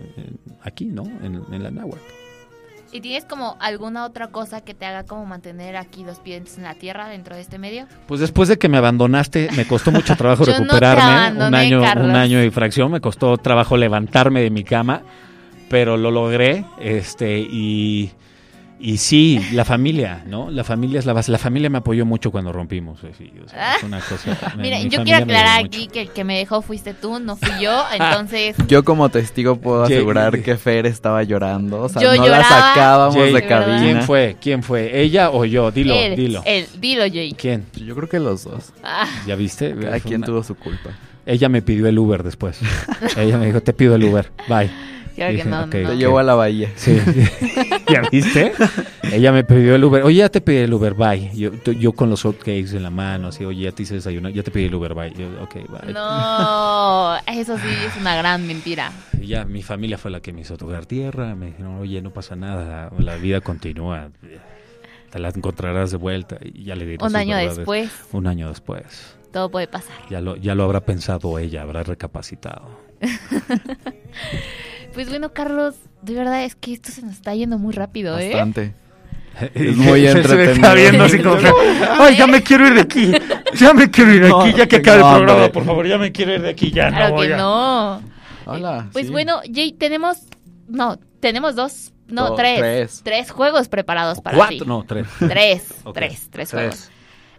aquí, 0.61 0.85
¿no? 0.85 1.03
En, 1.23 1.41
en 1.51 1.63
la 1.63 1.71
náhuatl. 1.71 2.24
¿Y 2.95 3.01
tienes 3.01 3.25
como 3.25 3.57
alguna 3.59 4.05
otra 4.05 4.27
cosa 4.27 4.61
que 4.61 4.73
te 4.73 4.85
haga 4.85 5.03
como 5.03 5.25
mantener 5.25 5.75
aquí 5.75 6.05
los 6.05 6.19
pies 6.19 6.57
en 6.57 6.63
la 6.63 6.75
tierra 6.75 7.09
dentro 7.09 7.35
de 7.35 7.41
este 7.41 7.59
medio? 7.59 7.87
Pues 8.07 8.21
después 8.21 8.47
de 8.47 8.57
que 8.57 8.69
me 8.69 8.77
abandonaste, 8.77 9.49
me 9.57 9.67
costó 9.67 9.91
mucho 9.91 10.15
trabajo 10.17 10.45
no 10.45 10.53
recuperarme, 10.53 11.45
un 11.45 11.53
año, 11.53 11.81
Carlos. 11.81 12.07
un 12.07 12.15
año 12.15 12.41
y 12.41 12.49
fracción, 12.51 12.93
me 12.93 13.01
costó 13.01 13.37
trabajo 13.37 13.75
levantarme 13.75 14.39
de 14.39 14.49
mi 14.49 14.63
cama, 14.63 15.01
pero 15.69 15.97
lo 15.97 16.09
logré, 16.09 16.63
este, 16.79 17.37
y, 17.39 18.11
y 18.79 18.97
sí, 18.97 19.39
la 19.53 19.63
familia, 19.65 20.23
¿no? 20.27 20.51
La 20.51 20.63
familia 20.63 20.99
es 20.99 21.05
la 21.05 21.13
base, 21.13 21.31
la 21.31 21.37
familia 21.37 21.69
me 21.69 21.77
apoyó 21.77 22.05
mucho 22.05 22.29
cuando 22.31 22.51
rompimos, 22.51 23.03
eh, 23.03 23.11
sí, 23.17 23.31
o 23.43 23.47
sea, 23.49 23.75
es 23.77 23.83
una 23.83 23.99
cosa. 24.01 24.37
mi- 24.57 24.63
Miren, 24.63 24.83
mi 24.83 24.89
yo 24.89 25.03
quiero 25.03 25.23
aclarar 25.23 25.63
aquí 25.65 25.87
que 25.87 26.01
el 26.01 26.09
que 26.09 26.23
me 26.23 26.37
dejó 26.37 26.61
fuiste 26.61 26.93
tú, 26.93 27.19
no 27.19 27.35
fui 27.37 27.49
yo. 27.61 27.83
Entonces, 27.93 28.55
Yo 28.67 28.83
como 28.83 29.09
testigo 29.09 29.55
puedo 29.55 29.83
asegurar 29.83 30.41
que 30.41 30.57
Fer 30.57 30.85
estaba 30.85 31.23
llorando. 31.23 31.83
O 31.83 31.89
sea, 31.89 32.01
Yo 32.01 32.09
no 32.09 32.15
lloraba. 32.25 32.37
la 32.39 32.43
sacábamos 32.49 33.15
Jay, 33.15 33.33
de 33.33 33.45
cabina. 33.47 33.79
¿Quién 33.81 34.01
fue? 34.03 34.35
¿Quién 34.41 34.63
fue? 34.63 35.01
¿Ella 35.01 35.31
o 35.31 35.45
yo? 35.45 35.71
Dilo, 35.71 35.93
él, 35.95 36.15
dilo. 36.15 36.43
él, 36.45 36.67
dilo, 36.79 37.03
Jay. 37.03 37.33
¿Quién? 37.33 37.65
Yo 37.75 37.95
creo 37.95 38.09
que 38.09 38.19
los 38.19 38.43
dos. 38.43 38.73
Ah, 38.83 39.07
¿Ya 39.25 39.35
viste? 39.35 39.73
Cada 39.75 39.99
quien 39.99 40.17
una- 40.17 40.25
tuvo 40.27 40.43
su 40.43 40.55
culpa. 40.55 40.89
Ella 41.25 41.49
me 41.49 41.61
pidió 41.63 41.87
el 41.87 41.97
Uber 41.97 42.21
después. 42.23 42.59
Ella 43.17 43.37
me 43.37 43.47
dijo, 43.47 43.61
te 43.61 43.73
pido 43.73 43.95
el 43.95 44.03
Uber. 44.03 44.31
Bye. 44.47 44.69
Que 45.15 45.31
Dije, 45.31 45.45
no, 45.45 45.59
ok, 45.61 45.65
no. 45.65 45.69
Te 45.71 45.85
ok. 45.87 45.93
llevo 45.93 46.19
a 46.19 46.23
la 46.23 46.35
bahía. 46.35 46.69
Sí. 46.75 46.97
¿Ya 47.89 48.01
viste? 48.11 48.51
Ella 49.11 49.31
me 49.31 49.43
pidió 49.45 49.75
el 49.75 49.83
Uber. 49.83 50.03
Oye, 50.03 50.17
ya 50.17 50.29
te 50.29 50.41
pedí 50.41 50.57
el 50.57 50.73
Uber, 50.73 50.93
bye. 50.93 51.31
Yo, 51.33 51.51
tú- 51.51 51.71
yo 51.71 51.93
con 51.93 52.09
los 52.09 52.23
hotcakes 52.23 52.75
en 52.75 52.83
la 52.83 52.89
mano, 52.89 53.29
así, 53.29 53.45
oye, 53.45 53.63
ya 53.63 53.71
te 53.71 53.83
hice 53.83 53.93
desayunar, 53.95 54.33
ya 54.33 54.43
te 54.43 54.51
pedí 54.51 54.65
el 54.65 54.75
Uber, 54.75 54.93
bye. 54.93 55.13
Yo, 55.13 55.27
ok, 55.41 55.53
bye. 55.55 55.93
No, 55.93 57.15
eso 57.27 57.57
sí 57.57 57.67
es 57.87 57.95
una 58.01 58.15
gran 58.17 58.45
mentira. 58.45 58.91
Y 59.21 59.27
ya 59.27 59.45
mi 59.45 59.63
familia 59.63 59.97
fue 59.97 60.11
la 60.11 60.19
que 60.19 60.33
me 60.33 60.41
hizo 60.41 60.57
tocar 60.57 60.85
tierra. 60.85 61.33
Me 61.35 61.47
dijeron, 61.47 61.79
oye, 61.79 62.01
no 62.01 62.11
pasa 62.11 62.35
nada, 62.35 62.91
la 62.97 63.15
vida 63.15 63.39
continúa. 63.41 64.09
Te 65.11 65.19
la 65.19 65.29
encontrarás 65.29 65.91
de 65.91 65.97
vuelta. 65.97 66.37
Y 66.43 66.63
ya 66.65 66.75
le 66.75 66.85
diré 66.85 66.97
Un 67.05 67.15
año 67.15 67.35
verdades. 67.37 67.57
después, 67.57 67.89
Un 68.11 68.27
año 68.27 68.49
después. 68.49 69.15
todo 69.31 69.49
puede 69.49 69.67
pasar. 69.67 69.95
Ya 70.09 70.19
lo, 70.19 70.35
ya 70.35 70.55
lo 70.55 70.63
habrá 70.65 70.81
pensado 70.81 71.39
ella, 71.39 71.61
habrá 71.61 71.83
recapacitado. 71.83 72.67
Pues 74.95 75.09
bueno, 75.09 75.31
Carlos, 75.33 75.75
de 76.01 76.13
verdad 76.15 76.43
es 76.43 76.55
que 76.55 76.73
esto 76.73 76.91
se 76.91 77.01
nos 77.03 77.11
está 77.13 77.35
yendo 77.35 77.57
muy 77.59 77.73
rápido, 77.73 78.17
¿eh? 78.17 78.29
Bastante. 78.29 78.73
Es 79.53 79.75
muy 79.75 79.99
Se- 80.01 80.07
se 80.07 80.13
me 80.13 80.19
entretenido. 80.21 80.51
está 80.53 80.73
viendo 80.73 81.03
así 81.03 81.19
como 81.19 81.35
Ay, 81.99 82.15
ya 82.15 82.25
me 82.25 82.41
quiero 82.41 82.67
ir 82.67 82.73
de 82.75 82.81
aquí. 82.81 83.11
Ya 83.55 83.73
me 83.73 83.91
quiero 83.91 84.13
ir 84.13 84.23
de 84.23 84.29
No, 84.29 84.39
aquí. 84.41 84.53
Ya 84.53 84.65
que 84.65 84.77
acabe 84.77 84.97
el 85.01 85.15
programa, 85.17 85.49
por 85.51 85.65
favor, 85.65 85.85
ya 85.85 85.97
me 85.97 86.11
quiero 86.13 86.33
ir 86.35 86.41
de 86.41 86.49
aquí. 86.49 86.71
Ya 86.71 86.87
Claro 86.87 87.09
no 87.09 87.15
voy 87.15 87.27
que 87.27 87.33
a- 87.33 87.37
no. 87.37 88.01
Hola. 88.45 88.87
Pues 88.93 89.07
sí. 89.07 89.11
bueno, 89.11 89.41
Jay, 89.53 89.73
tenemos. 89.73 90.19
No, 90.69 90.97
tenemos 91.19 91.55
dos. 91.55 91.91
No, 92.07 92.33
tres, 92.35 92.59
tres. 92.59 93.01
tres. 93.03 93.31
juegos 93.31 93.67
preparados 93.67 94.21
para 94.21 94.37
Cuatro, 94.37 94.57
ti. 94.59 94.65
no, 94.65 94.83
tres. 94.87 95.07
Tres. 95.19 95.67
Tres, 95.93 96.27
tres 96.31 96.49
tres. 96.49 96.91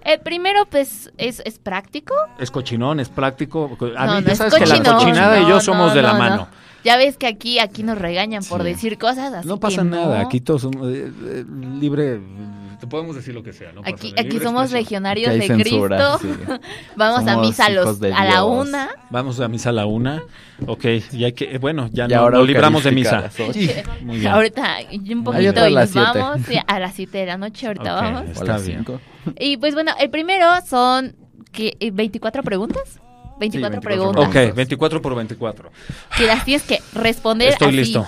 El 0.07 0.21
primero, 0.21 0.66
pues, 0.66 1.12
es, 1.19 1.42
es 1.45 1.59
práctico. 1.59 2.14
Es 2.38 2.53
cochinón, 2.53 3.01
es 3.01 3.09
práctico. 3.09 3.77
A 3.97 4.07
no, 4.07 4.14
mí, 4.14 4.21
no 4.21 4.27
ya 4.27 4.33
es 4.33 4.38
sabes 4.38 4.55
que 4.55 4.66
la 4.66 4.83
cochinada 4.83 5.40
y 5.40 5.49
yo 5.49 5.61
somos 5.61 5.92
de 5.95 6.03
la 6.03 6.12
no, 6.12 6.19
mano. 6.19 6.37
no. 6.37 6.49
Ya 6.85 6.97
ves 6.97 7.16
que 7.16 7.27
aquí, 7.27 7.59
aquí 7.59 7.83
nos 7.83 7.99
regañan 7.99 8.45
por 8.45 8.62
decir 8.62 8.97
cosas 8.99 9.35
así. 9.35 9.49
No 9.49 9.59
pasa 9.59 9.83
que 9.83 9.88
nada, 9.88 10.21
aquí 10.21 10.40
todos 10.40 10.62
somos 10.62 10.88
eh, 10.88 11.11
eh, 11.25 11.45
libre, 11.81 12.21
te 12.79 12.87
podemos 12.87 13.17
decir 13.17 13.35
lo 13.35 13.43
que 13.43 13.53
sea. 13.53 13.73
No 13.73 13.81
Aquí, 13.85 14.12
aquí 14.19 14.39
somos 14.41 14.65
expresión. 14.65 15.03
legionarios 15.05 15.33
de 15.35 15.47
censura, 15.47 16.19
Cristo. 16.19 16.19
sí. 16.21 16.61
Vamos 16.97 17.21
a 17.27 17.33
Somos 17.33 17.47
misa 17.47 17.67
a, 17.67 17.71
los, 17.71 18.03
a 18.03 18.25
la 18.25 18.45
una. 18.45 18.89
Vamos 19.11 19.41
a 19.41 19.49
misa 19.49 19.71
a 19.71 19.73
la 19.73 19.87
una. 19.87 20.23
Ok, 20.67 20.85
y 21.12 21.25
hay 21.25 21.33
que, 21.33 21.55
eh, 21.55 21.59
bueno, 21.59 21.89
ya 21.93 22.05
Y 22.07 22.09
no, 22.09 22.21
ahora 22.21 22.39
nos 22.39 22.47
libramos 22.47 22.85
de 22.85 22.93
misa. 22.93 23.19
a. 23.19 23.31
Sí, 23.31 23.71
Muy 24.03 24.19
bien. 24.21 24.33
Ahorita 24.33 24.77
un 25.11 25.25
poquito 25.25 25.61
a 25.62 25.69
y 25.69 25.73
las 25.73 25.95
nos 25.95 26.05
siete. 26.05 26.19
vamos 26.19 26.47
sí, 26.47 26.59
a 26.67 26.79
las 26.81 26.95
7 26.95 27.19
de 27.19 27.27
la 27.27 27.37
noche. 27.39 27.67
Ahorita 27.67 27.95
Ok. 27.97 28.03
vamos. 28.03 28.23
O 28.23 28.25
a 28.29 28.33
Está 28.33 28.45
las 28.45 28.67
bien. 28.67 28.79
cinco. 28.85 29.01
Y 29.39 29.57
pues 29.57 29.75
bueno, 29.75 29.93
el 30.01 30.11
primero 30.11 30.47
son 30.69 31.15
que 31.53 31.77
24 31.93 32.43
preguntas. 32.43 33.01
24, 33.39 33.81
24 33.81 33.81
preguntas. 33.81 34.29
Ok, 34.29 34.55
24 34.57 35.03
por 35.03 35.15
24. 35.15 35.71
Que 36.17 36.27
las 36.27 36.45
tienes 36.45 36.62
que 36.62 36.79
responder 36.95 37.51
Estoy 37.51 37.69
así. 37.69 37.77
listo. 37.77 38.07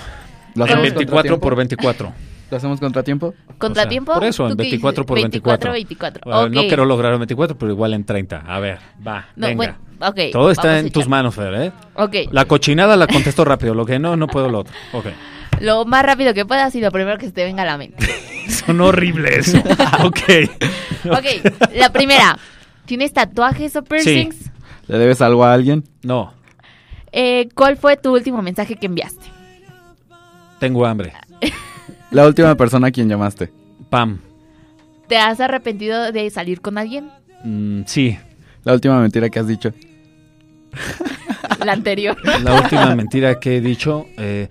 ¿Lo 0.54 0.64
Con- 0.64 0.70
hacemos 0.78 0.82
24 0.94 1.38
por 1.38 1.50
contratiempo? 1.54 1.86
24. 1.86 2.27
¿Lo 2.50 2.56
hacemos 2.56 2.80
contratiempo? 2.80 3.34
¿Contratiempo? 3.58 4.12
O 4.12 4.14
sea, 4.14 4.20
por 4.20 4.28
eso, 4.28 4.44
en 4.44 4.50
¿Tú 4.52 4.56
qué 4.56 4.62
24 4.62 5.04
por 5.06 5.16
dices? 5.18 5.30
24. 5.32 5.72
24, 5.72 6.22
Bueno, 6.24 6.40
Ok. 6.46 6.50
No 6.52 6.60
quiero 6.62 6.84
lograr 6.86 7.12
el 7.12 7.18
24, 7.18 7.58
pero 7.58 7.72
igual 7.72 7.92
en 7.94 8.04
30. 8.04 8.44
A 8.46 8.58
ver, 8.58 8.78
va, 9.06 9.26
No, 9.36 9.46
venga. 9.48 9.56
bueno, 9.56 9.76
ok. 10.00 10.20
Todo 10.32 10.50
está 10.50 10.78
en 10.78 10.90
tus 10.90 11.08
manos, 11.08 11.34
Fer, 11.34 11.54
¿eh? 11.54 11.72
Ok. 11.94 12.14
La 12.30 12.46
cochinada 12.46 12.96
la 12.96 13.06
contesto 13.06 13.44
rápido, 13.44 13.74
lo 13.74 13.84
que 13.84 13.98
no, 13.98 14.16
no 14.16 14.26
puedo 14.28 14.48
lo 14.48 14.60
otro. 14.60 14.72
Ok. 14.92 15.06
Lo 15.60 15.84
más 15.84 16.04
rápido 16.04 16.32
que 16.34 16.46
puedas 16.46 16.74
y 16.74 16.80
lo 16.80 16.90
primero 16.90 17.18
que 17.18 17.26
se 17.26 17.32
te 17.32 17.44
venga 17.44 17.64
a 17.64 17.66
la 17.66 17.76
mente. 17.76 18.06
Son 18.48 18.80
horrible 18.80 19.36
eso. 19.40 19.58
ok. 20.04 20.20
Ok, 21.10 21.74
la 21.74 21.90
primera. 21.92 22.38
¿Tienes 22.86 23.12
tatuajes 23.12 23.76
o 23.76 23.82
piercings? 23.84 24.50
¿Le 24.86 24.96
debes 24.98 25.20
algo 25.20 25.44
a 25.44 25.52
alguien? 25.52 25.84
No, 26.02 26.32
Eh, 27.12 27.48
¿Cuál 27.54 27.76
fue 27.76 27.96
tu 27.98 28.14
último 28.14 28.40
mensaje 28.40 28.76
que 28.76 28.86
enviaste? 28.86 29.26
tengo 30.60 30.86
hambre. 30.86 31.12
La 32.10 32.26
última 32.26 32.54
persona 32.54 32.88
a 32.88 32.90
quien 32.90 33.08
llamaste. 33.08 33.52
Pam. 33.90 34.18
¿Te 35.08 35.16
has 35.18 35.40
arrepentido 35.40 36.12
de 36.12 36.28
salir 36.30 36.60
con 36.60 36.78
alguien? 36.78 37.10
Mm, 37.44 37.82
sí. 37.86 38.18
La 38.64 38.72
última 38.74 39.00
mentira 39.00 39.28
que 39.30 39.38
has 39.38 39.46
dicho. 39.46 39.72
La 41.64 41.72
anterior. 41.72 42.16
La 42.42 42.54
última 42.60 42.94
mentira 42.94 43.38
que 43.40 43.56
he 43.56 43.60
dicho. 43.60 44.06
eh, 44.18 44.48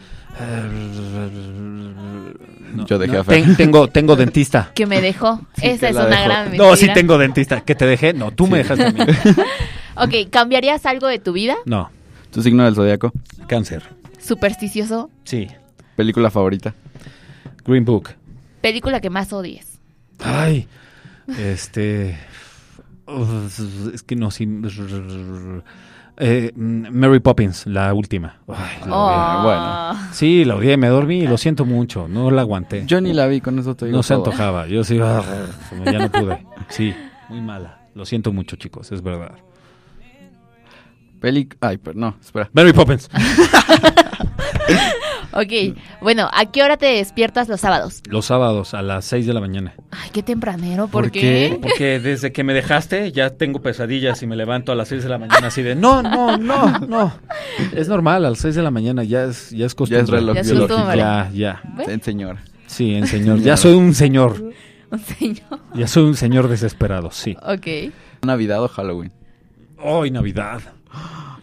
no, 2.76 2.86
Yo 2.86 2.98
dejé 3.00 3.14
no, 3.14 3.20
a 3.20 3.24
Fer. 3.24 3.44
ten- 3.44 3.56
tengo, 3.56 3.88
tengo 3.88 4.16
dentista. 4.16 4.72
que 4.74 4.86
me 4.86 5.02
dejó. 5.02 5.42
Esa 5.62 5.90
es 5.90 5.96
una 5.96 6.06
dejó. 6.08 6.24
gran 6.26 6.44
mentira. 6.46 6.66
No, 6.70 6.76
sí 6.76 6.88
tengo 6.94 7.18
dentista. 7.18 7.62
¿Que 7.62 7.76
te 7.76 7.86
dejé? 7.86 8.14
No, 8.14 8.32
tú 8.32 8.48
me 8.48 8.60
dejaste 8.60 8.86
a 8.86 8.92
mí. 8.92 9.00
Ok, 10.00 10.30
¿cambiarías 10.30 10.86
algo 10.86 11.08
de 11.08 11.18
tu 11.18 11.34
vida? 11.34 11.56
No, 11.66 11.90
¿Tu 12.30 12.44
signo 12.44 12.64
del 12.66 12.76
zodiaco? 12.76 13.12
cáncer. 13.48 13.82
¿Supersticioso? 14.20 15.10
Sí. 15.24 15.48
¿Película 15.96 16.30
favorita? 16.30 16.76
Green 17.68 17.86
Book. 17.86 18.10
¿Película 18.62 19.00
que 19.02 19.10
más 19.10 19.32
odies? 19.34 19.80
Ay, 20.24 20.68
este. 21.38 22.18
Es 23.94 24.04
que 24.04 24.16
no, 24.16 24.32
sí. 24.32 24.48
Eh, 26.20 26.52
Mary 26.56 27.20
Poppins, 27.20 27.68
la 27.68 27.94
última. 27.94 28.40
Ay, 28.48 28.78
la 28.86 28.98
odié. 28.98 29.16
Oh. 29.38 29.44
bueno. 29.44 30.14
Sí, 30.14 30.46
la 30.46 30.56
odié, 30.56 30.78
me 30.78 30.88
dormí 30.88 31.20
y 31.20 31.28
lo 31.28 31.38
siento 31.38 31.64
mucho, 31.66 32.08
no 32.08 32.32
la 32.32 32.42
aguanté. 32.42 32.86
Yo 32.88 33.00
ni 33.02 33.14
la 33.14 33.28
vi, 33.28 33.40
con 33.40 33.60
eso 33.60 33.76
te 33.76 33.86
digo 33.86 33.98
no 33.98 34.04
se 34.04 34.16
antojaba, 34.16 34.66
yo 34.68 34.84
sí, 34.84 35.00
ah, 35.02 35.24
ya 35.86 36.00
no 36.00 36.12
pude. 36.12 36.46
Sí, 36.70 36.94
muy 37.30 37.40
mala. 37.42 37.82
Lo 37.94 38.06
siento 38.06 38.34
mucho, 38.34 38.56
chicos, 38.56 38.92
es 38.92 39.02
verdad. 39.02 39.32
Peli... 41.22 41.48
Ay, 41.62 41.78
pero 41.78 41.98
no, 41.98 42.16
espera. 42.20 42.50
Mary 42.54 42.74
Poppins. 42.74 43.10
Ok, 45.40 45.78
bueno, 46.02 46.28
¿a 46.34 46.48
qué 46.48 46.64
hora 46.64 46.78
te 46.78 46.88
despiertas 46.88 47.48
los 47.48 47.62
sábados? 47.62 48.02
Los 48.10 48.26
sábados 48.26 48.74
a 48.74 48.82
las 48.82 49.06
6 49.06 49.28
de 49.28 49.34
la 49.36 49.40
mañana. 49.40 49.76
Ay, 49.92 50.10
qué 50.12 50.24
tempranero, 50.24 50.88
¿por, 50.88 51.04
¿Por 51.04 51.12
qué? 51.12 51.20
qué? 51.22 51.60
Porque 51.62 52.00
desde 52.00 52.32
que 52.32 52.44
me 52.44 52.56
dejaste 52.56 53.12
ya 53.12 53.30
tengo 53.30 53.62
pesadillas 53.62 54.24
y 54.24 54.26
me 54.26 54.36
levanto 54.36 54.72
a 54.72 54.76
las 54.76 54.88
6 54.88 55.04
de 55.04 55.10
la 55.10 55.20
mañana 55.20 55.46
así 55.46 55.62
de 55.62 55.76
no, 55.76 56.02
no, 56.02 56.38
no, 56.38 56.80
no. 56.80 57.14
Es 57.76 57.88
normal, 57.88 58.26
a 58.26 58.32
las 58.32 58.40
6 58.40 58.56
de 58.56 58.64
la 58.64 58.72
mañana 58.72 59.04
ya 59.04 59.26
es, 59.26 59.52
ya 59.52 59.68
es 59.68 59.76
costumbre. 59.76 60.00
Ya 60.00 60.04
es 60.06 60.10
reloj 60.10 60.36
Ya 60.36 60.42
es 60.42 60.52
biológico. 60.52 60.96
Ya, 60.96 61.30
ya. 61.32 61.62
Sí, 61.86 62.00
señor. 62.02 62.38
Sí, 62.66 62.96
en 62.96 63.06
señor. 63.06 63.40
Ya 63.40 63.58
soy 63.58 63.76
un 63.76 63.94
señor. 63.94 64.44
Un 64.90 65.00
señor. 65.00 65.60
Ya 65.76 65.86
soy 65.86 66.04
un 66.04 66.16
señor 66.16 66.48
desesperado, 66.48 67.12
sí. 67.12 67.36
Ok. 67.44 67.94
¿Navidad 68.26 68.64
o 68.64 68.70
Halloween? 68.70 69.12
Hoy 69.78 70.12
Navidad. 70.12 70.62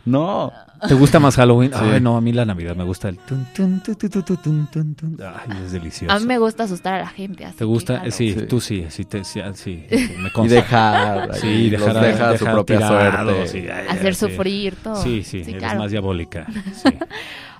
No. 0.06 0.50
¿Te 0.86 0.94
gusta 0.94 1.18
más 1.18 1.36
Halloween? 1.36 1.70
Sí. 1.72 1.78
Ay, 1.80 2.00
no, 2.00 2.16
a 2.16 2.20
mí 2.20 2.32
la 2.32 2.44
Navidad 2.44 2.76
me 2.76 2.84
gusta 2.84 3.08
el 3.08 3.16
tun, 3.18 3.46
tun, 3.54 3.80
tu, 3.80 3.94
tu, 3.94 4.08
tu, 4.10 4.22
tu, 4.22 4.36
tun, 4.36 4.66
tun, 4.70 4.94
tun. 4.94 5.16
Ay, 5.22 5.56
es 5.64 5.72
delicioso. 5.72 6.14
A 6.14 6.18
mí 6.18 6.26
me 6.26 6.36
gusta 6.38 6.64
asustar 6.64 6.94
a 6.94 6.98
la 6.98 7.08
gente. 7.08 7.44
así 7.44 7.56
¿Te 7.56 7.64
gusta? 7.64 8.02
sí, 8.10 8.32
Sí. 8.34 8.46
tú 8.46 8.60
sí, 8.60 8.84
sí, 8.90 9.04
te, 9.04 9.24
sí, 9.24 9.40
ah, 9.40 9.52
sí, 9.54 9.86
me 9.90 10.28
Y 10.28 10.30
consta. 10.32 10.54
dejar. 10.56 11.30
ahí, 11.32 11.40
Sí, 11.40 11.70
dejar, 11.70 11.96
a- 11.96 12.00
deja 12.02 12.24
a 12.24 12.26
su 12.36 12.44
dejar 12.44 12.54
propia 12.54 12.76
tirados, 12.76 13.34
suerte. 13.34 13.48
sí, 13.48 13.68
ay, 13.68 13.86
Hacer 13.88 14.14
sí. 14.14 14.26
sufrir 14.26 14.76
todo. 14.76 14.96
Sí, 15.02 15.22
sí, 15.22 15.40
eres 15.40 15.54
claro. 15.56 15.78
más 15.80 15.90
diabólica. 15.90 16.46
Sí. 16.74 16.88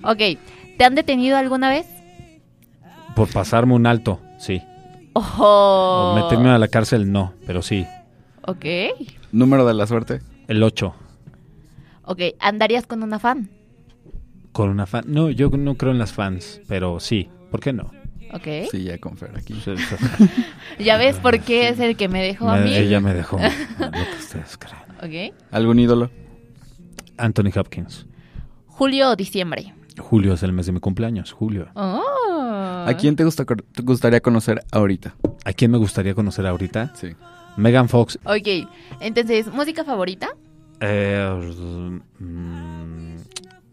Ok, 0.03 0.39
¿te 0.77 0.85
han 0.85 0.95
detenido 0.95 1.37
alguna 1.39 1.71
vez? 1.71 1.87
Por 3.17 3.29
pasarme 3.33 3.75
un 3.75 3.87
alto, 3.87 4.21
sí. 4.39 4.61
Ojo. 5.15 5.47
O 5.47 6.15
meterme 6.17 6.51
a 6.51 6.59
la 6.59 6.69
cárcel, 6.69 7.11
no, 7.11 7.33
pero 7.47 7.63
sí. 7.63 7.87
Ok. 8.43 8.65
Número 9.33 9.65
de 9.65 9.73
la 9.73 9.87
suerte. 9.87 10.21
El 10.49 10.63
8. 10.63 10.95
Ok, 12.07 12.21
¿andarías 12.41 12.87
con 12.87 13.03
una 13.03 13.19
fan? 13.19 13.51
Con 14.53 14.69
una 14.69 14.87
fan. 14.87 15.05
No, 15.07 15.31
yo 15.31 15.51
no 15.51 15.77
creo 15.77 15.93
en 15.93 15.99
las 15.99 16.13
fans, 16.13 16.61
pero 16.69 17.01
sí. 17.01 17.29
¿Por 17.51 17.61
qué 17.61 17.73
no? 17.73 17.91
Ok. 18.33 18.69
Sí, 18.71 18.85
ya 18.85 18.99
con 18.99 19.17
Fer 19.17 19.31
aquí. 19.37 19.55
¿Ya 20.79 20.97
ves 20.97 21.17
por 21.17 21.41
qué 21.41 21.69
es 21.69 21.79
el 21.79 21.97
que 21.97 22.09
me 22.09 22.23
dejó 22.23 22.49
a 22.49 22.57
mí? 22.57 22.75
ella 22.75 23.01
me 23.01 23.15
dejó. 23.15 23.39
lo 23.79 23.91
que 23.91 24.17
ustedes 24.19 24.59
creen. 24.59 25.31
Ok. 25.31 25.35
¿Algún 25.51 25.79
ídolo? 25.79 26.11
Anthony 27.17 27.51
Hopkins. 27.57 28.07
Julio 28.67 29.11
o 29.11 29.17
diciembre. 29.17 29.73
Julio 29.99 30.35
es 30.35 30.43
el 30.43 30.53
mes 30.53 30.67
de 30.67 30.73
mi 30.73 30.81
cumpleaños, 30.81 31.31
julio. 31.33 31.69
Oh. 31.75 32.85
¿A 32.87 32.93
quién 32.99 33.15
te, 33.15 33.25
gusta, 33.25 33.45
te 33.45 33.83
gustaría 33.83 34.21
conocer 34.21 34.65
ahorita? 34.73 35.15
¿A 35.45 35.53
quién 35.53 35.71
me 35.71 35.79
gustaría 35.79 36.15
conocer 36.15 36.47
ahorita? 36.47 36.93
Sí. 36.97 37.15
Megan 37.57 37.89
Fox. 37.89 38.19
Ok, 38.25 38.69
entonces, 39.01 39.47
¿música 39.53 39.85
favorita? 39.85 40.35
Eh, 40.81 42.01
mm, 42.19 43.17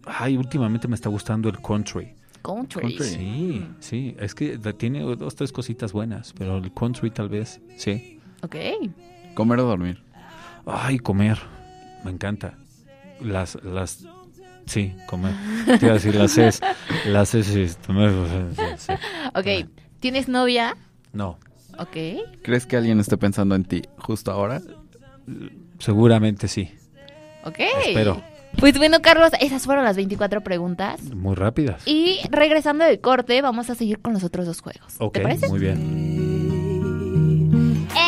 ay, 0.05 0.37
últimamente 0.37 0.87
me 0.87 0.95
está 0.95 1.09
gustando 1.09 1.49
el 1.49 1.61
country. 1.61 2.13
Country. 2.41 2.81
Country. 2.81 3.05
Sí, 3.05 3.67
sí. 3.79 4.15
Es 4.19 4.33
que 4.33 4.57
tiene 4.73 5.01
dos, 5.01 5.35
tres 5.35 5.51
cositas 5.51 5.93
buenas, 5.93 6.33
pero 6.37 6.57
el 6.57 6.73
country 6.73 7.11
tal 7.11 7.29
vez, 7.29 7.61
sí. 7.77 8.19
Ok. 8.41 8.55
¿Comer 9.35 9.59
o 9.59 9.63
dormir? 9.63 10.01
Ay, 10.65 10.99
comer. 10.99 11.37
Me 12.03 12.11
encanta. 12.11 12.55
Las, 13.19 13.55
las, 13.63 14.03
sí, 14.65 14.95
comer. 15.07 15.35
Te 15.65 15.85
iba 15.85 15.91
a 15.91 15.93
decir 15.95 16.15
las 16.15 16.37
es, 16.39 16.59
las 17.05 17.35
es, 17.35 17.45
sí, 17.45 17.67
comer, 17.85 18.11
sí, 18.55 18.63
sí. 18.77 18.93
Ok, 19.35 19.69
¿tienes 19.99 20.27
novia? 20.27 20.75
No, 21.13 21.37
Ok. 21.77 21.97
¿Crees 22.43 22.65
que 22.65 22.77
alguien 22.77 22.99
esté 22.99 23.17
pensando 23.17 23.56
en 23.56 23.63
ti 23.63 23.81
justo 23.97 24.31
ahora? 24.31 24.62
seguramente 25.79 26.47
sí. 26.47 26.71
Ok. 27.44 27.60
Espero. 27.87 28.21
Pues 28.60 28.77
bueno, 28.77 29.02
Carlos, 29.02 29.31
esas 29.39 29.63
fueron 29.63 29.85
las 29.85 29.96
24 29.96 30.42
preguntas. 30.42 31.02
Muy 31.15 31.35
rápidas. 31.35 31.81
Y 31.87 32.19
regresando 32.29 32.83
del 32.83 33.00
corte, 33.00 33.42
vamos 33.42 33.69
a 33.69 33.75
seguir 33.75 34.00
con 34.02 34.13
los 34.13 34.23
otros 34.23 34.46
dos 34.46 34.62
juegos. 34.62 34.94
Ok, 35.00 35.13
¿Te 35.13 35.21
parece? 35.21 35.48
muy 35.48 35.60
bien. 35.60 35.79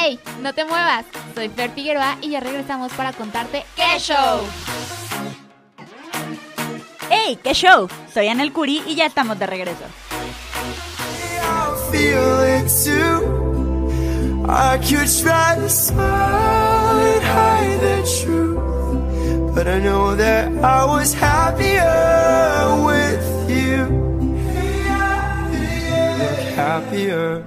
¡Ey! 0.03 0.19
No 0.41 0.53
te 0.53 0.65
muevas. 0.65 1.05
Soy 1.33 1.47
Fer 1.49 1.71
Figueroa 1.71 2.17
y 2.21 2.29
ya 2.31 2.39
regresamos 2.41 2.91
para 2.93 3.13
contarte 3.13 3.63
qué 3.75 3.97
show. 3.99 4.41
¡Hey! 7.09 7.37
¡Qué 7.41 7.53
show! 7.53 7.87
Soy 8.13 8.27
Anel 8.27 8.51
Curi 8.51 8.81
y 8.87 8.95
ya 8.95 9.05
estamos 9.05 9.39
de 9.39 9.47
regreso. 9.47 9.83
I 11.41 11.91
feel 11.91 12.41
it 12.43 12.67
too. 12.83 13.41
I 14.49 14.77
could 14.79 15.07
try 15.07 15.55
to 15.55 15.69
smile 15.69 16.97
and 16.99 17.23
hide 17.23 17.79
the 17.79 18.03
truth, 18.03 18.72
but 19.53 19.67
I 19.67 19.79
know 19.79 20.15
that 20.15 20.47
I 20.63 20.85
was 20.85 21.13
happier 21.13 21.83
with 22.85 23.49
you. 23.49 23.85
Look 26.19 26.57
happier. 26.57 27.43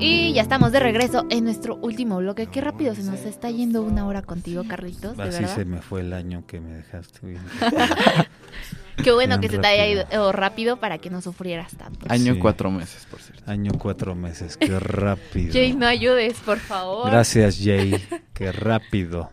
Y 0.00 0.32
ya 0.32 0.42
estamos 0.42 0.70
de 0.70 0.78
regreso 0.78 1.26
en 1.28 1.42
nuestro 1.44 1.74
último 1.76 2.18
bloque. 2.18 2.46
Qué 2.46 2.60
rápido 2.60 2.94
se 2.94 3.02
nos 3.02 3.20
está 3.20 3.50
yendo 3.50 3.82
una 3.82 4.06
hora 4.06 4.22
contigo, 4.22 4.62
Carlitos, 4.68 5.16
de 5.16 5.22
Así 5.24 5.40
verdad. 5.42 5.54
se 5.56 5.64
me 5.64 5.82
fue 5.82 6.02
el 6.02 6.12
año 6.12 6.44
que 6.46 6.60
me 6.60 6.72
dejaste. 6.74 7.26
bien. 7.26 7.42
Qué 9.02 9.12
bueno 9.12 9.40
que 9.40 9.48
se 9.48 9.58
te 9.58 9.66
haya 9.66 9.86
ido 9.86 10.02
rápido. 10.02 10.32
rápido 10.32 10.76
para 10.78 10.98
que 10.98 11.08
no 11.08 11.20
sufrieras 11.20 11.72
tanto. 11.76 12.06
Año 12.08 12.34
Sí. 12.34 12.40
cuatro 12.40 12.70
meses, 12.70 13.06
por 13.08 13.20
cierto. 13.20 13.48
Año 13.48 13.72
cuatro 13.78 14.14
meses, 14.16 14.56
qué 14.56 14.76
rápido. 14.80 15.52
Jay, 15.52 15.72
no 15.72 15.86
ayudes, 15.86 16.34
por 16.44 16.58
favor. 16.58 17.08
Gracias, 17.10 17.58
Jay. 17.62 18.04
Qué 18.34 18.50
rápido. 18.50 19.30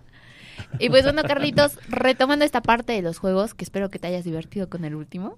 Y 0.79 0.89
pues 0.89 1.03
bueno, 1.03 1.23
Carlitos, 1.23 1.77
retomando 1.89 2.45
esta 2.45 2.61
parte 2.61 2.93
de 2.93 3.01
los 3.01 3.17
juegos, 3.17 3.53
que 3.53 3.63
espero 3.63 3.89
que 3.89 3.99
te 3.99 4.07
hayas 4.07 4.23
divertido 4.23 4.69
con 4.69 4.85
el 4.85 4.95
último, 4.95 5.37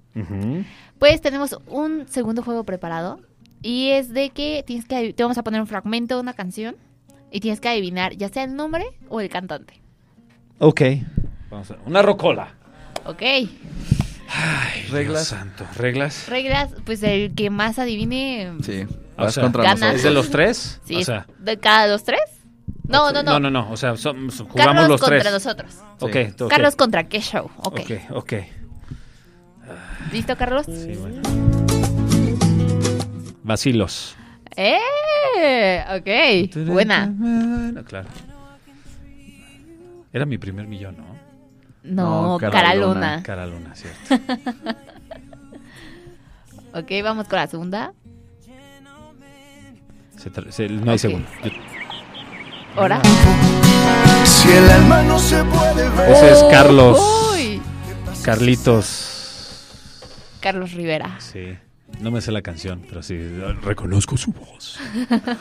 pues 1.00 1.22
tenemos 1.22 1.58
un 1.68 2.08
segundo 2.08 2.44
juego 2.44 2.64
preparado. 2.64 3.20
Y 3.62 3.90
es 3.90 4.14
de 4.14 4.30
que 4.30 4.64
tienes 4.66 4.86
que 4.86 5.14
te 5.14 5.24
vamos 5.24 5.38
a 5.38 5.44
poner 5.44 5.60
un 5.62 5.68
fragmento 5.68 6.16
de 6.16 6.22
una 6.22 6.34
canción 6.34 6.76
y 7.32 7.40
tienes 7.40 7.60
que 7.60 7.70
adivinar 7.70 8.16
ya 8.16 8.30
sea 8.30 8.44
el 8.44 8.56
nombre 8.56 8.86
o 9.10 9.20
el 9.20 9.30
cantante. 9.30 9.82
Ok. 10.60 10.82
Vamos 11.50 11.72
a... 11.72 11.78
Una 11.86 12.02
rocola. 12.02 12.54
Ok. 13.06 13.22
Ay, 13.22 14.82
Reglas. 14.92 15.30
Dios 15.30 15.40
santo. 15.40 15.66
¿Reglas? 15.76 16.28
Reglas, 16.28 16.70
pues 16.86 17.02
el 17.04 17.34
que 17.34 17.50
más 17.50 17.80
adivine. 17.80 18.54
Sí, 18.62 18.86
O 19.18 19.24
vas 19.24 19.34
sea, 19.34 19.44
contra. 19.44 19.72
¿Es 19.94 20.04
de 20.04 20.12
los 20.12 20.30
tres? 20.30 20.82
Sí, 20.86 20.98
o 20.98 21.04
sea, 21.04 21.26
¿De 21.40 21.58
cada 21.58 21.88
los 21.88 22.04
tres? 22.04 22.20
No, 22.88 23.12
no, 23.12 23.22
no. 23.24 23.32
No, 23.34 23.40
no, 23.40 23.50
no. 23.52 23.72
O 23.72 23.78
sea, 23.78 23.98
son- 23.98 24.30
jugamos 24.30 24.54
Carlos 24.56 24.90
los 24.90 25.02
contra 25.02 25.20
tres. 25.20 25.32
nosotros. 25.34 25.76
Ok, 26.00 26.12
Sí. 26.14 26.44
ok. 26.44 26.50
Carlos 26.50 26.76
contra 26.76 27.04
qué 27.08 27.20
show. 27.22 27.50
Ok. 27.58 27.80
Ok, 27.82 27.92
ok. 28.12 28.34
¿Listo, 30.14 30.38
Carlos? 30.38 30.66
Sí, 30.66 30.96
bueno. 31.00 31.22
Vacilos. 33.44 34.16
¡Eh! 34.56 35.84
Ok. 35.98 36.56
Buena. 36.68 37.12
Bueno, 37.14 37.84
claro. 37.84 38.08
Era 40.14 40.26
mi 40.26 40.38
primer 40.38 40.66
millón, 40.68 40.98
¿no? 40.98 41.06
No, 41.84 42.22
No, 42.34 42.38
cara, 42.40 42.52
cara 42.52 42.74
luna. 42.76 42.94
luna. 42.94 43.24
Cara 43.24 43.46
luna, 43.46 43.76
cierto. 43.76 44.16
Ok, 46.74 46.92
vamos 47.04 47.28
con 47.28 47.38
la 47.40 47.48
segunda. 47.48 47.94
Se 50.18 50.52
se- 50.52 50.70
no 50.70 50.92
hay 50.92 50.96
Ok. 50.96 51.02
segundo. 51.02 51.28
Yo- 51.44 51.50
Ahora. 52.78 53.02
Si 54.26 54.50
el 54.52 54.70
alma 54.70 55.02
no 55.04 55.18
se 55.20 55.44
puede 55.44 55.90
ver. 55.90 56.12
Ese 56.12 56.32
es 56.32 56.44
Carlos. 56.52 57.00
Uy. 57.34 57.62
Carlitos. 58.24 59.66
Carlos 60.40 60.72
Rivera. 60.74 61.16
Sí. 61.20 61.58
No 62.00 62.12
me 62.12 62.22
sé 62.22 62.32
la 62.32 62.42
canción, 62.42 62.84
pero 62.88 63.02
sí. 63.02 63.18
Reconozco 63.64 64.16
su 64.18 64.32
voz. 64.32 64.78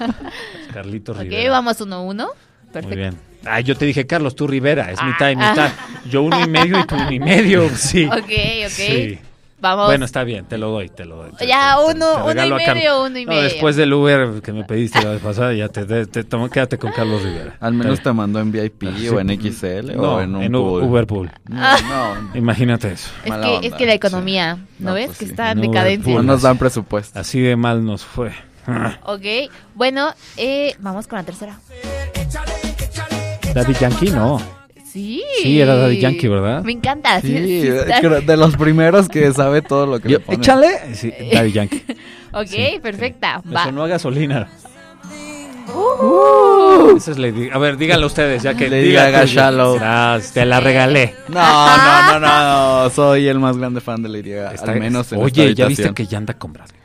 Carlitos 0.72 1.16
Ok, 1.16 1.22
Rivera. 1.24 1.50
vamos 1.50 1.80
uno 1.80 1.96
a 1.96 2.00
uno. 2.02 2.26
Muy 2.26 2.72
Perfecto. 2.72 2.96
bien. 2.96 3.18
Ah, 3.44 3.60
yo 3.60 3.76
te 3.76 3.84
dije, 3.84 4.06
Carlos, 4.06 4.34
tú 4.34 4.46
Rivera. 4.46 4.90
Es 4.90 4.98
Ah, 5.00 5.06
mitad 5.06 5.30
y 5.30 5.36
mitad. 5.36 5.70
Yo 6.10 6.22
uno 6.22 6.40
y 6.42 6.48
medio 6.48 6.80
y 6.80 6.86
tú 6.86 6.94
uno 6.94 7.12
y 7.12 7.20
medio. 7.20 7.68
Sí. 7.76 8.06
Ok, 8.06 8.16
ok. 8.16 8.70
Sí. 8.70 9.18
Vamos. 9.58 9.86
Bueno, 9.86 10.04
está 10.04 10.22
bien, 10.22 10.44
te 10.44 10.58
lo 10.58 10.70
doy, 10.70 10.90
te 10.90 11.06
lo 11.06 11.16
doy. 11.16 11.30
Te- 11.32 11.46
Ya, 11.46 11.76
te- 11.76 11.94
uno- 11.94 12.26
te 12.26 12.30
uno 12.32 12.44
y 12.46 12.50
medio, 12.50 13.02
uno 13.04 13.18
y 13.18 13.24
No, 13.24 13.30
medio. 13.30 13.42
después 13.44 13.74
del 13.76 13.92
Uber 13.94 14.42
que 14.42 14.52
me 14.52 14.64
pediste 14.64 15.02
la 15.02 15.10
vez 15.12 15.22
pasada, 15.22 15.54
ya 15.54 15.68
te, 15.68 15.86
te, 15.86 16.04
te- 16.06 16.24
toma- 16.24 16.50
quédate 16.50 16.76
con 16.76 16.92
Carlos 16.92 17.22
Rivera. 17.22 17.56
Al 17.60 17.72
menos 17.72 18.02
te 18.02 18.12
mandó 18.12 18.38
en 18.40 18.52
VIP 18.52 18.82
Sí. 18.98 19.08
o 19.08 19.18
en 19.18 19.30
XL 19.30 19.96
No, 19.96 20.16
o 20.16 20.20
en 20.20 20.34
un 20.36 20.42
en 20.42 20.52
pool. 20.52 20.82
U- 20.82 20.86
Uberpool. 20.86 21.30
No, 21.48 21.80
no, 21.82 22.30
Imagínate 22.34 22.92
eso. 22.92 23.08
es, 23.18 23.24
que, 23.24 23.30
onda, 23.32 23.60
es 23.62 23.72
que 23.74 23.86
la 23.86 23.94
economía, 23.94 24.56
¿no, 24.78 24.90
No, 24.90 24.94
ves? 24.94 25.06
pues 25.06 25.18
que 25.18 25.24
sí. 25.24 25.30
está 25.30 25.52
en 25.52 25.58
No, 25.62 25.62
decadencia. 25.70 26.14
no 26.14 26.22
nos 26.22 26.42
dan 26.42 26.58
presupuesto. 26.58 27.18
Así 27.18 27.40
de 27.40 27.56
mal 27.56 27.82
nos 27.84 28.04
fue. 28.04 28.32
Ok, 29.04 29.50
bueno, 29.74 30.12
eh, 30.36 30.74
vamos 30.80 31.06
con 31.06 31.16
la 31.18 31.24
tercera. 31.24 31.58
Daddy 33.54 33.72
Yankee, 33.74 34.10
no. 34.10 34.38
Sí. 34.96 35.22
Sí, 35.42 35.60
era 35.60 35.76
Daddy 35.76 35.98
Yankee, 36.00 36.26
¿verdad? 36.28 36.62
Me 36.64 36.72
encanta. 36.72 37.20
Sí, 37.20 37.28
Sí, 37.28 37.60
sí 37.62 37.68
de, 37.68 38.36
los 38.38 38.56
primeros 38.56 39.08
que 39.10 39.30
sabe 39.34 39.60
todo 39.60 39.84
lo 39.86 40.00
que 40.00 40.08
Yo- 40.08 40.18
le 40.18 40.24
ponen. 40.24 40.40
échale. 40.40 40.94
Sí, 40.94 41.12
Daddy 41.34 41.52
Yankee. 41.52 41.82
Ok, 42.32 42.46
Sí, 42.46 42.78
perfecta. 42.82 43.42
Me 43.44 43.54
Va. 43.54 43.64
sonó 43.64 43.82
a 43.84 43.88
gasolina. 43.88 44.48
Uh. 45.74 46.96
Esa 46.96 47.10
es 47.10 47.18
Lady- 47.18 47.50
A 47.52 47.58
ver, 47.58 47.76
díganlo 47.76 48.06
ustedes, 48.06 48.42
ya 48.42 48.54
que 48.54 48.70
Lady 48.70 48.84
diga 48.84 49.10
Gaga. 49.10 49.24
Shallow. 49.26 49.78
Ah, 49.82 50.18
te 50.32 50.46
la 50.46 50.60
regalé. 50.60 51.14
No, 51.28 51.40
no, 51.76 52.12
no, 52.12 52.20
no, 52.20 52.82
no, 52.84 52.90
soy 52.90 53.26
el 53.28 53.38
más 53.38 53.56
grande 53.58 53.80
fan 53.80 54.02
de 54.02 54.08
Lady 54.08 54.30
Gaga, 54.30 54.52
Está- 54.52 54.72
al 54.72 54.80
menos 54.80 55.12
en 55.12 55.20
Oye, 55.20 55.48
esta 55.50 55.54
ya 55.62 55.66
viste 55.66 55.92
que 55.92 56.06
ya 56.06 56.18
anda 56.18 56.34
con 56.34 56.52
Bradley. 56.52 56.76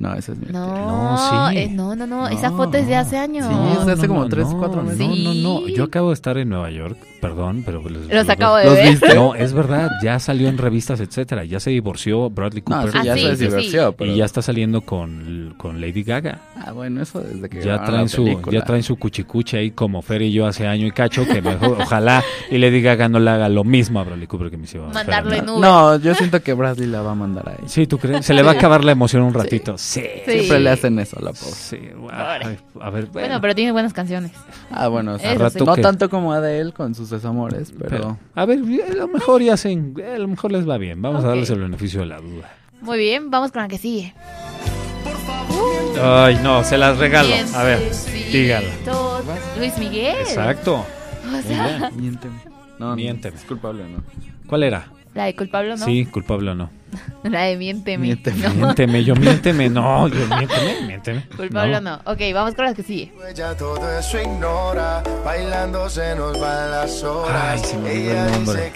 No, 0.00 0.14
ese 0.14 0.32
es 0.32 0.38
mi 0.38 0.46
No, 0.50 0.66
No, 0.66 1.50
sí. 1.50 1.58
eh, 1.58 1.68
no, 1.70 1.94
no, 1.94 2.06
no, 2.06 2.26
Esa 2.28 2.50
No. 2.50 2.56
foto 2.56 2.78
es 2.78 2.86
de 2.86 2.96
hace 2.96 3.18
años. 3.18 3.46
Sí, 3.46 3.78
es 3.80 3.86
de 3.86 3.92
hace 3.92 4.08
como 4.08 4.26
tres, 4.28 4.46
cuatro 4.58 4.82
meses. 4.82 4.98
No, 4.98 5.08
no, 5.08 5.34
no. 5.60 5.66
Sí. 5.66 5.74
Yo 5.74 5.84
acabo 5.84 6.08
de 6.08 6.14
estar 6.14 6.38
en 6.38 6.48
Nueva 6.48 6.70
York, 6.70 6.96
perdón, 7.20 7.62
pero... 7.66 7.82
les- 7.88 8.08
Los 8.08 8.28
acabo 8.28 8.56
de 8.56 8.64
¿Los 8.64 8.74
ver. 8.74 8.90
viste? 8.90 9.14
No, 9.14 9.34
es 9.34 9.52
verdad, 9.52 9.90
ya 10.02 10.18
salió 10.18 10.48
en 10.48 10.56
revistas, 10.58 11.00
etcétera. 11.00 11.44
Ya 11.44 11.60
se 11.60 11.70
divorció 11.70 12.30
Bradley 12.30 12.62
No, 12.66 12.76
Cooper 12.82 12.92
sí, 12.92 13.06
ya 13.06 13.12
Ah, 13.12 13.16
sí, 13.16 13.22
se 13.22 13.36
sí, 13.36 13.44
divorció, 13.46 13.92
pero... 13.92 14.10
y 14.12 14.16
ya 14.16 14.24
está 14.24 14.40
saliendo 14.40 14.80
con, 14.80 15.54
con 15.58 15.80
Lady 15.80 16.02
Gaga. 16.02 16.40
Ah, 16.56 16.72
bueno, 16.72 17.02
eso 17.02 17.20
desde 17.20 17.48
que 17.50 17.62
Ya 17.62 17.84
traen 17.84 18.08
su, 18.08 18.24
película. 18.24 18.58
ya 18.58 18.64
traen 18.64 18.82
su 18.82 18.96
cuchicuche 18.96 19.58
ahí 19.58 19.70
como 19.72 20.00
Fer 20.00 20.22
y 20.22 20.32
yo 20.32 20.46
hace 20.46 20.66
año 20.66 20.86
y 20.86 20.92
cacho, 20.92 21.26
que 21.26 21.42
mejor, 21.42 21.76
ojalá 21.80 22.22
y 22.50 22.56
Lady 22.56 22.80
Gaga 22.80 23.08
no 23.10 23.18
le 23.20 23.30
haga 23.30 23.48
lo 23.50 23.64
mismo 23.64 24.00
a 24.00 24.04
Bradley 24.04 24.26
Cooper 24.26 24.50
que 24.50 24.56
me 24.56 24.66
a 24.66 24.92
Mandarlo 24.94 25.34
en 25.34 25.48
Uber. 25.48 25.60
No, 25.60 25.96
yo 25.98 26.14
siento 26.14 26.42
que 26.42 26.54
Bradley 26.54 26.86
la 26.86 27.02
va 27.02 27.12
a 27.12 27.14
mandar 27.14 27.48
ahí. 27.50 27.64
Sí, 27.66 27.86
¿tú 27.86 27.98
crees? 27.98 28.24
Se 28.24 28.32
le 28.32 28.42
va 28.42 28.52
a 28.52 28.54
acabar 28.54 28.84
la 28.84 28.92
emoción 28.92 29.22
un 29.22 29.34
ratito. 29.34 29.76
Sí. 29.76 29.89
Sí. 29.90 30.04
Siempre 30.24 30.60
le 30.60 30.70
hacen 30.70 30.96
eso 31.00 31.18
a 31.18 31.22
la 31.22 31.32
pobre. 31.32 31.52
Sí, 31.52 31.78
ay, 32.12 32.58
a 32.80 32.90
ver, 32.90 33.06
Bueno, 33.06 33.40
pero 33.40 33.56
tiene 33.56 33.72
buenas 33.72 33.92
canciones. 33.92 34.30
Ah, 34.70 34.86
bueno, 34.86 35.14
o 35.14 35.18
sea, 35.18 35.50
sí. 35.50 35.58
no 35.64 35.74
que- 35.74 35.82
tanto 35.82 36.08
como 36.08 36.32
Adele 36.32 36.72
con 36.72 36.94
sus 36.94 37.10
desamores, 37.10 37.72
pero... 37.76 37.90
pero, 37.90 38.18
a 38.36 38.46
ver, 38.46 38.60
a 38.88 38.94
lo 38.94 39.08
mejor 39.08 39.42
ya 39.42 39.54
hacen, 39.54 39.96
a 40.14 40.16
lo 40.18 40.28
mejor 40.28 40.52
les 40.52 40.68
va 40.68 40.78
bien. 40.78 41.02
Vamos 41.02 41.20
Ok. 41.22 41.24
a 41.24 41.28
darles 41.30 41.50
el 41.50 41.58
beneficio 41.58 42.00
de 42.00 42.06
la 42.06 42.20
duda. 42.20 42.52
Muy 42.80 42.98
bien, 42.98 43.32
vamos 43.32 43.50
con 43.50 43.62
la 43.62 43.68
que 43.68 43.78
sigue. 43.78 44.14
Ay, 46.00 46.38
no, 46.40 46.62
se 46.62 46.78
las 46.78 46.96
regalo. 46.98 47.34
A 47.56 47.64
ver, 47.64 47.80
dígalo. 48.30 48.68
Luis 49.58 49.76
Miguel. 49.76 50.14
Exacto. 50.20 50.86
O 51.36 51.42
sea. 51.42 51.90
Miénteme. 51.96 52.36
No, 52.78 52.94
Miénteme. 52.94 53.34
No, 53.34 53.40
es 53.40 53.44
culpable, 53.46 53.84
¿no? 53.88 54.04
¿Cuál 54.46 54.62
era? 54.62 54.86
la 55.14 55.24
de 55.24 55.34
culpable, 55.34 55.70
¿no? 55.70 55.84
Sí, 55.84 56.04
culpable 56.06 56.52
o 56.52 56.54
no. 56.54 56.70
La 57.24 57.42
de 57.42 57.56
miénteme. 57.56 58.06
Miénteme. 58.06 58.48
No, 58.48 58.54
Miénteme, 58.54 59.04
yo 59.04 59.14
miénteme, 59.16 59.68
no, 59.68 60.08
yo 60.08 60.26
miénteme, 60.36 60.86
miénteme. 60.86 61.26
culpable 61.36 61.76
o 61.76 61.80
no. 61.80 61.96
Ok, 62.06 62.18
vamos 62.34 62.54
con 62.54 62.64
la 62.64 62.74
que 62.74 62.82
sigue. 62.82 63.12
Ella 63.28 63.56
todo 63.56 63.98
eso 63.98 64.20
ignora, 64.20 65.02
bailando 65.24 65.88
se 65.88 66.14
nos 66.16 66.38
van 66.40 66.70
las 66.70 67.02
horas. 67.02 67.42
Ay, 67.52 67.58
se 67.58 67.76
me 67.78 67.90
olvidó 67.90 68.24
el 68.26 68.32
nombre. 68.32 68.72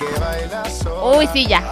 Uy, 1.18 1.26
sí, 1.32 1.46
ya. 1.46 1.62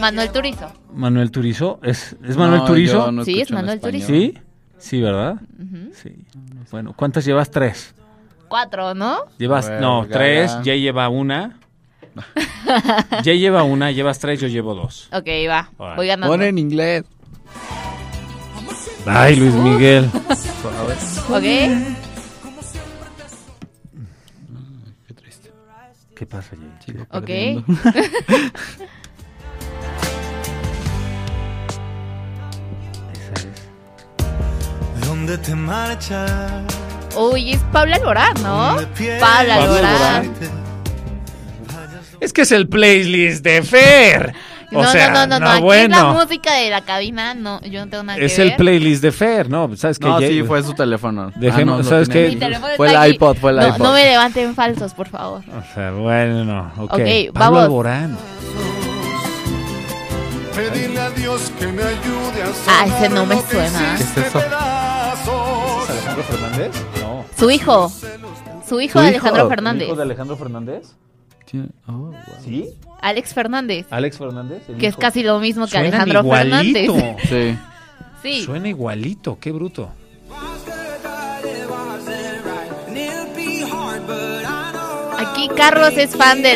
Manuel 0.00 0.30
Turizo. 0.30 0.72
Manuel 0.94 1.30
Turizo, 1.30 1.78
¿es, 1.82 2.16
¿es 2.24 2.36
Manuel 2.36 2.60
No, 2.60 2.66
Turizo? 2.66 2.92
yo 3.06 3.12
no 3.12 3.24
Sí, 3.24 3.32
es 3.34 3.38
escucho 3.42 3.54
en 3.54 3.60
Manuel 3.60 3.76
español. 3.78 4.02
¿Sí? 4.06 4.38
Sí, 4.78 5.00
¿verdad? 5.00 5.34
Ujú. 5.58 5.90
Sí. 5.94 6.14
Bueno, 6.70 6.92
¿cuántas 6.96 7.24
llevas? 7.24 7.50
Tres. 7.50 7.94
Cuatro, 8.48 8.94
¿no? 8.94 9.20
Llevas, 9.38 9.70
no, 9.80 10.06
tres, 10.10 10.50
Jay 10.64 10.80
lleva 10.80 11.08
una. 11.08 11.58
Jay 13.24 13.38
lleva 13.38 13.62
una, 13.62 13.90
llevas 13.90 14.18
tres, 14.18 14.40
yo 14.40 14.48
llevo 14.48 14.74
dos. 14.74 15.08
Ok, 15.12 15.26
va. 15.48 15.70
Voy 15.96 16.06
ganando. 16.06 16.32
Pon 16.32 16.42
en 16.42 16.58
inglés. 16.58 17.04
Ay, 19.06 19.36
Luis 19.36 19.54
Miguel. 19.54 20.10
Ok. 21.28 21.42
Qué 25.06 25.14
triste. 25.14 25.50
¿Qué 26.14 26.26
pasa, 26.26 26.56
Jay? 26.86 26.96
Ok. 27.10 27.24
perdiendo. 27.24 27.64
Esa 33.12 33.32
es. 33.34 35.06
¿Dónde 35.06 35.38
te 35.38 35.54
marchas? 35.54 36.64
Uy, 37.16 37.52
es 37.52 37.60
Pablo 37.72 37.94
Alborán, 37.94 38.34
¿no? 38.42 38.74
¿Dónde 38.74 38.86
piensas 38.86 39.20
Pablo 39.28 39.52
Pablo 39.52 39.74
Alborán. 39.74 40.61
Es 42.22 42.32
que 42.32 42.42
es 42.42 42.52
el 42.52 42.68
playlist 42.68 43.42
de 43.42 43.62
Fer. 43.62 44.32
O 44.72 44.80
no, 44.80 44.90
sea, 44.92 45.10
no, 45.10 45.26
no, 45.26 45.40
no, 45.40 45.50
Aquí 45.50 45.62
bueno. 45.62 46.14
la 46.14 46.24
música 46.24 46.54
de 46.54 46.70
la 46.70 46.80
cabina, 46.82 47.34
no, 47.34 47.60
yo 47.62 47.84
no 47.84 47.90
tengo 47.90 48.04
nada 48.04 48.18
Es 48.18 48.36
que 48.36 48.42
el 48.42 48.48
ver. 48.50 48.56
playlist 48.58 49.02
de 49.02 49.10
Fer, 49.12 49.50
¿no? 49.50 49.76
¿Sabes 49.76 49.98
qué? 49.98 50.06
No, 50.06 50.20
Ya- 50.20 50.28
sí, 50.28 50.42
fue 50.44 50.62
su 50.62 50.72
teléfono. 50.72 51.30
Dejemos- 51.34 51.78
no, 51.78 51.82
lo 51.82 51.84
¿sabes 51.84 52.08
qué? 52.08 52.28
Mi 52.28 52.36
teléfono 52.36 52.72
Fue 52.76 52.88
el 52.90 52.96
aquí. 52.96 53.10
iPod, 53.10 53.36
fue 53.36 53.50
el 53.50 53.56
no, 53.58 53.66
iPod. 53.68 53.78
No 53.84 53.92
me 53.92 54.04
levanten 54.04 54.54
falsos, 54.54 54.94
por 54.94 55.08
favor. 55.08 55.42
O 55.48 55.74
sea, 55.74 55.90
bueno, 55.90 56.72
ok. 56.78 56.92
Ok, 56.92 57.00
Pablo 57.34 57.34
vamos. 57.34 57.62
Alborán. 57.64 58.16
Pedirle 60.54 61.00
a 61.00 61.10
Dios 61.10 61.50
que 61.58 61.66
me 61.66 61.82
ayude 61.82 62.42
a 62.42 62.52
Ah, 62.68 62.86
ese 62.86 63.08
no 63.08 63.26
me 63.26 63.34
que 63.42 63.50
suena. 63.50 63.94
hiciste 63.94 64.20
¿Qué 64.20 64.20
es 64.20 64.26
eso? 64.28 64.38
¿Alejandro 65.88 66.22
Fernández? 66.24 66.70
No. 67.00 67.24
Su 67.38 67.50
hijo. 67.50 67.92
Su 68.68 68.80
hijo 68.80 69.00
de 69.00 69.08
Alejandro 69.08 69.48
Fernández. 69.48 69.82
¿El 69.82 69.88
hijo 69.88 69.96
de 69.96 70.02
Alejandro 70.02 70.36
Fernández? 70.36 70.82
Sí, 71.52 71.62
oh, 71.86 71.92
wow. 71.92 72.14
¿Sí? 72.44 72.68
Alex 73.00 73.34
Fernández. 73.34 73.86
¿Alex 73.90 74.18
Fernández? 74.18 74.62
el 74.68 74.76
Que 74.78 74.86
es 74.88 74.96
casi 74.96 75.22
lo 75.22 75.38
mismo 75.38 75.66
que 75.66 75.72
Suenan 75.72 75.88
Alejandro 75.94 76.20
igualito. 76.20 76.94
Fernández. 76.94 77.16
Sí. 77.28 77.58
Sí. 78.22 78.42
Suena 78.44 78.68
igualito, 78.68 79.36
qué 79.40 79.50
bruto. 79.52 79.90
Aquí 85.18 85.48
Carlos 85.56 85.92
es 85.96 86.16
fan 86.16 86.42
de 86.42 86.54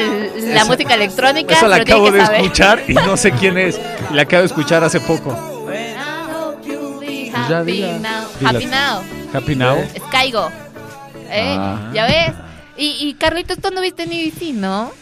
la 0.53 0.61
Eso- 0.63 0.67
música 0.67 0.95
electrónica, 0.95 1.55
Eso 1.55 1.69
la 1.69 1.77
acabo 1.77 2.07
que 2.07 2.13
de 2.13 2.21
saber. 2.27 2.41
escuchar 2.41 2.83
y 2.89 2.95
no 2.95 3.17
sé 3.17 3.31
quién 3.33 3.59
es. 3.59 3.81
La 4.13 4.23
acabo 4.23 4.41
de 4.41 4.47
escuchar 4.47 4.83
hace 4.85 5.01
poco. 5.01 5.37
Ya 7.49 7.59
Happy 7.61 7.81
now. 7.81 8.49
Happy 8.49 8.67
now. 8.67 9.03
Happy 9.33 9.55
Now. 9.55 9.77
Es 9.95 10.03
Caigo. 10.11 10.49
¿Eh? 11.31 11.55
Ah. 11.57 11.91
¿Ya 11.95 12.07
ves? 12.07 12.33
Y, 12.79 13.09
y 13.09 13.15
Carlitos, 13.15 13.59
tú 13.59 13.71
no 13.73 13.81
viste 13.81 14.03
en 14.05 14.13
IBC, 14.13 14.55
¿no? 14.55 14.93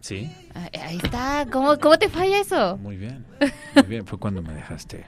Sí, 0.00 0.30
Ahí- 0.54 0.80
Ahí 0.80 1.00
está. 1.02 1.46
¿Cómo, 1.52 1.78
¿Cómo 1.78 1.98
te 1.98 2.08
falla 2.08 2.40
eso? 2.40 2.76
muy 2.78 2.96
bien. 2.96 3.24
Muy 3.74 3.84
bien, 3.84 4.06
fue 4.06 4.18
cuando 4.18 4.42
me 4.42 4.52
dejaste. 4.54 5.04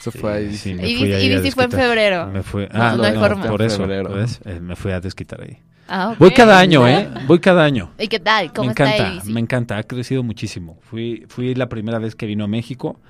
Eso 0.00 0.10
fue 0.10 0.32
ahí. 0.32 0.54
Sí, 0.56 0.76
sí. 0.76 1.40
fui 1.40 1.50
fue 1.50 1.64
en 1.64 1.70
febrero. 1.70 2.26
Me 2.28 2.40
No, 2.40 2.68
ah, 2.72 2.96
no 2.96 3.20
forma. 3.20 3.46
por 3.46 3.60
eso. 3.62 3.84
Eh, 3.84 4.58
me 4.60 4.74
fui 4.74 4.92
a 4.92 5.00
desquitar 5.00 5.42
ahí. 5.42 5.58
Ah. 5.92 6.14
Voy 6.18 6.30
cada 6.30 6.58
año, 6.58 6.86
¿eh? 6.86 7.10
Voy 7.26 7.40
cada 7.40 7.64
año. 7.64 7.90
¿Y 7.98 8.06
qué 8.06 8.20
tal? 8.20 8.52
¿Cómo 8.52 8.66
me 8.66 8.70
está 8.70 8.96
encanta, 8.96 9.24
me 9.26 9.40
encanta, 9.40 9.76
ha 9.76 9.82
crecido 9.82 10.22
muchísimo. 10.22 10.78
Fui, 10.82 11.24
fui 11.28 11.54
la 11.56 11.68
primera 11.68 11.98
vez 11.98 12.14
que 12.14 12.26
vino 12.26 12.44
a 12.44 12.46
México 12.46 13.00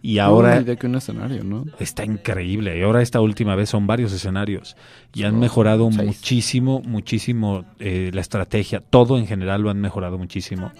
y 0.00 0.18
ahora 0.18 0.56
Uy, 0.56 0.64
de 0.64 0.78
que 0.78 0.86
un 0.86 0.94
escenario, 0.94 1.44
¿no? 1.44 1.66
está 1.78 2.06
increíble. 2.06 2.78
Y 2.78 2.82
ahora 2.82 3.02
esta 3.02 3.20
última 3.20 3.54
vez 3.54 3.68
son 3.68 3.86
varios 3.86 4.14
escenarios 4.14 4.76
y 5.12 5.24
han 5.24 5.38
mejorado 5.38 5.90
seis. 5.92 6.06
muchísimo, 6.06 6.80
muchísimo 6.80 7.66
eh, 7.78 8.10
la 8.14 8.22
estrategia. 8.22 8.80
Todo 8.80 9.18
en 9.18 9.26
general 9.26 9.60
lo 9.60 9.68
han 9.68 9.80
mejorado 9.80 10.16
muchísimo. 10.16 10.72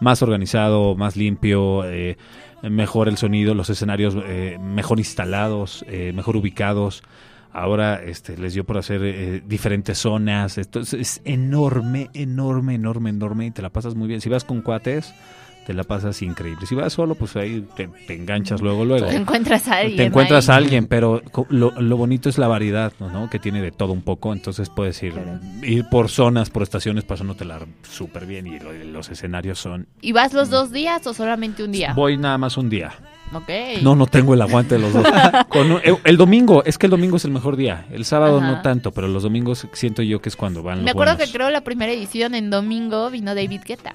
Más 0.00 0.22
organizado, 0.22 0.94
más 0.94 1.16
limpio, 1.16 1.84
eh, 1.86 2.18
mejor 2.62 3.08
el 3.08 3.16
sonido, 3.16 3.54
los 3.54 3.70
escenarios 3.70 4.16
eh, 4.26 4.58
mejor 4.60 4.98
instalados, 4.98 5.84
eh, 5.88 6.12
mejor 6.14 6.36
ubicados. 6.36 7.02
Ahora 7.52 8.02
este, 8.02 8.36
les 8.36 8.54
dio 8.54 8.64
por 8.64 8.78
hacer 8.78 9.02
eh, 9.04 9.42
diferentes 9.46 9.98
zonas. 9.98 10.58
Esto 10.58 10.80
es, 10.80 10.92
es 10.92 11.20
enorme, 11.24 12.10
enorme, 12.14 12.74
enorme, 12.74 13.10
enorme. 13.10 13.46
Y 13.46 13.50
te 13.50 13.62
la 13.62 13.70
pasas 13.70 13.94
muy 13.94 14.06
bien. 14.06 14.20
Si 14.20 14.28
vas 14.28 14.44
con 14.44 14.60
cuates, 14.60 15.14
te 15.68 15.74
la 15.74 15.84
pasas 15.84 16.22
increíble. 16.22 16.64
Si 16.66 16.74
vas 16.74 16.94
solo, 16.94 17.14
pues 17.14 17.36
ahí 17.36 17.62
te, 17.76 17.88
te 18.06 18.14
enganchas 18.14 18.62
luego, 18.62 18.86
luego. 18.86 19.06
Te 19.06 19.16
encuentras 19.16 19.68
a 19.68 19.76
alguien. 19.80 19.96
Te 19.98 20.04
encuentras 20.04 20.48
ahí. 20.48 20.54
a 20.54 20.56
alguien, 20.56 20.86
pero 20.86 21.20
lo, 21.50 21.72
lo 21.78 21.96
bonito 21.98 22.30
es 22.30 22.38
la 22.38 22.48
variedad, 22.48 22.90
¿no? 23.00 23.28
Que 23.28 23.38
tiene 23.38 23.60
de 23.60 23.70
todo 23.70 23.92
un 23.92 24.00
poco. 24.00 24.32
Entonces 24.32 24.70
puedes 24.70 25.02
ir, 25.02 25.12
Claro. 25.12 25.38
ir 25.62 25.84
por 25.90 26.08
zonas, 26.08 26.48
por 26.48 26.62
estaciones, 26.62 27.04
pasándotela 27.04 27.60
súper 27.82 28.24
bien. 28.24 28.46
Y 28.46 28.58
lo- 28.58 28.72
los 28.72 29.10
escenarios 29.10 29.58
son... 29.58 29.88
¿Y 30.00 30.12
vas 30.12 30.32
los 30.32 30.48
dos 30.48 30.72
días 30.72 31.06
o 31.06 31.12
solamente 31.12 31.62
un 31.62 31.72
día? 31.72 31.92
Voy 31.92 32.16
nada 32.16 32.38
más 32.38 32.56
un 32.56 32.70
día. 32.70 32.92
No, 33.82 33.94
no 33.94 34.06
tengo 34.06 34.34
el 34.34 34.42
aguante 34.42 34.76
de 34.76 34.80
los 34.80 34.92
dos. 34.92 35.06
Con 35.48 35.70
un- 35.72 35.80
el, 35.84 35.96
el 36.04 36.16
domingo, 36.16 36.62
es 36.64 36.78
que 36.78 36.86
el 36.86 36.90
domingo 36.90 37.16
es 37.16 37.24
el 37.24 37.30
mejor 37.30 37.56
día. 37.56 37.86
El 37.90 38.04
sábado 38.04 38.38
Ajá. 38.38 38.46
no 38.50 38.62
tanto, 38.62 38.92
pero 38.92 39.08
los 39.08 39.22
domingos 39.22 39.66
siento 39.72 40.02
yo 40.02 40.20
que 40.20 40.28
es 40.28 40.36
cuando 40.36 40.62
van 40.62 40.76
los 40.78 40.84
Me 40.84 40.90
acuerdo 40.90 41.14
buenos. 41.14 41.30
que 41.30 41.36
creo 41.36 41.50
la 41.50 41.62
primera 41.62 41.92
edición 41.92 42.34
en 42.34 42.50
domingo 42.50 43.10
vino 43.10 43.34
David 43.34 43.60
Guetta. 43.66 43.94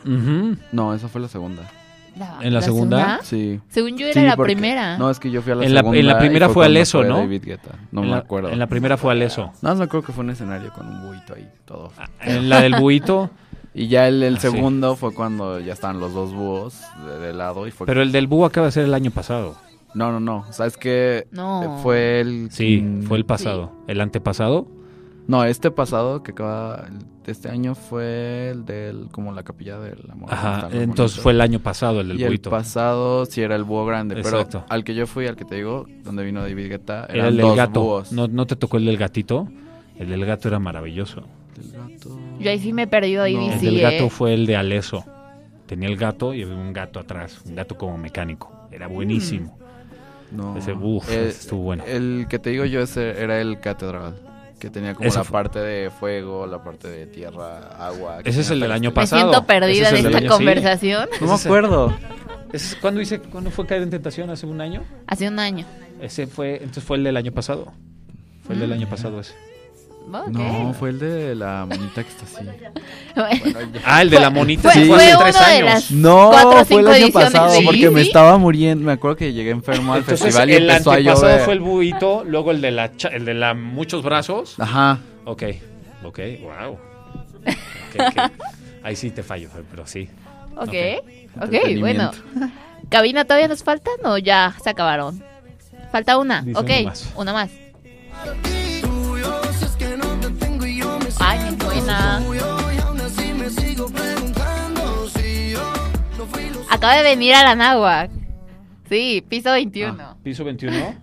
No, 0.72 0.94
esa 0.94 1.08
fue 1.08 1.22
la 1.22 1.28
segunda. 1.28 1.64
¿En 2.42 2.54
la 2.54 2.62
segunda? 2.62 3.20
Sí. 3.24 3.60
Según 3.70 3.98
yo 3.98 4.06
era 4.06 4.22
Sí, 4.22 4.28
la 4.28 4.36
porque- 4.36 4.54
primera. 4.54 4.98
No, 5.00 5.10
es 5.10 5.20
que 5.20 5.32
yo 5.32 5.42
fui 5.42 5.52
a 5.52 5.56
la 5.56 5.66
En 5.66 5.74
la- 5.74 5.80
segunda. 5.80 6.00
en 6.00 6.06
la 6.08 6.20
primera 6.20 6.46
fue 6.48 6.54
cuando 6.54 6.66
Aleso, 6.78 7.04
¿no? 7.04 7.18
David 7.18 7.42
Guetta. 7.44 7.72
No 7.92 8.02
en 8.02 8.08
me 8.10 8.14
la, 8.14 8.18
acuerdo. 8.20 8.50
En 8.50 8.60
la 8.60 8.68
primera 8.68 8.98
fue 8.98 9.12
Aleso. 9.12 9.52
No, 9.64 9.74
me 9.76 9.84
acuerdo 9.86 10.06
que 10.06 10.14
fue 10.14 10.24
un 10.24 10.30
escenario 10.30 10.72
con 10.74 10.88
un 10.88 11.08
buito 11.08 11.34
ahí, 11.34 11.48
todo. 11.66 11.92
En 12.22 12.50
la 12.50 12.62
del 12.62 12.76
buito. 12.80 13.32
Y 13.76 13.88
ya 13.88 14.08
el, 14.08 14.22
el 14.22 14.36
Ah, 14.36 14.40
sí. 14.40 14.50
segundo 14.50 14.96
fue 14.96 15.14
cuando 15.14 15.60
ya 15.60 15.74
estaban 15.74 16.00
los 16.00 16.14
dos 16.14 16.34
búhos 16.34 16.80
de, 17.08 17.20
de 17.20 17.34
lado 17.34 17.66
y 17.68 17.72
fue... 17.72 17.88
Pero 17.88 18.02
el 18.02 18.12
del 18.12 18.28
búho 18.28 18.46
acaba 18.46 18.68
de 18.68 18.72
ser 18.72 18.86
el 18.86 18.94
año 18.94 19.10
pasado. 19.12 19.56
No, 19.96 20.12
no, 20.12 20.20
no. 20.20 20.46
¿Sabes 20.52 20.78
qué? 20.78 21.28
No. 21.32 21.64
Eh, 21.64 21.80
Fue 21.84 22.20
el... 22.22 22.50
Sí, 22.52 22.84
fue 23.08 23.18
el 23.18 23.26
pasado. 23.26 23.72
¿El 23.88 24.02
antepasado? 24.02 24.68
No, 25.28 25.44
este 25.46 25.70
pasado 25.72 26.24
que 26.24 26.32
acaba... 26.32 26.86
Este 27.26 27.48
año 27.50 27.74
fue 27.76 28.50
el 28.50 28.66
del... 28.66 29.08
Como 29.12 29.32
la 29.32 29.44
capilla 29.44 29.80
del 29.80 30.00
amor. 30.12 30.30
Ajá, 30.34 30.68
entonces 30.72 31.18
bonito. 31.18 31.22
fue 31.22 31.32
el 31.32 31.42
año 31.42 31.60
pasado 31.60 32.02
el 32.02 32.10
del 32.10 32.20
y 32.20 32.24
el 32.24 32.40
pasado 32.42 33.26
sí 33.26 33.42
era 33.42 33.56
el 33.56 33.64
búho 33.64 33.86
grande, 33.86 34.20
Exacto. 34.20 34.60
pero 34.62 34.66
al 34.70 34.84
que 34.84 34.94
yo 34.96 35.08
fui, 35.08 35.26
al 35.28 35.36
que 35.36 35.46
te 35.46 35.56
digo, 35.56 35.86
donde 36.04 36.24
vino 36.26 36.42
David 36.42 36.70
Guetta, 36.70 37.06
Era 37.06 37.14
eran 37.14 37.28
el 37.28 37.38
del 37.38 37.46
dos 37.48 37.56
gato. 37.58 37.82
búhos. 37.82 38.12
¿No, 38.12 38.28
¿No 38.28 38.46
te 38.46 38.56
tocó 38.56 38.78
el 38.78 38.86
del 38.86 38.98
gatito? 38.98 39.48
El 39.98 40.10
del 40.10 40.26
gato 40.26 40.48
era 40.50 40.60
maravilloso. 40.60 41.24
Del 41.56 41.72
gato. 41.72 42.20
Yo 42.40 42.50
ahí 42.50 42.60
sí 42.60 42.74
me 42.74 42.84
he 42.84 42.88
perdido 42.88 43.24
No. 43.28 43.52
El 43.54 43.60
del 43.62 43.78
¿eh? 43.80 43.82
gato 43.82 44.10
fue 44.10 44.34
el 44.34 44.46
de 44.46 44.56
Aleso. 44.56 45.04
Tenía 45.68 45.88
el 45.90 45.98
gato 45.98 46.34
y 46.34 46.44
había 46.44 46.56
un 46.56 46.74
gato 46.74 47.00
atrás, 47.00 47.40
un 47.46 47.56
gato 47.56 47.78
como 47.78 47.98
mecánico. 47.98 48.52
Era 48.72 48.88
buenísimo. 48.88 49.58
No. 50.32 50.58
Ese, 50.58 50.74
uf, 50.74 51.10
Eh, 51.12 51.30
estuvo 51.30 51.62
bueno. 51.62 51.84
El 51.86 52.26
que 52.30 52.40
te 52.40 52.50
digo 52.50 52.66
yo 52.66 52.82
ese 52.82 53.22
era 53.22 53.40
el 53.40 53.60
catedral, 53.60 54.16
que 54.60 54.70
tenía 54.70 54.96
como 54.96 55.08
Ese 55.08 55.20
la 55.20 55.24
fue. 55.24 55.32
parte 55.32 55.60
de 55.60 55.90
fuego, 55.92 56.48
la 56.48 56.64
parte 56.64 56.88
de 56.90 57.06
tierra, 57.06 57.68
agua. 57.78 58.20
Ese 58.24 58.42
es 58.42 58.50
el 58.50 58.60
del 58.60 58.72
año 58.72 58.90
este- 58.90 59.00
Me 59.00 59.04
pasado. 59.04 59.22
siento 59.32 59.46
perdida 59.48 59.88
Ese 59.90 59.96
es 59.96 60.00
en 60.02 60.06
esta 60.08 60.18
año- 60.18 60.30
sí. 60.32 60.36
conversación. 60.38 61.10
No 61.22 61.28
me 61.28 61.34
acuerdo. 61.34 61.94
Es 62.52 62.78
cuando 62.82 63.02
hice, 63.02 63.20
¿cuándo 63.20 63.50
fue 63.52 63.66
caer 63.66 63.84
en 63.84 63.90
tentación? 63.90 64.30
¿Hace 64.30 64.46
un 64.46 64.60
año? 64.62 64.84
Hace 65.08 65.28
un 65.28 65.40
año. 65.40 65.66
Ese 66.02 66.28
fue, 66.28 66.58
entonces 66.58 66.84
fue 66.84 66.98
el 66.98 67.04
del 67.04 67.18
año 67.18 67.32
pasado. 67.32 67.72
Fue 68.44 68.56
el 68.56 68.62
del 68.62 68.74
año 68.74 68.88
pasado 68.90 69.20
ese. 69.20 69.34
No, 70.08 70.74
fue 70.78 70.90
el 70.90 71.00
de 71.00 71.34
la 71.36 71.66
monita 71.68 72.04
que 72.04 72.10
está 72.10 72.24
así. 72.26 72.46
Ah, 73.86 74.02
el 74.02 74.10
de 74.10 74.20
la 74.20 74.30
monita 74.30 74.64
fue- 74.70 74.74
sí 74.74 74.88
fue 74.88 74.98
fue 75.00 75.12
hace 75.12 75.18
tres 75.24 75.34
de 75.40 75.44
años. 75.46 75.66
las- 75.66 75.92
No, 75.92 76.30
Cuatro 76.32 76.66
fue 76.66 76.82
el 76.82 76.88
año 76.88 76.96
ediciones, 77.06 77.32
pasado 77.32 77.56
sí, 77.56 77.66
porque 77.66 77.90
me 77.90 78.02
estaba 78.02 78.38
muriendo. 78.38 78.86
Me 78.86 78.92
acuerdo 78.92 79.16
que 79.18 79.34
llegué 79.34 79.50
enfermo 79.52 79.94
al 79.94 80.00
Entonces 80.02 80.22
festival 80.26 80.50
y 80.50 80.54
el 80.54 80.70
empezó 80.70 80.92
a 80.92 81.00
llover. 81.00 81.42
fue 81.42 81.54
el 81.54 81.60
buito, 81.62 82.24
luego 82.26 82.52
el 82.52 82.62
de 82.62 82.72
la 82.72 82.96
cha- 82.96 83.10
el 83.10 83.26
de 83.26 83.34
la 83.34 83.54
muchos 83.54 84.04
brazos. 84.04 84.60
Ajá. 84.60 85.00
Ok, 85.26 85.44
ok, 86.04 86.20
wow. 86.42 86.74
Ok, 86.74 88.00
ok. 88.00 88.32
Ahí 88.84 88.96
sí 88.96 89.10
te 89.12 89.24
fallo, 89.24 89.50
pero 89.72 89.88
sí. 89.88 90.10
Ok. 90.56 90.68
Ok, 90.68 90.74
Entretenimiento. 91.44 92.12
bueno. 92.36 92.52
¿Cabina 92.90 93.24
todavía 93.26 93.48
nos 93.48 93.64
faltan 93.64 93.94
o 94.04 94.18
ya 94.18 94.54
se 94.64 94.70
acabaron? 94.70 95.24
Falta 95.92 96.18
una. 96.18 96.42
Dice 96.42 96.60
ok, 96.60 96.70
una 96.70 96.84
más. 96.90 97.14
una 97.16 97.34
más. 97.34 97.50
Lo 106.18 106.26
Acaba 106.70 106.96
de 106.96 107.04
venir 107.04 107.34
a 107.36 107.44
la 107.44 107.56
náhuac. 107.56 108.12
Sí, 108.90 109.24
piso 109.28 109.52
21. 109.52 109.96
Ah, 110.00 110.18
Piso 110.24 110.44
21. 110.44 110.96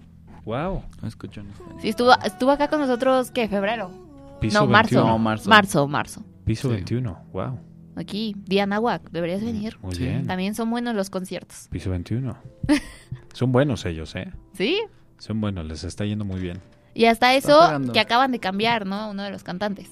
Wow. 0.45 0.83
No 1.01 1.09
escucho. 1.09 1.43
no. 1.43 1.51
Sí, 1.81 1.89
estuvo, 1.89 2.13
estuvo 2.25 2.51
acá 2.51 2.69
con 2.69 2.81
nosotros, 2.81 3.31
¿qué? 3.31 3.49
¿Febrero? 3.49 3.91
Piso 4.41 4.61
no, 4.61 4.67
marzo. 4.67 4.97
21. 4.97 5.13
No, 5.13 5.19
marzo. 5.19 5.49
Marzo, 5.51 5.89
marzo. 5.89 6.25
Piso 6.45 6.69
Sí. 6.69 6.75
21. 6.75 7.19
Wow. 7.33 7.59
Aquí, 7.97 8.35
día 8.47 8.67
náhuac. 8.67 9.11
Deberías 9.11 9.43
venir. 9.43 9.79
Muy 9.83 9.95
Sí. 9.95 10.03
bien. 10.05 10.27
También 10.27 10.55
son 10.55 10.71
buenos 10.71 10.95
los 10.95 11.11
conciertos. 11.11 11.69
Piso 11.71 11.91
21. 11.91 12.37
Son 13.33 13.53
buenos 13.53 13.85
ellos, 13.87 14.15
¿eh? 14.17 14.33
¿Sí? 14.55 14.81
Son 15.19 15.41
buenos, 15.41 15.65
les 15.65 15.85
está 15.85 16.05
yendo 16.05 16.25
muy 16.25 16.41
bien. 16.41 16.59
Y 16.95 17.05
hasta 17.05 17.35
eso 17.35 17.61
que 17.93 18.01
acaban 18.01 18.33
de 18.33 18.41
cambiar, 18.41 18.87
¿no? 18.87 19.11
Uno 19.11 19.23
de 19.23 19.31
los 19.31 19.45
cantantes. 19.45 19.89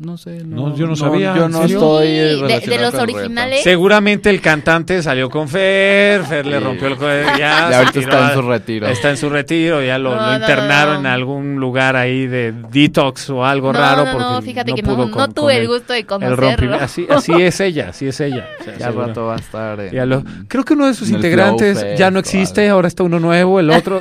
No 0.00 0.16
sé. 0.16 0.42
No, 0.46 0.74
yo 0.74 0.86
no 0.86 0.96
sabía, 0.96 1.34
Yo 1.36 1.44
¿en 1.44 1.52
no 1.52 1.62
estoy. 1.64 2.06
De- 2.08 2.78
los 2.80 2.94
originales. 2.94 3.62
Seguramente 3.62 4.30
el 4.30 4.40
cantante 4.40 5.02
salió 5.02 5.28
con 5.28 5.46
Fer, 5.46 6.24
Fer 6.24 6.46
le 6.46 6.58
rompió 6.58 6.88
el 6.88 6.94
juego, 6.94 7.28
ya 7.38 7.66
Y 7.68 7.70
se 7.70 7.74
ahorita 7.76 8.00
está 8.00 8.28
en 8.28 8.34
su 8.34 8.42
retiro. 8.48 8.86
Está 8.88 9.10
en 9.10 9.16
su 9.18 9.28
retiro, 9.28 9.82
ya 9.82 9.98
lo, 9.98 10.14
No, 10.14 10.16
lo 10.16 10.26
no, 10.28 10.34
internaron 10.36 10.94
no, 10.94 11.00
no. 11.02 11.08
en 11.08 11.12
algún 11.12 11.56
lugar 11.56 11.96
ahí 11.96 12.26
de 12.26 12.52
detox 12.72 13.28
o 13.28 13.44
algo 13.44 13.74
no, 13.74 13.78
raro. 13.78 14.06
no, 14.06 14.12
porque 14.12 14.24
no, 14.24 14.40
fíjate 14.42 14.72
que 14.72 14.80
no, 14.82 14.94
pudo 14.96 15.06
no 15.08 15.12
con- 15.12 15.34
tuve 15.34 15.52
con 15.52 15.60
el 15.62 15.68
gusto 15.68 15.92
de 15.92 16.04
conocerlo. 16.06 16.76
Así, 16.76 17.06
así 17.10 17.32
es 17.34 17.60
ella, 17.60 17.88
así 17.90 18.06
es 18.08 18.18
ella. 18.20 18.48
O 18.58 18.64
sea, 18.64 18.78
Ya 18.78 18.90
rato 18.92 19.26
va 19.26 19.34
a 19.34 19.38
estar. 19.38 19.80
en- 19.80 19.90
ya 19.92 20.06
lo- 20.06 20.24
creo 20.48 20.64
que 20.64 20.72
uno 20.72 20.86
de 20.86 20.94
sus 20.94 21.10
integrantes 21.10 21.84
ya 21.98 22.10
no 22.10 22.20
existe, 22.20 22.66
ahora 22.70 22.88
está 22.88 23.02
uno 23.02 23.20
nuevo, 23.20 23.60
el 23.60 23.68
otro. 23.68 24.00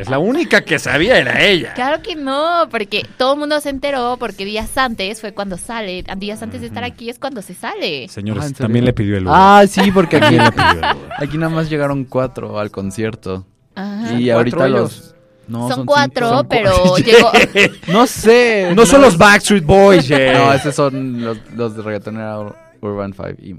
es 0.00 0.10
la 0.10 0.18
única 0.18 0.62
que 0.62 0.80
sabía 0.80 1.16
era 1.16 1.40
ella. 1.44 1.74
Claro 1.74 2.02
que 2.02 2.16
no, 2.16 2.66
porque 2.72 3.06
todo 3.16 3.34
el 3.34 3.38
mundo 3.38 3.60
se 3.60 3.68
enteró 3.70 4.16
porque 4.18 4.44
días 4.44 4.76
antes 4.76 5.11
después 5.12 5.32
fue 5.32 5.34
cuando 5.34 5.56
sale. 5.56 6.04
Días 6.16 6.42
antes 6.42 6.60
de 6.60 6.66
estar 6.66 6.84
aquí 6.84 7.08
es 7.10 7.18
cuando 7.18 7.42
se 7.42 7.54
sale. 7.54 8.08
Señores, 8.08 8.44
Ah, 8.44 8.54
también 8.58 8.84
le 8.84 8.92
pidió 8.92 9.16
el 9.16 9.24
Uber. 9.24 9.34
Ah, 9.36 9.64
sí, 9.68 9.90
porque 9.92 10.16
aquí, 10.16 10.36
También 10.36 10.44
le 10.44 10.52
pidió 10.52 10.70
el 10.72 10.78
Uber. 10.78 11.12
aquí 11.18 11.38
nada 11.38 11.54
más 11.54 11.70
llegaron 11.70 12.04
cuatro 12.04 12.58
al 12.58 12.70
concierto. 12.70 13.46
Ajá. 13.74 14.12
Y 14.14 14.26
¿Cuatro 14.26 14.36
ahorita 14.38 14.66
ellos? 14.66 14.80
los... 14.80 15.14
No, 15.48 15.68
son, 15.68 15.86
cuatro, 15.86 16.28
son 16.28 16.46
pero 16.48 16.96
llegó. 16.98 17.30
No 17.88 18.06
sé. 18.06 18.72
No 18.74 18.86
son 18.86 19.02
los 19.02 19.18
Backstreet 19.18 19.64
Boys, 19.64 20.06
Jay. 20.08 20.32
No, 20.34 20.52
esos 20.52 20.74
son 20.74 21.20
los, 21.22 21.38
los 21.54 21.76
de 21.76 21.82
reggaeton 21.82 22.16
era 22.16 22.38
Ur- 22.38 22.54
Urban 22.80 23.12
5. 23.12 23.28
¿Y 23.42 23.56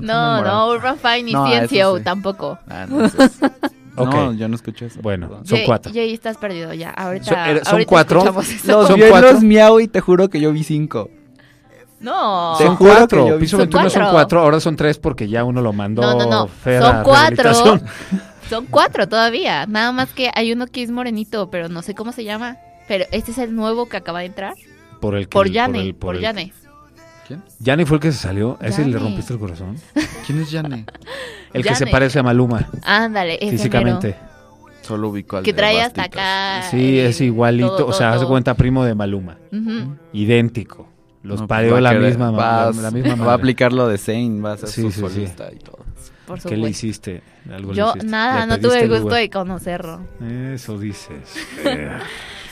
No, 0.00 0.42
no, 0.42 0.68
Urban 0.70 0.96
Fine 0.98 1.22
ni 1.24 1.32
No, 1.32 1.46
sí. 1.68 1.78
tampoco. 2.04 2.58
Ah, 2.68 2.86
no, 2.88 3.08
esos- 3.94 4.06
Ok. 4.08 4.14
no, 4.14 4.32
yo 4.34 4.48
no 4.48 4.54
escuché 4.56 4.86
eso. 4.86 5.00
Bueno, 5.02 5.28
perdón. 5.28 5.46
son 5.46 5.58
cuatro. 5.66 5.92
Jay, 5.94 6.12
estás 6.14 6.36
perdido 6.36 6.72
ya. 6.74 6.90
Ahorita, 6.90 7.24
Son- 7.26 7.38
era- 7.38 7.64
son 7.64 7.72
ahorita 7.74 7.88
cuatro. 7.88 8.18
escuchamos 8.18 8.48
eso. 8.48 8.66
Los 8.80 8.88
¿Son 8.88 9.00
cuatro? 9.08 9.32
los 9.32 9.42
miau 9.42 9.80
y 9.80 9.88
te 9.88 10.00
juro 10.00 10.28
que 10.28 10.40
yo 10.40 10.52
vi 10.52 10.62
cinco. 10.64 11.10
No. 12.00 12.54
Te 12.58 12.64
Son 12.66 12.76
juro 12.76 12.90
que 12.90 12.96
cuatro. 12.96 13.28
yo 13.28 13.34
vi- 13.36 13.40
Piso 13.40 13.56
Son 13.56 13.60
21 13.66 13.88
son 13.90 14.02
cuatro. 14.02 14.12
cuatro, 14.12 14.40
ahora 14.40 14.60
son 14.60 14.76
tres 14.76 14.98
porque 14.98 15.28
ya 15.28 15.44
uno 15.44 15.62
lo 15.62 15.72
mandó. 15.72 16.02
No, 16.02 16.14
no, 16.18 16.26
no. 16.26 16.48
Son 16.80 17.02
cuatro. 17.02 17.52
Son 18.50 18.66
cuatro 18.66 19.08
todavía. 19.08 19.64
Nada 19.66 19.90
más 19.90 20.12
que 20.12 20.30
hay 20.34 20.52
uno 20.52 20.66
que 20.66 20.82
es 20.82 20.90
morenito, 20.90 21.48
pero 21.48 21.70
no 21.70 21.80
sé 21.80 21.94
cómo 21.94 22.12
se 22.12 22.24
llama. 22.24 22.58
Pero 22.86 23.06
este 23.10 23.30
es 23.30 23.38
el 23.38 23.56
nuevo 23.56 23.88
que 23.88 23.96
acaba 23.96 24.20
de 24.20 24.26
entrar. 24.26 24.54
Por 25.00 25.14
el 25.16 25.24
que- 25.24 25.28
Por 25.30 25.48
Yane. 25.48 25.80
el- 25.80 25.94
Por 25.94 26.16
el- 26.16 26.20
Yane. 26.20 26.52
Yane 27.60 27.86
fue 27.86 27.96
el 27.96 28.00
que 28.02 28.12
se 28.12 28.18
salió. 28.18 28.58
¿A 28.60 28.66
ese 28.66 28.84
le 28.84 28.98
rompiste 28.98 29.32
el 29.32 29.38
corazón? 29.38 29.76
¿Quién 30.26 30.40
es 30.42 30.50
Yane? 30.50 30.84
El 31.52 31.62
que 31.62 31.74
se 31.74 31.80
Yane. 31.80 31.90
parece 31.92 32.18
a 32.18 32.22
Maluma 32.22 32.68
Ándale, 32.82 33.38
ese 33.40 33.50
físicamente. 33.52 34.08
mero. 34.08 34.34
Solo 34.82 35.08
ubico 35.08 35.38
al 35.38 35.42
Que 35.44 35.52
de 35.52 35.56
trae 35.56 35.80
hasta 35.80 36.02
Bastitas. 36.02 36.60
acá. 36.64 36.70
Sí, 36.70 36.98
eh, 36.98 37.06
es 37.06 37.20
igualito. 37.22 37.76
todo, 37.76 37.86
o 37.86 37.92
sea, 37.92 38.08
todo, 38.08 38.08
haz 38.08 38.14
de 38.20 38.24
todo. 38.24 38.30
cuenta 38.32 38.54
primo 38.54 38.84
de 38.84 38.94
Maluma. 38.94 39.38
Ujú. 39.50 39.96
Idéntico. 40.12 40.88
Los 41.22 41.40
No, 41.40 41.46
pareó 41.46 41.72
va 41.72 41.78
a 41.78 41.80
la 41.80 41.90
querer- 41.92 42.08
misma, 42.10 42.30
va, 42.32 42.70
la, 42.70 42.82
la 42.82 42.90
misma 42.90 43.08
Va 43.08 43.14
a 43.14 43.16
madre. 43.26 43.32
aplicar 43.32 43.72
lo 43.72 43.88
de 43.88 43.96
Zane, 43.96 44.42
va 44.42 44.52
a 44.52 44.56
ser 44.58 44.68
Sí, 44.68 44.82
su 44.82 44.88
sí, 44.90 44.94
sí. 44.96 45.00
solista 45.00 45.48
y 45.50 45.58
todo. 45.58 45.78
Por 46.26 46.38
¿Qué 46.42 46.50
le 46.50 46.56
supuesto. 46.56 46.68
hiciste? 46.68 47.22
Algo 47.50 47.70
le 47.72 47.78
Yo 47.78 47.88
hiciste. 47.90 48.06
nada, 48.08 48.40
Le 48.40 48.46
no 48.46 48.58
tuve 48.58 48.68
pediste 48.70 48.84
el 48.84 48.92
el 48.92 49.00
gusto 49.00 49.14
de 49.14 49.30
conocerlo. 49.30 50.00
Eso 50.52 50.78
dices. 50.78 51.34
Eh, 51.64 51.88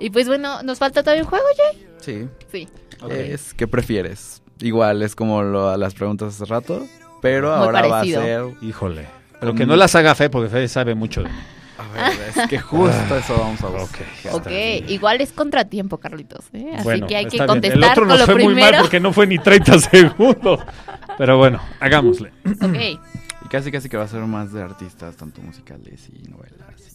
Y 0.00 0.10
pues 0.10 0.26
bueno, 0.26 0.62
¿nos 0.62 0.78
falta 0.78 1.02
todavía 1.02 1.22
un 1.22 1.28
juego, 1.28 1.44
Jay? 1.56 1.86
Sí. 2.00 2.28
Sí. 2.50 2.68
Es, 3.10 3.54
¿Qué 3.54 3.66
prefieres? 3.66 4.42
Igual 4.60 5.02
es 5.02 5.14
como 5.14 5.42
lo- 5.42 5.76
las 5.76 5.94
preguntas 5.94 6.34
hace 6.34 6.44
rato, 6.46 6.86
pero 7.20 7.48
Muy 7.56 7.66
ahora 7.66 7.82
parecido. 7.88 8.20
va 8.20 8.24
a 8.24 8.28
ser... 8.28 8.44
Híjole. 8.62 9.06
Pero 9.40 9.54
que 9.54 9.66
no 9.66 9.76
las 9.76 9.94
haga 9.94 10.14
fe, 10.14 10.30
porque 10.30 10.48
Fe 10.48 10.66
sabe 10.68 10.94
mucho 10.94 11.22
de. 11.22 11.28
A 11.76 12.08
ver, 12.08 12.12
es 12.36 12.48
que 12.48 12.58
justo 12.58 13.16
eso 13.18 13.36
vamos 13.36 13.60
a 13.62 13.66
buscar. 13.66 13.82
Ok. 14.06 14.24
está 14.24 14.36
Ok, 14.36 14.46
bien. 14.46 14.88
igual 14.88 15.20
es 15.20 15.32
contratiempo, 15.32 15.98
Carlitos. 15.98 16.44
¿eh? 16.52 16.70
Así 16.74 16.84
Bueno, 16.84 17.06
que 17.08 17.16
hay 17.16 17.24
que 17.24 17.36
está 17.36 17.44
bien. 17.44 17.48
contestar 17.48 17.78
El 17.78 17.84
otro 17.90 18.06
nos 18.06 18.22
fue 18.22 18.34
muy 18.36 18.54
mal 18.54 18.76
porque 18.80 19.00
no 19.00 19.12
fue 19.12 19.26
ni 19.26 19.38
30 19.38 19.78
segundos. 19.80 20.60
Pero 21.18 21.36
bueno, 21.36 21.60
hagámosle. 21.80 22.32
Ok, 22.62 22.76
Y 23.44 23.48
casi 23.50 23.70
casi 23.70 23.88
que 23.88 23.96
va 23.96 24.04
a 24.04 24.08
ser 24.08 24.20
más 24.20 24.52
de 24.52 24.62
artistas, 24.62 25.16
tanto 25.16 25.42
musicales 25.42 26.08
y 26.08 26.28
novelas 26.28 26.93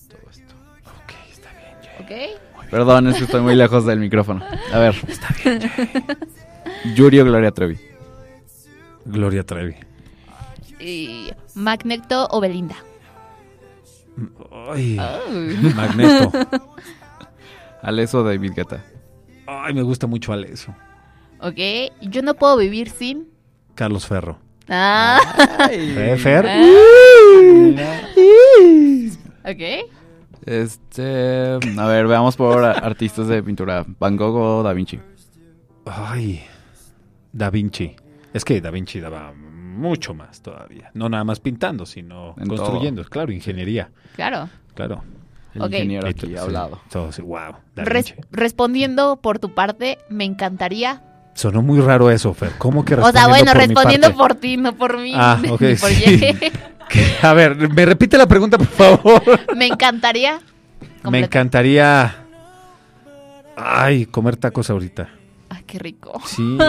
ok. 2.00 2.70
Perdón, 2.70 3.08
es 3.08 3.18
que 3.18 3.24
estoy 3.24 3.42
muy 3.42 3.56
lejos 3.56 3.86
del 3.86 4.00
micrófono. 4.00 4.44
A 4.72 4.80
ver. 4.80 4.96
Está 5.08 5.28
bien. 5.44 5.72
Yuri 6.96 7.20
o 7.20 7.26
Gloria 7.26 7.52
Trevi. 7.52 7.78
Gloria 9.06 9.44
Trevi. 9.44 9.76
Y 10.80 11.32
Magneto 11.56 12.28
o 12.32 12.40
Belinda. 12.40 12.76
Ay, 14.72 14.98
Ay. 15.00 15.74
Magneto. 15.76 16.32
Aleso 17.82 18.20
o 18.20 18.24
David 18.24 18.54
Guetta. 18.56 18.84
Ay, 19.48 19.74
me 19.74 19.82
gusta 19.82 20.06
mucho 20.06 20.32
Aleso. 20.32 20.76
Ok, 21.40 21.58
yo 22.02 22.22
no 22.22 22.34
puedo 22.36 22.58
vivir 22.58 22.90
sin. 22.90 23.30
Carlos 23.76 24.06
Ferro. 24.06 24.38
Ah, 24.68 25.20
¿Eh, 25.72 26.16
Fer? 26.20 26.46
ok. 29.44 29.99
Este, 30.46 31.60
a 31.78 31.88
ver, 31.88 32.08
veamos 32.08 32.36
por 32.36 32.64
artistas 32.64 33.28
de 33.28 33.44
pintura. 33.44 33.86
Van 34.00 34.16
Gogh 34.18 34.36
o 34.36 34.64
Da 34.64 34.74
Vinci. 34.74 35.00
Ay, 35.86 36.42
Da 37.32 37.50
Vinci. 37.50 37.96
Es 38.34 38.46
que 38.46 38.62
Da 38.62 38.72
Vinci 38.72 39.00
daba 39.00 39.34
mucho 39.34 40.14
más 40.14 40.42
todavía. 40.42 40.92
No 40.94 41.10
nada 41.10 41.24
más 41.24 41.40
pintando, 41.40 41.86
sino 41.86 42.36
En 42.38 42.48
construyendo. 42.48 43.04
Claro, 43.06 43.32
ingeniería. 43.32 43.90
Claro. 44.16 44.50
Claro. 44.76 45.04
El 45.56 45.64
Ok. 45.64 45.72
ingeniero 45.72 46.08
Y 46.08 46.12
aquí 46.12 46.36
hablado. 46.36 46.80
todo 46.92 47.10
wow. 47.24 47.56
Da 47.76 47.84
Res- 47.84 48.16
Vinci. 48.16 48.22
respondiendo 48.32 49.18
por 49.18 49.40
tu 49.40 49.54
parte, 49.54 49.98
me 50.10 50.26
encantaría. 50.26 51.04
Sonó 51.34 51.62
muy 51.62 51.80
raro 51.80 52.12
eso, 52.12 52.34
Fer. 52.34 52.52
¿Cómo 52.58 52.84
que 52.84 52.96
O 52.96 52.98
sea, 52.98 53.06
respondiendo 53.28 53.30
bueno, 53.30 53.52
por 53.52 53.58
mi 53.62 53.66
respondiendo 53.68 54.08
parte? 54.08 54.18
por 54.18 54.36
ti, 54.36 54.58
no 54.58 54.74
por 54.76 54.98
mí. 55.00 55.14
Ah, 55.16 55.40
ok, 55.50 55.60
por 55.80 55.90
sí. 55.90 56.22
A 57.22 57.34
ver, 57.34 57.70
me 57.74 57.86
repite 57.86 58.18
la 58.18 58.28
pregunta, 58.28 58.58
por 58.58 58.68
favor. 58.68 59.22
me 59.56 59.68
encantaría. 59.68 60.40
Me 61.10 61.20
encantaría. 61.20 62.26
Ay, 63.56 64.06
comer 64.06 64.38
tacos 64.38 64.70
ahorita. 64.70 65.10
Ay, 65.50 65.64
qué 65.66 65.80
rico. 65.80 66.20
Sí. 66.26 66.58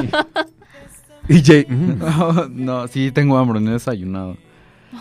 Y 1.29 1.45
Jay, 1.45 1.65
mm, 1.69 1.99
No, 1.99 2.49
no, 2.51 2.89
sí 2.89 3.13
tengo 3.13 3.39
hambre, 3.39 3.61
no 3.61 3.71
he 3.71 3.75
desayunado. 3.75 4.37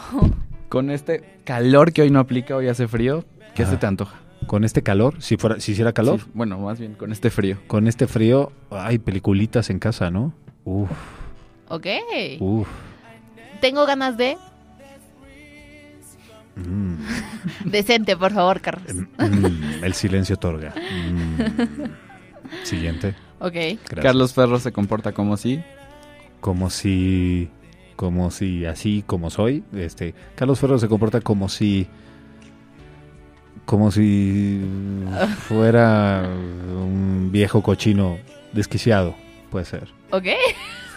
Con 0.70 0.92
este 0.92 1.40
calor 1.44 1.92
que 1.92 2.04
hoy 2.04 2.12
no 2.12 2.20
aplica, 2.20 2.56
hoy 2.56 2.68
hace 2.68 2.88
frío, 2.88 3.26
¿qué 3.56 3.64
Ah. 3.64 3.68
se 3.68 3.78
te 3.78 3.88
antoja? 3.88 4.16
con 4.46 4.64
este 4.64 4.82
calor, 4.84 5.22
si 5.22 5.38
fuera, 5.38 5.60
si 5.60 5.74
hiciera 5.74 5.92
calor, 5.94 6.22
Sí, 6.22 6.26
bueno, 6.34 6.58
más 6.60 6.80
bien 6.80 6.94
con 6.96 7.12
este 7.12 7.30
frío. 7.30 7.58
con 7.68 7.88
este 7.88 8.08
frío, 8.08 8.52
hay 8.72 8.98
peliculitas 8.98 9.70
en 9.70 9.78
casa, 9.80 10.10
¿no? 10.12 10.34
Uf, 10.66 10.90
Ok. 11.68 11.86
uf. 12.40 12.68
Tengo 13.62 13.86
ganas 13.86 14.18
de. 14.18 14.38
Mm, 16.68 16.96
Decente, 17.66 18.16
por 18.18 18.32
favor, 18.32 18.62
Carlos. 18.62 18.94
mm, 19.18 19.84
el 19.84 19.94
silencio 19.94 20.36
otorga. 20.36 20.74
Mm. 20.76 22.64
Siguiente. 22.64 23.16
Ok. 23.40 23.54
Gracias. 23.54 24.00
Carlos 24.02 24.34
Ferro 24.34 24.60
se 24.60 24.72
comporta 24.72 25.12
como 25.14 25.38
si. 25.38 25.62
como 26.42 26.70
si 26.70 27.50
como 27.96 28.32
si 28.32 28.66
así 28.66 29.04
como 29.06 29.30
soy 29.30 29.62
este 29.74 30.16
Carlos 30.36 30.58
Ferro 30.60 30.80
se 30.80 30.88
comporta 30.88 31.20
como 31.20 31.50
si 31.50 31.86
como 33.66 33.92
si 33.92 34.62
fuera 35.48 36.24
un 36.26 37.28
viejo 37.30 37.62
cochino 37.62 38.18
desquiciado 38.54 39.16
puede 39.52 39.66
ser 39.66 39.90
Ok. 40.12 40.28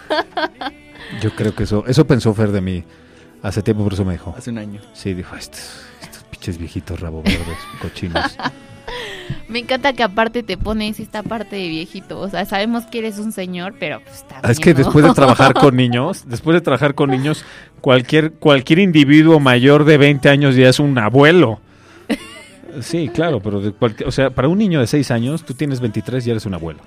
yo 1.21 1.35
creo 1.35 1.53
que 1.53 1.63
eso 1.63 1.83
eso 1.87 2.07
pensó 2.07 2.33
Fer 2.33 2.51
de 2.51 2.61
mí 2.61 2.83
hace 3.43 3.61
tiempo 3.61 3.83
por 3.83 3.93
eso 3.93 4.03
me 4.05 4.13
dijo 4.13 4.33
Hace 4.35 4.49
un 4.49 4.57
año. 4.57 4.81
sí 4.93 5.13
dijo 5.13 5.35
estos, 5.35 5.85
estos 6.01 6.23
pinches 6.23 6.57
viejitos 6.57 6.99
rabo 6.99 7.21
verdes 7.21 7.57
cochinos 7.81 8.35
Me 9.47 9.59
encanta 9.59 9.93
que 9.93 10.03
aparte 10.03 10.43
te 10.43 10.57
pones 10.57 10.99
esta 10.99 11.23
parte 11.23 11.55
de 11.55 11.67
viejito. 11.69 12.19
O 12.19 12.29
sea, 12.29 12.45
sabemos 12.45 12.85
que 12.85 12.99
eres 12.99 13.19
un 13.19 13.31
señor, 13.31 13.75
pero 13.79 14.01
pues 14.01 14.27
también. 14.27 14.51
Es 14.51 14.59
que 14.59 14.73
¿no? 14.73 14.79
después 14.79 15.05
de 15.05 15.13
trabajar 15.13 15.53
con 15.59 15.75
niños, 15.75 16.23
después 16.27 16.55
de 16.55 16.61
trabajar 16.61 16.95
con 16.95 17.09
niños, 17.09 17.45
cualquier, 17.79 18.33
cualquier 18.33 18.79
individuo 18.79 19.39
mayor 19.39 19.85
de 19.85 19.97
20 19.97 20.27
años 20.29 20.55
ya 20.55 20.69
es 20.69 20.79
un 20.79 20.97
abuelo. 20.97 21.59
Sí, 22.81 23.09
claro, 23.13 23.39
pero 23.39 23.61
de 23.61 23.71
cualquier, 23.71 24.09
o 24.09 24.11
sea, 24.11 24.31
para 24.31 24.47
un 24.47 24.57
niño 24.57 24.79
de 24.79 24.87
6 24.87 25.11
años, 25.11 25.43
tú 25.43 25.53
tienes 25.53 25.79
23 25.79 26.25
y 26.25 26.31
eres 26.31 26.45
un 26.45 26.55
abuelo. 26.55 26.79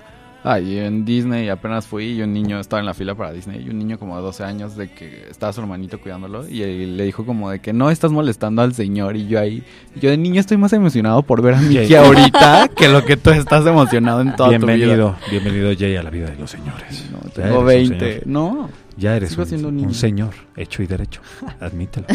Ay, 0.49 0.79
en 0.79 1.03
Disney 1.03 1.49
apenas 1.49 1.85
fui 1.87 2.05
y 2.13 2.21
un 2.21 2.31
niño 2.31 2.59
estaba 2.59 2.79
en 2.79 2.85
la 2.85 2.93
fila 2.93 3.15
para 3.15 3.33
Disney 3.33 3.63
y 3.65 3.69
un 3.69 3.77
niño 3.79 3.99
como 3.99 4.15
de 4.15 4.21
12 4.21 4.43
años 4.45 4.75
de 4.77 4.89
que 4.89 5.27
estaba 5.29 5.51
su 5.51 5.59
hermanito 5.61 5.99
cuidándolo 5.99 6.47
y 6.47 6.61
él 6.63 6.95
le 6.95 7.03
dijo 7.03 7.25
como 7.25 7.49
de 7.49 7.59
que 7.59 7.73
no 7.73 7.89
estás 7.89 8.11
molestando 8.11 8.61
al 8.61 8.73
señor 8.73 9.17
y 9.17 9.27
yo 9.27 9.39
ahí, 9.39 9.63
yo 9.95 10.09
de 10.09 10.17
niño 10.17 10.39
estoy 10.39 10.55
más 10.57 10.71
emocionado 10.73 11.21
por 11.23 11.41
ver 11.41 11.55
a 11.55 11.59
Mickey 11.61 11.93
ahorita 11.95 12.69
que 12.75 12.87
lo 12.87 13.03
que 13.03 13.17
tú 13.17 13.31
estás 13.31 13.65
emocionado 13.65 14.21
en 14.21 14.35
toda 14.35 14.49
tu 14.57 14.65
vida. 14.65 14.73
bienvenido, 14.75 15.15
bienvenido 15.29 15.71
Jay 15.77 15.95
a 15.97 16.03
la 16.03 16.09
vida 16.09 16.29
de 16.29 16.37
los 16.37 16.49
señores. 16.49 17.05
No, 17.11 17.19
Ya 17.23 17.33
tengo 17.43 17.69
eres 17.69 17.89
un 17.89 17.97
20. 17.99 18.09
señor. 18.11 18.27
No, 18.27 18.69
Ya 18.95 19.15
eres 19.17 19.29
Sigo 19.31 19.41
un, 19.43 19.47
siendo 19.49 19.67
un 19.67 19.75
un 19.75 19.81
niño. 19.81 19.93
señor, 19.93 20.33
hecho 20.55 20.81
y 20.81 20.87
derecho. 20.87 21.21
Admítelo. 21.59 22.05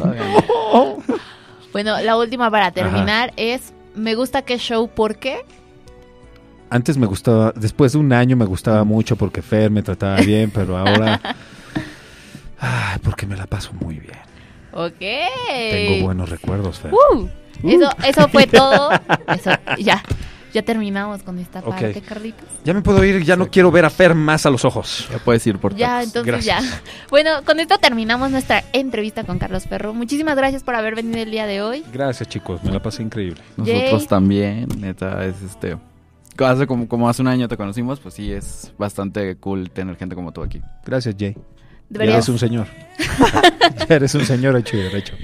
no. 0.00 0.96
Bueno, 1.72 2.00
la 2.00 2.16
última 2.16 2.50
para 2.50 2.70
terminar 2.72 3.32
es. 3.36 3.72
Me 3.94 4.14
gusta 4.14 4.42
que 4.42 4.58
show, 4.58 4.88
¿por 4.88 5.16
qué? 5.16 5.38
Antes 6.70 6.96
me 6.98 7.06
gustaba, 7.06 7.52
después 7.56 7.92
de 7.92 7.98
un 7.98 8.12
año 8.12 8.36
me 8.36 8.44
gustaba 8.44 8.84
mucho 8.84 9.16
porque 9.16 9.42
Fer 9.42 9.70
me 9.70 9.82
trataba 9.82 10.16
bien, 10.20 10.50
pero 10.50 10.76
ahora... 10.76 11.20
Ay, 12.60 12.98
porque 13.02 13.26
me 13.26 13.36
la 13.36 13.46
paso 13.46 13.72
muy 13.80 14.00
bien. 14.00 14.18
Ok. 14.72 14.98
Tengo 15.48 16.04
buenos 16.04 16.28
recuerdos, 16.28 16.78
Fer. 16.80 16.92
Uh, 16.92 17.28
Eso, 17.62 17.88
eso 18.04 18.28
fue 18.28 18.46
todo. 18.48 18.90
Eso, 19.28 19.50
ya. 19.78 20.02
Ya 20.54 20.62
terminamos 20.62 21.22
con 21.22 21.38
esta 21.38 21.60
Ok. 21.60 21.68
parte, 21.68 22.00
Carlitos. 22.00 22.48
Ya 22.64 22.72
me 22.74 22.80
puedo 22.80 23.04
ir, 23.04 23.22
ya 23.22 23.36
no 23.36 23.48
quiero 23.50 23.70
ver 23.70 23.84
a 23.84 23.90
Fer 23.90 24.14
más 24.14 24.44
a 24.46 24.50
los 24.50 24.64
ojos. 24.64 25.06
Ya 25.12 25.18
puedes 25.18 25.46
ir 25.46 25.58
por 25.58 25.74
Ya, 25.76 25.86
tacos. 26.00 26.04
entonces 26.06 26.26
Gracias. 26.46 26.64
ya. 26.70 26.82
Bueno, 27.10 27.30
con 27.44 27.60
esto 27.60 27.78
terminamos 27.78 28.30
nuestra 28.30 28.64
entrevista 28.72 29.24
con 29.24 29.38
Carlos 29.38 29.64
Ferro. 29.64 29.94
Muchísimas 29.94 30.36
gracias 30.36 30.64
por 30.64 30.74
haber 30.74 30.94
venido 30.96 31.18
el 31.18 31.30
día 31.30 31.46
de 31.46 31.62
hoy. 31.62 31.84
Gracias, 31.92 32.28
chicos, 32.28 32.64
me 32.64 32.72
la 32.72 32.80
pasé 32.82 33.02
increíble. 33.02 33.40
Nosotros 33.56 33.90
Jay. 34.00 34.06
también, 34.08 34.68
neta, 34.78 35.24
es 35.26 35.36
este 35.42 35.76
hace 36.46 36.66
como, 36.66 36.88
como 36.88 37.08
hace 37.08 37.22
un 37.22 37.28
año 37.28 37.48
te 37.48 37.56
conocimos, 37.56 38.00
pues 38.00 38.14
sí, 38.14 38.32
es 38.32 38.72
bastante 38.78 39.36
cool 39.36 39.70
tener 39.70 39.96
gente 39.96 40.14
como 40.14 40.32
tú 40.32 40.42
aquí. 40.42 40.60
Gracias, 40.84 41.14
Jay. 41.18 41.36
Ya 41.90 42.02
eres 42.04 42.28
un 42.28 42.38
señor. 42.38 42.66
ya 43.88 43.94
eres 43.96 44.14
un 44.14 44.24
señor 44.24 44.56
hecho 44.56 44.76
y 44.76 44.80
derecho. 44.82 45.14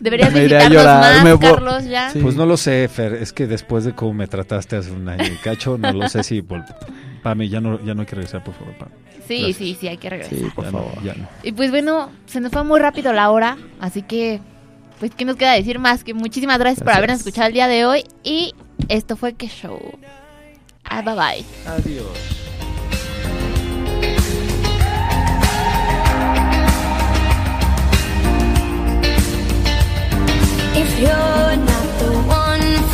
deberías 0.00 0.32
Me 0.32 0.40
visitarnos 0.40 0.72
llorar, 0.72 1.24
más, 1.24 1.24
me 1.24 1.38
Carlos, 1.38 1.84
ya. 1.84 2.10
Sí. 2.10 2.20
Pues 2.20 2.36
no 2.36 2.46
lo 2.46 2.56
sé, 2.56 2.88
Fer. 2.88 3.14
Es 3.14 3.32
que 3.32 3.46
después 3.46 3.84
de 3.84 3.92
cómo 3.94 4.14
me 4.14 4.26
trataste 4.26 4.76
hace 4.76 4.90
un 4.92 5.08
año 5.08 5.24
y 5.24 5.36
cacho, 5.42 5.76
no 5.78 5.92
lo 5.92 6.08
sé 6.08 6.22
si... 6.22 6.40
vol- 6.42 6.64
Pame, 7.22 7.48
ya 7.48 7.60
no, 7.60 7.82
ya 7.84 7.94
no 7.94 8.02
hay 8.02 8.06
que 8.06 8.16
regresar, 8.16 8.44
por 8.44 8.54
favor, 8.54 8.74
Pame. 8.78 8.92
Sí, 9.26 9.38
Gracias. 9.38 9.56
sí, 9.56 9.76
sí, 9.80 9.88
hay 9.88 9.96
que 9.96 10.10
regresar. 10.10 10.38
Sí, 10.38 10.46
por 10.54 10.64
Ya 10.66 10.70
no, 10.70 10.78
favor. 10.78 11.02
ya 11.02 11.14
no. 11.14 11.26
Y 11.42 11.52
pues 11.52 11.70
bueno, 11.70 12.10
se 12.26 12.40
nos 12.40 12.52
fue 12.52 12.62
muy 12.64 12.78
rápido 12.78 13.12
la 13.14 13.30
hora, 13.30 13.56
así 13.80 14.02
que, 14.02 14.40
pues, 14.98 15.12
¿qué 15.14 15.24
nos 15.24 15.36
queda 15.36 15.52
decir 15.52 15.78
más? 15.78 16.04
Que 16.04 16.14
muchísimas 16.14 16.58
gracias, 16.58 16.84
por 16.84 16.92
habernos 16.92 17.18
escuchado 17.18 17.48
el 17.48 17.54
día 17.54 17.68
de 17.68 17.84
hoy. 17.86 18.04
Y 18.22 18.54
esto 18.88 19.16
fue 19.16 19.34
Que 19.34 19.48
Show. 19.48 19.80
Ah, 20.84 21.02
bye 21.02 21.14
bye. 21.14 21.44
Adiós. 21.66 22.06
If 30.76 30.98
you're 30.98 31.56
not 31.56 31.98
the 32.00 32.10
one 32.26 32.93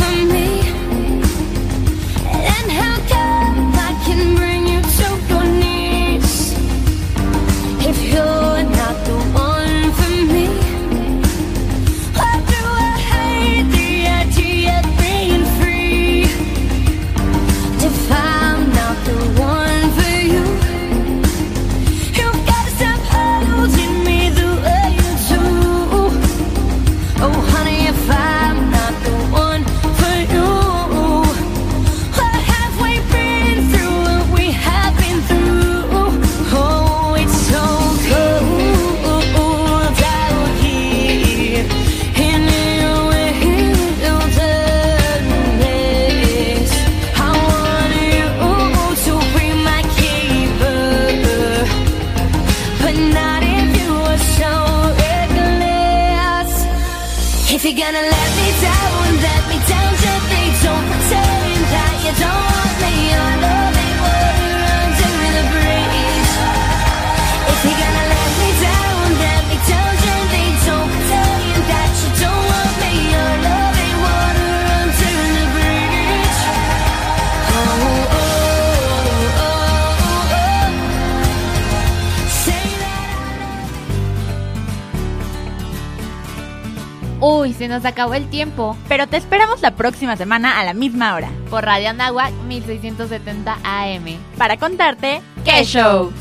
nos 87.70 87.84
acabó 87.86 88.14
el 88.14 88.28
tiempo. 88.28 88.76
Pero 88.88 89.06
te 89.06 89.16
esperamos 89.16 89.62
la 89.62 89.70
próxima 89.76 90.16
semana 90.16 90.60
a 90.60 90.64
la 90.64 90.74
misma 90.74 91.14
hora 91.14 91.30
Por 91.48 91.64
Radio 91.64 91.90
Anáhuac 91.90 92.32
1670 92.46 93.58
AM. 93.64 94.18
para 94.36 94.58
contarte 94.58 95.22
¡Qué 95.44 95.64
show! 95.64 96.12